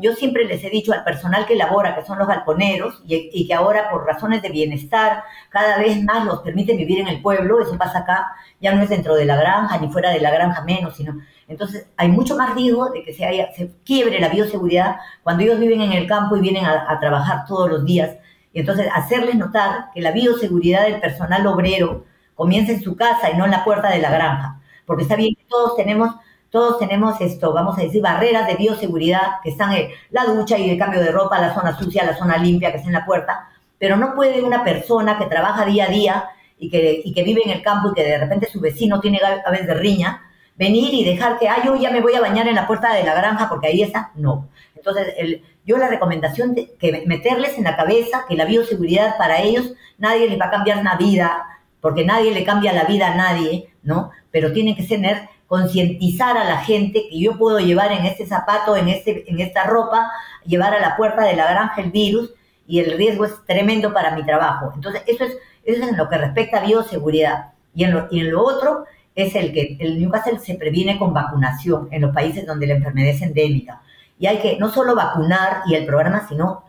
Yo 0.00 0.14
siempre 0.14 0.44
les 0.44 0.64
he 0.64 0.70
dicho 0.70 0.92
al 0.92 1.04
personal 1.04 1.44
que 1.46 1.54
labora, 1.54 1.94
que 1.94 2.04
son 2.04 2.18
los 2.18 2.26
galponeros, 2.26 3.02
y, 3.06 3.46
que 3.46 3.54
ahora 3.54 3.90
por 3.90 4.06
razones 4.06 4.40
de 4.40 4.48
bienestar 4.48 5.24
cada 5.50 5.78
vez 5.78 6.02
más 6.02 6.24
los 6.24 6.40
permiten 6.40 6.76
vivir 6.76 7.00
en 7.00 7.08
el 7.08 7.20
pueblo, 7.20 7.60
eso 7.60 7.76
pasa 7.76 8.00
acá, 8.00 8.32
ya 8.60 8.74
no 8.74 8.82
es 8.82 8.88
dentro 8.88 9.14
de 9.14 9.26
la 9.26 9.36
granja, 9.36 9.78
ni 9.78 9.88
fuera 9.88 10.10
de 10.10 10.20
la 10.20 10.30
granja 10.30 10.62
menos, 10.62 10.96
sino... 10.96 11.18
Entonces 11.48 11.86
hay 11.96 12.08
mucho 12.08 12.36
más 12.36 12.54
riesgo 12.54 12.90
de 12.90 13.02
que 13.02 13.12
se, 13.12 13.26
haya, 13.26 13.52
se 13.52 13.70
quiebre 13.84 14.18
la 14.20 14.28
bioseguridad 14.28 14.96
cuando 15.22 15.42
ellos 15.42 15.58
viven 15.58 15.82
en 15.82 15.92
el 15.92 16.06
campo 16.06 16.36
y 16.36 16.40
vienen 16.40 16.64
a, 16.64 16.90
a 16.90 16.98
trabajar 16.98 17.44
todos 17.46 17.68
los 17.68 17.84
días. 17.84 18.16
Y 18.54 18.60
entonces 18.60 18.88
hacerles 18.94 19.34
notar 19.34 19.90
que 19.92 20.00
la 20.00 20.12
bioseguridad 20.12 20.84
del 20.84 21.00
personal 21.00 21.46
obrero 21.46 22.06
comienza 22.34 22.72
en 22.72 22.82
su 22.82 22.96
casa 22.96 23.30
y 23.30 23.36
no 23.36 23.44
en 23.44 23.50
la 23.50 23.64
puerta 23.64 23.90
de 23.90 23.98
la 23.98 24.10
granja 24.10 24.62
porque 24.86 25.04
está 25.04 25.16
bien 25.16 25.34
que 25.34 25.44
todos 25.48 25.76
tenemos, 25.76 26.14
todos 26.52 26.78
tenemos 26.78 27.20
esto, 27.20 27.52
vamos 27.52 27.76
a 27.78 27.82
decir, 27.82 28.00
barreras 28.00 28.46
de 28.46 28.54
bioseguridad, 28.54 29.40
que 29.42 29.50
están 29.50 29.72
en 29.72 29.88
la 30.10 30.26
ducha 30.26 30.56
y 30.58 30.70
el 30.70 30.78
cambio 30.78 31.00
de 31.00 31.10
ropa, 31.10 31.40
la 31.40 31.54
zona 31.54 31.76
sucia, 31.76 32.04
la 32.04 32.16
zona 32.16 32.36
limpia 32.36 32.70
que 32.70 32.76
está 32.76 32.88
en 32.88 32.94
la 32.94 33.04
puerta, 33.04 33.48
pero 33.78 33.96
no 33.96 34.14
puede 34.14 34.42
una 34.42 34.62
persona 34.62 35.18
que 35.18 35.24
trabaja 35.24 35.64
día 35.64 35.86
a 35.86 35.88
día 35.88 36.24
y 36.58 36.70
que, 36.70 37.02
y 37.04 37.12
que 37.12 37.24
vive 37.24 37.40
en 37.44 37.50
el 37.50 37.62
campo 37.62 37.88
y 37.88 37.94
que 37.94 38.04
de 38.04 38.18
repente 38.18 38.48
su 38.48 38.60
vecino 38.60 39.00
tiene 39.00 39.18
aves 39.44 39.66
de 39.66 39.74
riña, 39.74 40.22
venir 40.54 40.94
y 40.94 41.04
dejar 41.04 41.38
que, 41.38 41.48
ah, 41.48 41.62
yo 41.64 41.74
ya 41.74 41.90
me 41.90 42.00
voy 42.00 42.14
a 42.14 42.20
bañar 42.20 42.46
en 42.46 42.54
la 42.54 42.66
puerta 42.66 42.94
de 42.94 43.02
la 43.02 43.14
granja 43.14 43.48
porque 43.48 43.68
ahí 43.68 43.82
está, 43.82 44.12
no. 44.14 44.48
Entonces, 44.76 45.14
el, 45.16 45.42
yo 45.64 45.78
la 45.78 45.88
recomendación 45.88 46.54
de 46.54 46.74
que 46.78 47.04
meterles 47.06 47.56
en 47.56 47.64
la 47.64 47.76
cabeza 47.76 48.24
que 48.28 48.36
la 48.36 48.44
bioseguridad 48.44 49.16
para 49.16 49.40
ellos, 49.40 49.72
nadie 49.98 50.28
les 50.28 50.38
va 50.38 50.46
a 50.46 50.50
cambiar 50.50 50.84
la 50.84 50.96
vida, 50.96 51.46
porque 51.80 52.04
nadie 52.04 52.32
le 52.32 52.44
cambia 52.44 52.72
la 52.72 52.84
vida 52.84 53.12
a 53.12 53.14
nadie, 53.14 53.72
¿no? 53.82 54.10
Pero 54.30 54.52
tiene 54.52 54.76
que 54.76 54.82
tener, 54.84 55.28
concientizar 55.52 56.38
a 56.38 56.44
la 56.44 56.64
gente 56.64 57.08
que 57.10 57.20
yo 57.20 57.36
puedo 57.36 57.58
llevar 57.58 57.92
en 57.92 58.06
este 58.06 58.24
zapato, 58.24 58.74
en, 58.74 58.88
este, 58.88 59.30
en 59.30 59.38
esta 59.38 59.64
ropa, 59.64 60.10
llevar 60.46 60.72
a 60.72 60.80
la 60.80 60.96
puerta 60.96 61.24
de 61.24 61.36
la 61.36 61.44
granja 61.50 61.82
el 61.82 61.90
virus 61.90 62.32
y 62.66 62.80
el 62.80 62.96
riesgo 62.96 63.26
es 63.26 63.34
tremendo 63.46 63.92
para 63.92 64.16
mi 64.16 64.24
trabajo. 64.24 64.72
Entonces, 64.74 65.02
eso 65.06 65.24
es, 65.24 65.36
eso 65.64 65.82
es 65.82 65.88
en 65.90 65.98
lo 65.98 66.08
que 66.08 66.16
respecta 66.16 66.56
a 66.56 66.64
bioseguridad. 66.64 67.52
Y 67.74 67.84
en 67.84 67.92
lo, 67.92 68.08
y 68.10 68.20
en 68.20 68.30
lo 68.30 68.42
otro 68.42 68.86
es 69.14 69.34
el 69.34 69.52
que 69.52 69.76
el 69.78 70.00
Newcastle 70.00 70.38
se 70.38 70.54
previene 70.54 70.98
con 70.98 71.12
vacunación 71.12 71.86
en 71.90 72.00
los 72.00 72.14
países 72.14 72.46
donde 72.46 72.66
la 72.66 72.76
enfermedad 72.76 73.10
es 73.10 73.20
endémica. 73.20 73.82
Y 74.18 74.28
hay 74.28 74.38
que 74.38 74.56
no 74.56 74.70
solo 74.70 74.94
vacunar 74.94 75.64
y 75.66 75.74
el 75.74 75.84
programa, 75.84 76.26
sino 76.30 76.64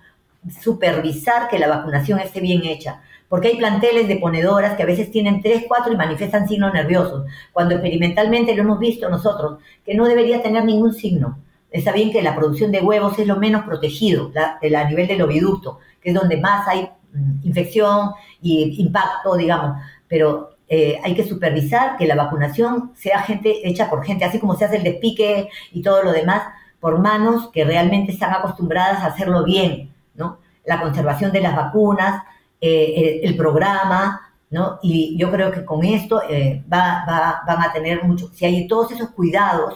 supervisar 0.62 1.48
que 1.48 1.58
la 1.58 1.70
vacunación 1.70 2.20
esté 2.20 2.42
bien 2.42 2.66
hecha 2.66 3.02
porque 3.30 3.50
hay 3.50 3.58
planteles 3.58 4.08
de 4.08 4.18
ponedoras 4.18 4.76
que 4.76 4.84
a 4.84 4.88
veces 4.88 5.12
tienen 5.12 5.42
3, 5.42 5.66
4 5.68 5.94
y 5.94 5.98
manifiestan 5.98 6.48
signos 6.48 6.74
nerviosos, 6.74 7.26
cuando 7.52 7.76
experimentalmente 7.76 8.56
lo 8.56 8.64
hemos 8.64 8.80
visto 8.80 9.10
nosotros, 9.10 9.60
que 9.86 9.96
no 9.96 10.06
debería 10.06 10.42
tener 10.42 10.64
ningún 10.66 10.94
signo. 10.94 11.40
Está 11.72 11.92
bien 11.92 12.12
que 12.12 12.22
la 12.22 12.36
producción 12.36 12.72
de 12.72 12.82
huevos 12.82 13.18
es 13.18 13.26
lo 13.26 13.38
menos 13.38 13.66
protegido 13.66 14.32
a 14.36 14.84
nivel 14.90 15.08
del 15.08 15.24
oviducto, 15.24 15.80
que 16.00 16.10
es 16.10 16.16
donde 16.16 16.38
más 16.38 16.68
hay 16.68 16.90
mm, 17.14 17.48
infección 17.48 18.12
y 18.42 18.80
impacto, 18.80 19.36
digamos, 19.36 19.82
pero 20.08 20.54
eh, 20.68 21.00
hay 21.04 21.16
que 21.16 21.24
supervisar 21.24 21.98
que 21.98 22.08
la 22.08 22.16
vacunación 22.16 22.92
sea 22.96 23.22
gente 23.22 23.68
hecha 23.68 23.90
por 23.90 24.04
gente, 24.04 24.26
así 24.26 24.40
como 24.40 24.56
se 24.56 24.66
hace 24.66 24.78
el 24.78 24.84
despique 24.84 25.50
y 25.72 25.82
todo 25.82 26.04
lo 26.04 26.12
demás, 26.12 26.44
por 26.80 27.00
manos 27.00 27.50
que 27.52 27.64
realmente 27.64 28.12
están 28.12 28.34
acostumbradas 28.34 29.02
a 29.02 29.08
hacerlo 29.08 29.44
bien, 29.44 29.94
¿no? 30.16 30.40
La 30.66 30.82
conservación 30.82 31.32
de 31.32 31.42
las 31.42 31.56
vacunas, 31.56 32.24
eh, 32.66 33.20
el 33.24 33.36
programa, 33.36 34.22
¿no? 34.50 34.80
Y 34.82 35.18
yo 35.18 35.30
creo 35.30 35.52
que 35.52 35.66
con 35.66 35.84
esto 35.84 36.22
eh, 36.30 36.64
va, 36.72 37.04
va, 37.06 37.42
van 37.46 37.62
a 37.62 37.74
tener 37.74 38.06
mucho, 38.06 38.30
si 38.34 38.46
hay 38.46 38.68
todos 38.68 38.90
esos 38.94 39.10
cuidados, 39.10 39.76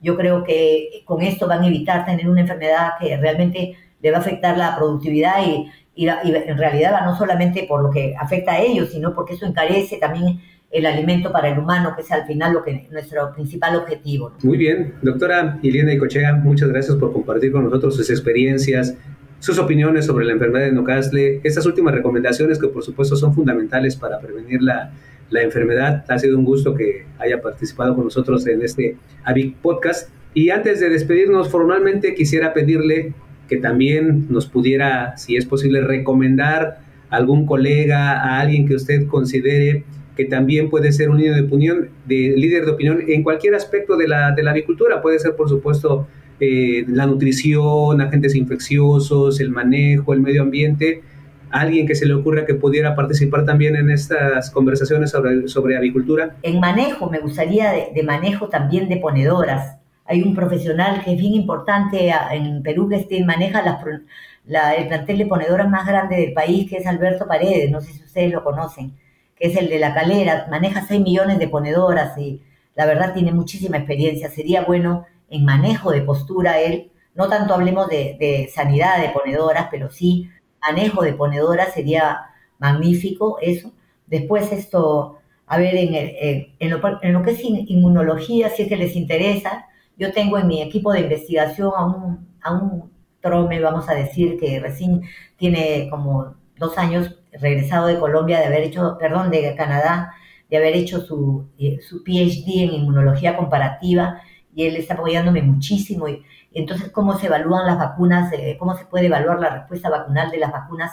yo 0.00 0.16
creo 0.16 0.44
que 0.44 1.02
con 1.04 1.20
esto 1.22 1.48
van 1.48 1.64
a 1.64 1.66
evitar 1.66 2.04
tener 2.04 2.28
una 2.28 2.42
enfermedad 2.42 2.90
que 3.00 3.16
realmente 3.16 3.74
le 4.00 4.10
va 4.12 4.18
a 4.18 4.20
afectar 4.20 4.56
la 4.56 4.76
productividad 4.76 5.44
y, 5.44 5.68
y, 5.96 6.08
en 6.08 6.56
realidad 6.56 6.92
va 6.92 7.04
no 7.04 7.16
solamente 7.18 7.64
por 7.68 7.82
lo 7.82 7.90
que 7.90 8.14
afecta 8.16 8.52
a 8.52 8.60
ellos, 8.60 8.90
sino 8.90 9.16
porque 9.16 9.34
eso 9.34 9.44
encarece 9.44 9.96
también 9.96 10.40
el 10.70 10.86
alimento 10.86 11.32
para 11.32 11.48
el 11.48 11.58
humano, 11.58 11.94
que 11.96 12.02
es 12.02 12.12
al 12.12 12.24
final 12.24 12.52
lo 12.52 12.62
que 12.62 12.86
nuestro 12.92 13.32
principal 13.32 13.74
objetivo. 13.74 14.32
Muy 14.44 14.58
bien, 14.58 14.94
doctora 15.02 15.58
Iliana 15.62 15.94
Icochea, 15.94 16.34
muchas 16.34 16.68
gracias 16.68 16.96
por 16.98 17.12
compartir 17.12 17.50
con 17.50 17.64
nosotros 17.64 17.96
sus 17.96 18.10
experiencias, 18.10 18.94
sus 19.40 19.58
opiniones 19.58 20.06
sobre 20.06 20.24
la 20.24 20.32
enfermedad 20.32 20.66
de 20.66 20.72
Newcastle, 20.72 21.40
estas 21.44 21.64
últimas 21.66 21.94
recomendaciones 21.94 22.58
que 22.58 22.68
por 22.68 22.82
supuesto 22.82 23.16
son 23.16 23.34
fundamentales 23.34 23.96
para 23.96 24.18
prevenir 24.18 24.62
la, 24.62 24.92
la 25.30 25.42
enfermedad. 25.42 26.04
Ha 26.08 26.18
sido 26.18 26.38
un 26.38 26.44
gusto 26.44 26.74
que 26.74 27.06
haya 27.18 27.40
participado 27.40 27.94
con 27.94 28.04
nosotros 28.04 28.46
en 28.46 28.62
este 28.62 28.96
AVIC 29.24 29.56
Podcast. 29.56 30.10
Y 30.34 30.50
antes 30.50 30.80
de 30.80 30.88
despedirnos 30.88 31.48
formalmente, 31.48 32.14
quisiera 32.14 32.52
pedirle 32.52 33.14
que 33.48 33.56
también 33.56 34.26
nos 34.28 34.46
pudiera, 34.46 35.16
si 35.16 35.36
es 35.36 35.46
posible, 35.46 35.80
recomendar 35.80 36.80
a 37.10 37.16
algún 37.16 37.46
colega, 37.46 38.20
a 38.20 38.40
alguien 38.40 38.66
que 38.66 38.74
usted 38.74 39.06
considere 39.06 39.84
que 40.16 40.24
también 40.24 40.68
puede 40.68 40.90
ser 40.90 41.10
un 41.10 41.18
líder 41.18 41.36
de 41.36 41.42
opinión, 41.42 41.90
de, 42.06 42.34
líder 42.36 42.64
de 42.64 42.72
opinión 42.72 43.04
en 43.06 43.22
cualquier 43.22 43.54
aspecto 43.54 43.96
de 43.96 44.08
la, 44.08 44.32
de 44.32 44.42
la 44.42 44.50
avicultura. 44.50 45.00
Puede 45.00 45.20
ser, 45.20 45.36
por 45.36 45.48
supuesto, 45.48 46.08
eh, 46.40 46.84
la 46.88 47.06
nutrición, 47.06 48.00
agentes 48.00 48.34
infecciosos, 48.34 49.40
el 49.40 49.50
manejo, 49.50 50.12
el 50.12 50.20
medio 50.20 50.42
ambiente. 50.42 51.02
Alguien 51.50 51.86
que 51.86 51.94
se 51.94 52.04
le 52.04 52.14
ocurra 52.14 52.44
que 52.44 52.54
pudiera 52.54 52.94
participar 52.94 53.44
también 53.44 53.74
en 53.74 53.90
estas 53.90 54.50
conversaciones 54.50 55.10
sobre, 55.10 55.48
sobre 55.48 55.76
avicultura. 55.76 56.36
En 56.42 56.60
manejo, 56.60 57.08
me 57.08 57.20
gustaría 57.20 57.72
de, 57.94 58.02
manejo 58.02 58.48
también 58.48 58.88
de 58.88 58.98
ponedoras. 58.98 59.78
Hay 60.04 60.22
un 60.22 60.34
profesional 60.34 61.02
que 61.04 61.12
es 61.12 61.18
bien 61.18 61.34
importante 61.34 62.12
en 62.32 62.62
Perú 62.62 62.88
que 62.88 63.24
maneja 63.24 63.62
la, 63.62 64.74
el 64.74 64.88
plantel 64.88 65.18
de 65.18 65.26
ponedoras 65.26 65.68
más 65.70 65.86
grande 65.86 66.16
del 66.16 66.32
país, 66.32 66.68
que 66.68 66.76
es 66.76 66.86
Alberto 66.86 67.26
Paredes, 67.26 67.70
no 67.70 67.80
sé 67.80 67.92
si 67.92 68.02
ustedes 68.02 68.32
lo 68.32 68.44
conocen 68.44 68.92
que 69.38 69.48
es 69.48 69.56
el 69.56 69.68
de 69.68 69.78
la 69.78 69.94
calera, 69.94 70.46
maneja 70.50 70.84
6 70.86 71.00
millones 71.00 71.38
de 71.38 71.48
ponedoras 71.48 72.18
y 72.18 72.42
la 72.74 72.86
verdad 72.86 73.14
tiene 73.14 73.32
muchísima 73.32 73.76
experiencia. 73.76 74.30
Sería 74.30 74.62
bueno 74.62 75.06
en 75.30 75.44
manejo 75.44 75.90
de 75.90 76.02
postura 76.02 76.60
él, 76.60 76.90
no 77.14 77.28
tanto 77.28 77.54
hablemos 77.54 77.88
de, 77.88 78.48
sanidad 78.54 79.00
de 79.00 79.10
ponedoras, 79.10 79.68
pero 79.70 79.90
sí 79.90 80.30
manejo 80.60 81.02
de 81.02 81.14
ponedoras 81.14 81.74
sería 81.74 82.20
magnífico 82.58 83.38
eso. 83.40 83.72
Después 84.06 84.52
esto, 84.52 85.18
a 85.46 85.58
ver, 85.58 85.74
en, 85.74 86.70
lo, 86.70 86.80
en, 87.02 87.12
lo, 87.12 87.22
que 87.22 87.32
es 87.32 87.40
inmunología, 87.42 88.50
si 88.50 88.62
es 88.62 88.68
que 88.68 88.76
les 88.76 88.94
interesa, 88.96 89.66
yo 89.96 90.12
tengo 90.12 90.38
en 90.38 90.46
mi 90.46 90.62
equipo 90.62 90.92
de 90.92 91.00
investigación 91.00 91.72
a 91.76 91.86
un, 91.86 92.28
a 92.40 92.52
un 92.52 92.92
trome, 93.20 93.60
vamos 93.60 93.88
a 93.88 93.94
decir, 93.94 94.38
que 94.38 94.60
recién 94.60 95.02
tiene 95.36 95.88
como 95.90 96.34
dos 96.56 96.78
años 96.78 97.16
regresado 97.32 97.88
de 97.88 97.98
Colombia, 97.98 98.38
de 98.38 98.46
haber 98.46 98.62
hecho, 98.62 98.96
perdón, 98.98 99.30
de 99.30 99.54
Canadá, 99.56 100.12
de 100.50 100.56
haber 100.56 100.74
hecho 100.76 101.00
su, 101.00 101.48
eh, 101.58 101.78
su 101.80 102.02
PhD 102.02 102.62
en 102.62 102.74
inmunología 102.74 103.36
comparativa 103.36 104.22
y 104.54 104.66
él 104.66 104.76
está 104.76 104.94
apoyándome 104.94 105.42
muchísimo. 105.42 106.08
Y, 106.08 106.24
entonces, 106.52 106.90
¿cómo 106.90 107.18
se 107.18 107.26
evalúan 107.26 107.66
las 107.66 107.78
vacunas? 107.78 108.32
Eh, 108.32 108.56
¿Cómo 108.58 108.76
se 108.76 108.86
puede 108.86 109.06
evaluar 109.06 109.40
la 109.40 109.50
respuesta 109.50 109.90
vacunal 109.90 110.30
de 110.30 110.38
las 110.38 110.52
vacunas 110.52 110.92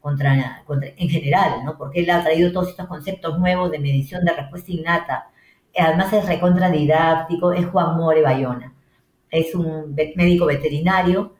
contra, 0.00 0.62
contra, 0.66 0.90
en 0.96 1.08
general? 1.08 1.64
¿no? 1.64 1.76
Porque 1.76 2.00
él 2.00 2.10
ha 2.10 2.22
traído 2.22 2.52
todos 2.52 2.70
estos 2.70 2.86
conceptos 2.86 3.38
nuevos 3.38 3.70
de 3.70 3.78
medición 3.78 4.24
de 4.24 4.32
respuesta 4.32 4.72
innata. 4.72 5.30
Además 5.76 6.12
es 6.12 6.26
recontradidáctico, 6.26 7.52
es 7.52 7.66
Juan 7.66 7.96
More 7.96 8.22
Bayona. 8.22 8.72
Es 9.30 9.54
un 9.54 9.94
médico 9.94 10.46
veterinario 10.46 11.34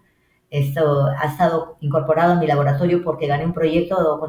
esto 0.55 1.07
ha 1.07 1.27
estado 1.27 1.79
incorporado 1.81 2.35
en 2.35 2.39
mi 2.39 2.47
laboratorio 2.47 3.03
porque 3.03 3.27
gané 3.27 3.45
un 3.45 3.53
proyecto 3.53 4.21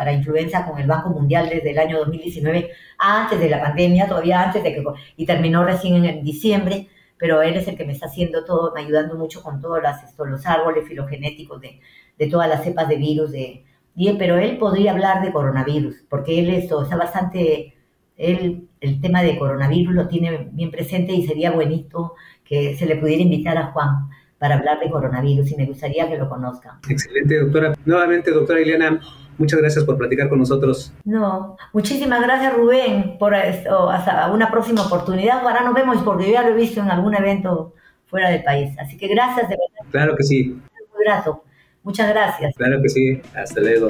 para 0.00 0.14
influenza 0.14 0.64
con 0.64 0.78
el 0.78 0.86
Banco 0.86 1.10
Mundial 1.10 1.50
desde 1.50 1.72
el 1.72 1.78
año 1.78 1.98
2019, 1.98 2.70
antes 2.96 3.38
de 3.38 3.50
la 3.50 3.60
pandemia, 3.60 4.08
todavía 4.08 4.42
antes 4.42 4.62
de 4.62 4.72
que... 4.72 4.82
y 5.18 5.26
terminó 5.26 5.62
recién 5.62 6.02
en 6.02 6.24
diciembre, 6.24 6.88
pero 7.18 7.42
él 7.42 7.54
es 7.54 7.68
el 7.68 7.76
que 7.76 7.84
me 7.84 7.92
está 7.92 8.06
haciendo 8.06 8.46
todo, 8.46 8.72
me 8.74 8.80
ayudando 8.80 9.16
mucho 9.16 9.42
con 9.42 9.60
todos 9.60 9.82
los 10.26 10.46
árboles 10.46 10.88
filogenéticos 10.88 11.60
de, 11.60 11.80
de 12.18 12.26
todas 12.28 12.48
las 12.48 12.64
cepas 12.64 12.88
de 12.88 12.96
virus. 12.96 13.30
De, 13.30 13.62
y, 13.94 14.10
pero 14.14 14.38
él 14.38 14.56
podría 14.56 14.92
hablar 14.92 15.22
de 15.22 15.32
coronavirus, 15.32 15.96
porque 16.08 16.38
él 16.38 16.48
esto, 16.48 16.82
está 16.82 16.96
bastante... 16.96 17.74
Él, 18.16 18.68
el 18.80 19.02
tema 19.02 19.22
de 19.22 19.38
coronavirus 19.38 19.94
lo 19.94 20.08
tiene 20.08 20.48
bien 20.50 20.70
presente 20.70 21.12
y 21.12 21.26
sería 21.26 21.50
bonito 21.50 22.14
que 22.42 22.74
se 22.74 22.86
le 22.86 22.96
pudiera 22.96 23.22
invitar 23.22 23.58
a 23.58 23.66
Juan 23.72 24.08
para 24.38 24.54
hablar 24.54 24.80
de 24.80 24.88
coronavirus 24.88 25.52
y 25.52 25.56
me 25.56 25.66
gustaría 25.66 26.08
que 26.08 26.16
lo 26.16 26.26
conozcan. 26.26 26.78
Excelente, 26.88 27.38
doctora. 27.38 27.74
Nuevamente, 27.84 28.30
doctora 28.30 28.62
Ileana, 28.62 28.98
muchas 29.40 29.58
gracias 29.58 29.84
por 29.84 29.96
platicar 29.96 30.28
con 30.28 30.38
nosotros. 30.38 30.92
No, 31.04 31.56
muchísimas 31.72 32.20
gracias 32.22 32.54
Rubén 32.54 33.16
por 33.18 33.34
esto. 33.34 33.90
Hasta 33.90 34.30
una 34.30 34.50
próxima 34.50 34.82
oportunidad. 34.82 35.40
Ahora 35.40 35.62
nos 35.62 35.74
vemos 35.74 36.02
porque 36.02 36.26
yo 36.26 36.32
ya 36.34 36.42
lo 36.42 36.50
he 36.50 36.54
visto 36.54 36.80
en 36.80 36.90
algún 36.90 37.14
evento 37.14 37.74
fuera 38.06 38.28
del 38.28 38.44
país. 38.44 38.76
Así 38.78 38.96
que 38.96 39.08
gracias 39.08 39.48
de 39.48 39.56
verdad. 39.56 39.90
Claro 39.90 40.14
que 40.16 40.22
sí. 40.22 40.60
Muy 40.94 41.04
grato. 41.04 41.42
Muchas 41.82 42.10
gracias. 42.10 42.54
Claro 42.54 42.82
que 42.82 42.88
sí. 42.90 43.20
Hasta 43.34 43.60
luego. 43.60 43.88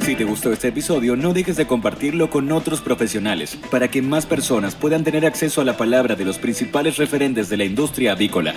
Si 0.00 0.16
te 0.16 0.24
gustó 0.24 0.52
este 0.52 0.68
episodio, 0.68 1.16
no 1.16 1.32
dejes 1.32 1.56
de 1.56 1.66
compartirlo 1.66 2.30
con 2.30 2.50
otros 2.52 2.80
profesionales 2.80 3.58
para 3.70 3.88
que 3.88 4.00
más 4.00 4.26
personas 4.26 4.74
puedan 4.74 5.04
tener 5.04 5.26
acceso 5.26 5.60
a 5.60 5.64
la 5.64 5.76
palabra 5.76 6.14
de 6.14 6.24
los 6.24 6.38
principales 6.38 6.96
referentes 6.96 7.48
de 7.48 7.56
la 7.56 7.64
industria 7.64 8.12
avícola. 8.12 8.54